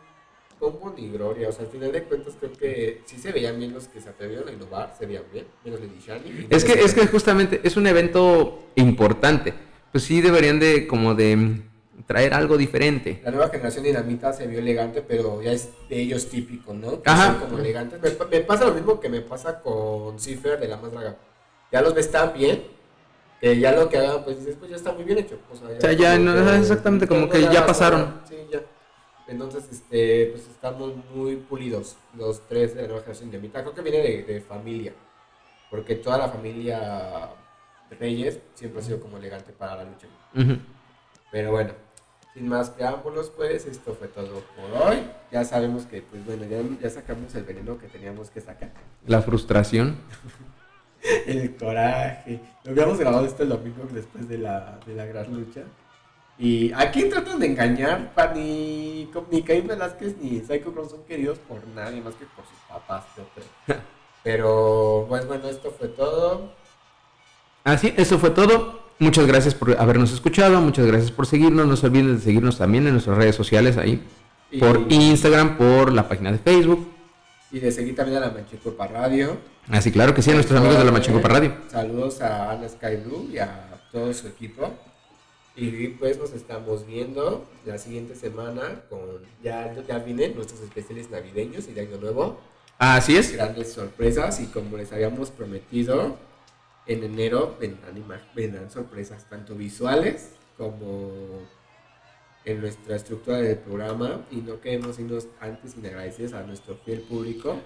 pompo 0.59 0.93
ni 0.97 1.09
gloria. 1.11 1.49
O 1.49 1.53
sea, 1.53 1.65
al 1.65 1.71
final 1.71 1.91
de 1.91 2.05
cuentas 2.05 2.35
creo 2.39 2.53
que 2.53 3.03
sí 3.07 3.19
se 3.19 3.33
veían 3.33 3.59
bien 3.59 3.73
los 3.73 3.89
que 3.89 4.01
se 4.01 4.11
atrevieron 4.11 4.49
a 4.49 4.53
innovar, 4.53 4.95
se 4.97 5.07
veían 5.07 5.25
bien, 5.33 5.47
menos 5.65 5.81
Lady 5.81 5.99
Shani. 6.07 6.47
Es 6.51 6.65
que, 6.65 6.73
es 6.73 6.95
que 6.95 7.07
justamente 7.07 7.61
es 7.65 7.77
un 7.77 7.87
evento 7.87 8.67
importante. 8.77 9.55
Pues 9.91 10.05
sí 10.05 10.21
deberían 10.21 10.61
de 10.61 10.87
como 10.87 11.15
de 11.15 11.63
traer 12.07 12.35
algo 12.35 12.57
diferente. 12.57 13.21
La 13.25 13.31
nueva 13.31 13.49
generación 13.49 13.85
dinamita 13.85 14.33
se 14.33 14.47
vio 14.47 14.61
elegante, 14.61 15.03
pero 15.03 15.43
ya 15.43 15.53
es 15.53 15.71
de 15.89 16.01
ellos 16.01 16.29
típico, 16.29 16.75
¿no? 16.75 17.03
Que 17.03 17.11
Son 17.11 17.35
como 17.37 17.59
elegantes. 17.59 18.01
Me, 18.31 18.41
pasa 18.41 18.67
lo 18.67 18.75
mismo 18.75 19.01
que 19.01 19.09
me 19.09 19.21
pasa 19.21 19.61
con 19.61 20.19
Cipher 20.21 20.61
de 20.61 20.69
la 20.69 20.77
más 20.77 20.93
draga. 20.93 21.17
Ya 21.73 21.83
los 21.83 21.95
ves 21.95 22.11
tan 22.11 22.33
bien 22.33 22.63
que 23.41 23.59
ya 23.59 23.73
lo 23.73 23.89
que 23.89 23.97
hagan, 23.97 24.23
pues 24.23 24.39
dices, 24.39 24.57
pues 24.59 24.71
ya 24.71 24.77
está 24.77 24.93
muy 24.93 25.05
bien 25.05 25.19
hecho. 25.19 25.39
O 25.51 25.81
sea, 25.81 25.93
ya, 25.93 26.19
no, 26.19 26.53
exactamente 26.55 27.07
como 27.07 27.29
que 27.29 27.43
ya 27.43 27.65
pasaron. 27.65 28.21
Sí, 28.29 28.37
ya. 28.51 28.61
Entonces, 29.31 29.69
este, 29.71 30.27
pues 30.33 30.49
estamos 30.49 30.93
muy 31.15 31.37
pulidos 31.37 31.97
los 32.17 32.41
tres 32.49 32.75
de 32.75 32.83
la 32.83 32.89
nueva 32.89 33.03
generación 33.03 33.31
de 33.31 33.39
mitad. 33.39 33.61
Creo 33.61 33.75
que 33.75 33.83
viene 33.83 34.23
de, 34.25 34.41
familia, 34.41 34.93
porque 35.71 35.95
toda 35.95 36.19
la 36.19 36.29
familia 36.29 37.31
Reyes 37.99 38.41
siempre 38.55 38.81
ha 38.81 38.85
sido 38.85 39.01
como 39.01 39.19
elegante 39.19 39.53
para 39.53 39.77
la 39.77 39.85
lucha. 39.85 40.09
Pero 41.31 41.53
bueno, 41.53 41.73
sin 42.35 42.49
más 42.49 42.71
preámbulos, 42.71 43.31
pues 43.31 43.67
esto 43.67 43.95
fue 43.95 44.09
todo 44.09 44.43
por 44.57 44.83
hoy. 44.83 44.99
Ya 45.31 45.45
sabemos 45.45 45.85
que, 45.85 46.03
pues 46.03 46.27
bueno, 46.27 46.45
ya, 46.47 46.59
ya 46.83 46.91
sacamos 46.91 47.33
el 47.37 47.45
veneno 47.45 47.79
que 47.79 47.87
teníamos 47.87 48.31
que 48.31 48.41
sacar. 48.41 48.73
La 49.07 49.23
frustración. 49.23 49.97
el 51.27 51.55
coraje. 51.55 52.41
Lo 52.65 52.73
habíamos 52.73 52.99
grabado 52.99 53.25
esto 53.27 53.45
el 53.45 53.51
domingo 53.51 53.87
después 53.93 54.29
de 54.29 54.39
la, 54.39 54.81
de 54.85 54.95
la 54.97 55.07
gran 55.07 55.33
lucha. 55.33 55.63
Y 56.41 56.73
aquí 56.73 57.05
tratan 57.05 57.39
de 57.39 57.49
engañar, 57.49 58.15
ni, 58.35 59.11
ni 59.31 59.43
Caín 59.43 59.67
Velázquez 59.67 60.17
ni 60.23 60.41
Psycho 60.41 60.73
Cross 60.73 60.93
son 60.93 61.05
queridos 61.05 61.39
por 61.39 61.67
nadie 61.69 62.01
más 62.01 62.15
que 62.15 62.25
por 62.25 62.47
sus 62.47 62.57
papás, 62.67 63.05
yo 63.15 63.25
creo. 63.35 63.79
Pero, 64.25 65.05
pues 65.07 65.27
bueno, 65.27 65.47
esto 65.51 65.71
fue 65.79 65.89
todo. 65.89 66.55
Así, 67.63 67.93
eso 67.95 68.19
fue 68.19 68.31
todo. 68.31 68.81
Muchas 68.99 69.27
gracias 69.27 69.55
por 69.55 69.79
habernos 69.79 70.13
escuchado, 70.13 70.63
muchas 70.63 70.87
gracias 70.87 71.11
por 71.11 71.27
seguirnos. 71.27 71.67
No 71.67 71.77
se 71.77 71.87
olviden 71.87 72.17
de 72.17 72.23
seguirnos 72.23 72.57
también 72.57 72.87
en 72.87 72.95
nuestras 72.95 73.19
redes 73.19 73.37
sociales 73.37 73.77
ahí. 73.77 74.03
por 74.59 74.87
Instagram, 74.91 75.59
por 75.59 75.93
la 75.93 76.09
página 76.09 76.33
de 76.33 76.39
Facebook. 76.39 76.89
Y 77.53 77.61
de 77.61 77.71
seguir 77.71 77.95
también 77.95 78.17
a 78.17 78.27
la 78.27 78.31
Manchicopa 78.31 78.87
Radio. 78.87 79.37
Así, 79.69 79.93
claro 79.93 80.15
que 80.15 80.23
sí, 80.23 80.31
a 80.31 80.35
nuestros 80.35 80.59
amigos 80.59 80.79
de 80.79 80.85
la 80.87 80.93
Manchicopa 80.93 81.29
Radio. 81.29 81.53
Saludos 81.69 82.23
a 82.23 82.53
Ana 82.53 82.67
Sky 82.67 82.97
Blue 83.05 83.29
y 83.31 83.39
a 83.39 83.69
todo 83.93 84.13
su 84.15 84.27
equipo. 84.27 84.71
Y 85.57 85.89
pues 85.89 86.19
nos 86.19 86.33
estamos 86.33 86.87
viendo 86.87 87.45
la 87.67 87.77
siguiente 87.79 88.15
semana 88.15 88.83
con 88.89 89.01
ya, 89.43 89.75
ya 89.87 89.99
vienen 89.99 90.35
nuestros 90.37 90.61
especiales 90.61 91.11
navideños 91.11 91.69
y 91.69 91.73
de 91.73 91.83
año 91.83 91.99
nuevo. 91.99 92.39
Así 92.79 93.17
es. 93.17 93.33
Grandes 93.33 93.73
sorpresas 93.73 94.41
y 94.41 94.47
como 94.47 94.77
les 94.77 94.93
habíamos 94.93 95.31
prometido, 95.31 96.17
en 96.87 97.05
enero 97.05 97.57
vendrán, 97.61 97.95
vendrán 98.35 98.71
sorpresas 98.71 99.29
tanto 99.29 99.55
visuales 99.55 100.31
como 100.57 101.11
en 102.45 102.61
nuestra 102.61 102.97
estructura 102.97 103.39
del 103.39 103.59
programa 103.59 104.25
y 104.31 104.37
no 104.37 104.61
queremos 104.61 104.99
irnos 104.99 105.27
antes 105.41 105.73
sin 105.73 105.85
agradecer 105.85 106.35
a 106.35 106.43
nuestro 106.43 106.77
fiel 106.77 107.01
público, 107.01 107.57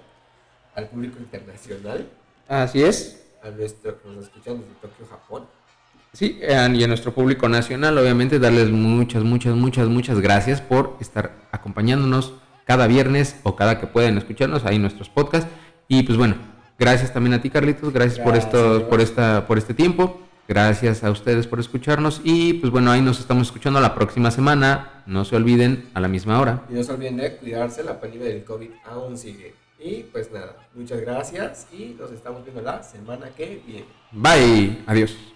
al 0.75 0.89
público 0.89 1.19
internacional. 1.19 2.09
Así 2.49 2.83
es. 2.83 3.25
A 3.43 3.51
nuestro 3.51 4.01
que 4.01 4.09
nos 4.09 4.25
escuchan 4.25 4.61
desde 4.61 4.75
Tokio, 4.81 5.07
Japón 5.07 5.47
Sí, 6.15 6.39
y 6.41 6.53
a 6.85 6.87
nuestro 6.87 7.13
público 7.13 7.49
nacional, 7.49 7.99
obviamente, 7.99 8.39
darles 8.39 8.71
muchas, 8.71 9.25
muchas, 9.25 9.57
muchas, 9.57 9.89
muchas 9.89 10.21
gracias 10.21 10.61
por 10.61 10.97
estar 11.01 11.33
acompañándonos 11.51 12.35
cada 12.65 12.87
viernes 12.87 13.37
o 13.43 13.57
cada 13.57 13.81
que 13.81 13.89
puedan 13.89 14.17
escucharnos 14.17 14.65
ahí 14.65 14.77
en 14.77 14.83
nuestros 14.83 15.09
podcasts. 15.09 15.51
Y 15.89 16.05
pues 16.05 16.17
bueno, 16.17 16.37
gracias 16.79 17.13
también 17.13 17.35
a 17.35 17.43
ti 17.43 17.51
Carlitos, 17.51 17.93
gracias, 17.93 18.21
por 18.21 18.37
esto, 18.37 18.89
por 18.89 19.01
esta, 19.01 19.47
por 19.49 19.59
este 19.59 19.75
tiempo. 19.75 20.21
Gracias 20.47 21.03
a 21.03 21.11
ustedes 21.11 21.49
por 21.49 21.59
escucharnos 21.59 22.21
y 22.23 22.55
pues 22.55 22.71
bueno, 22.71 22.93
ahí 22.93 23.01
nos 23.01 23.19
estamos 23.19 23.49
escuchando 23.49 23.81
la 23.81 23.97
próxima 23.97 24.31
semana. 24.31 25.03
No 25.07 25.25
se 25.25 25.35
olviden 25.35 25.89
a 25.95 26.01
la 26.01 26.07
misma 26.07 26.39
hora. 26.39 26.63
Y 26.71 26.75
no 26.75 26.85
se 26.85 26.93
olviden 26.93 27.17
de 27.17 27.37
cuidarse, 27.37 27.83
la 27.83 27.99
pandemia 27.99 28.29
del 28.29 28.45
COVID 28.45 28.71
aún 28.85 29.19
sigue. 29.19 29.55
Y 29.81 30.05
pues 30.05 30.31
nada, 30.31 30.57
muchas 30.75 31.01
gracias 31.01 31.67
y 31.73 31.97
nos 31.99 32.13
estamos 32.13 32.45
viendo 32.45 32.63
la 32.63 32.83
semana 32.85 33.31
que 33.37 33.63
viene. 33.67 33.87
Bye, 34.13 34.85
adiós. 34.87 35.34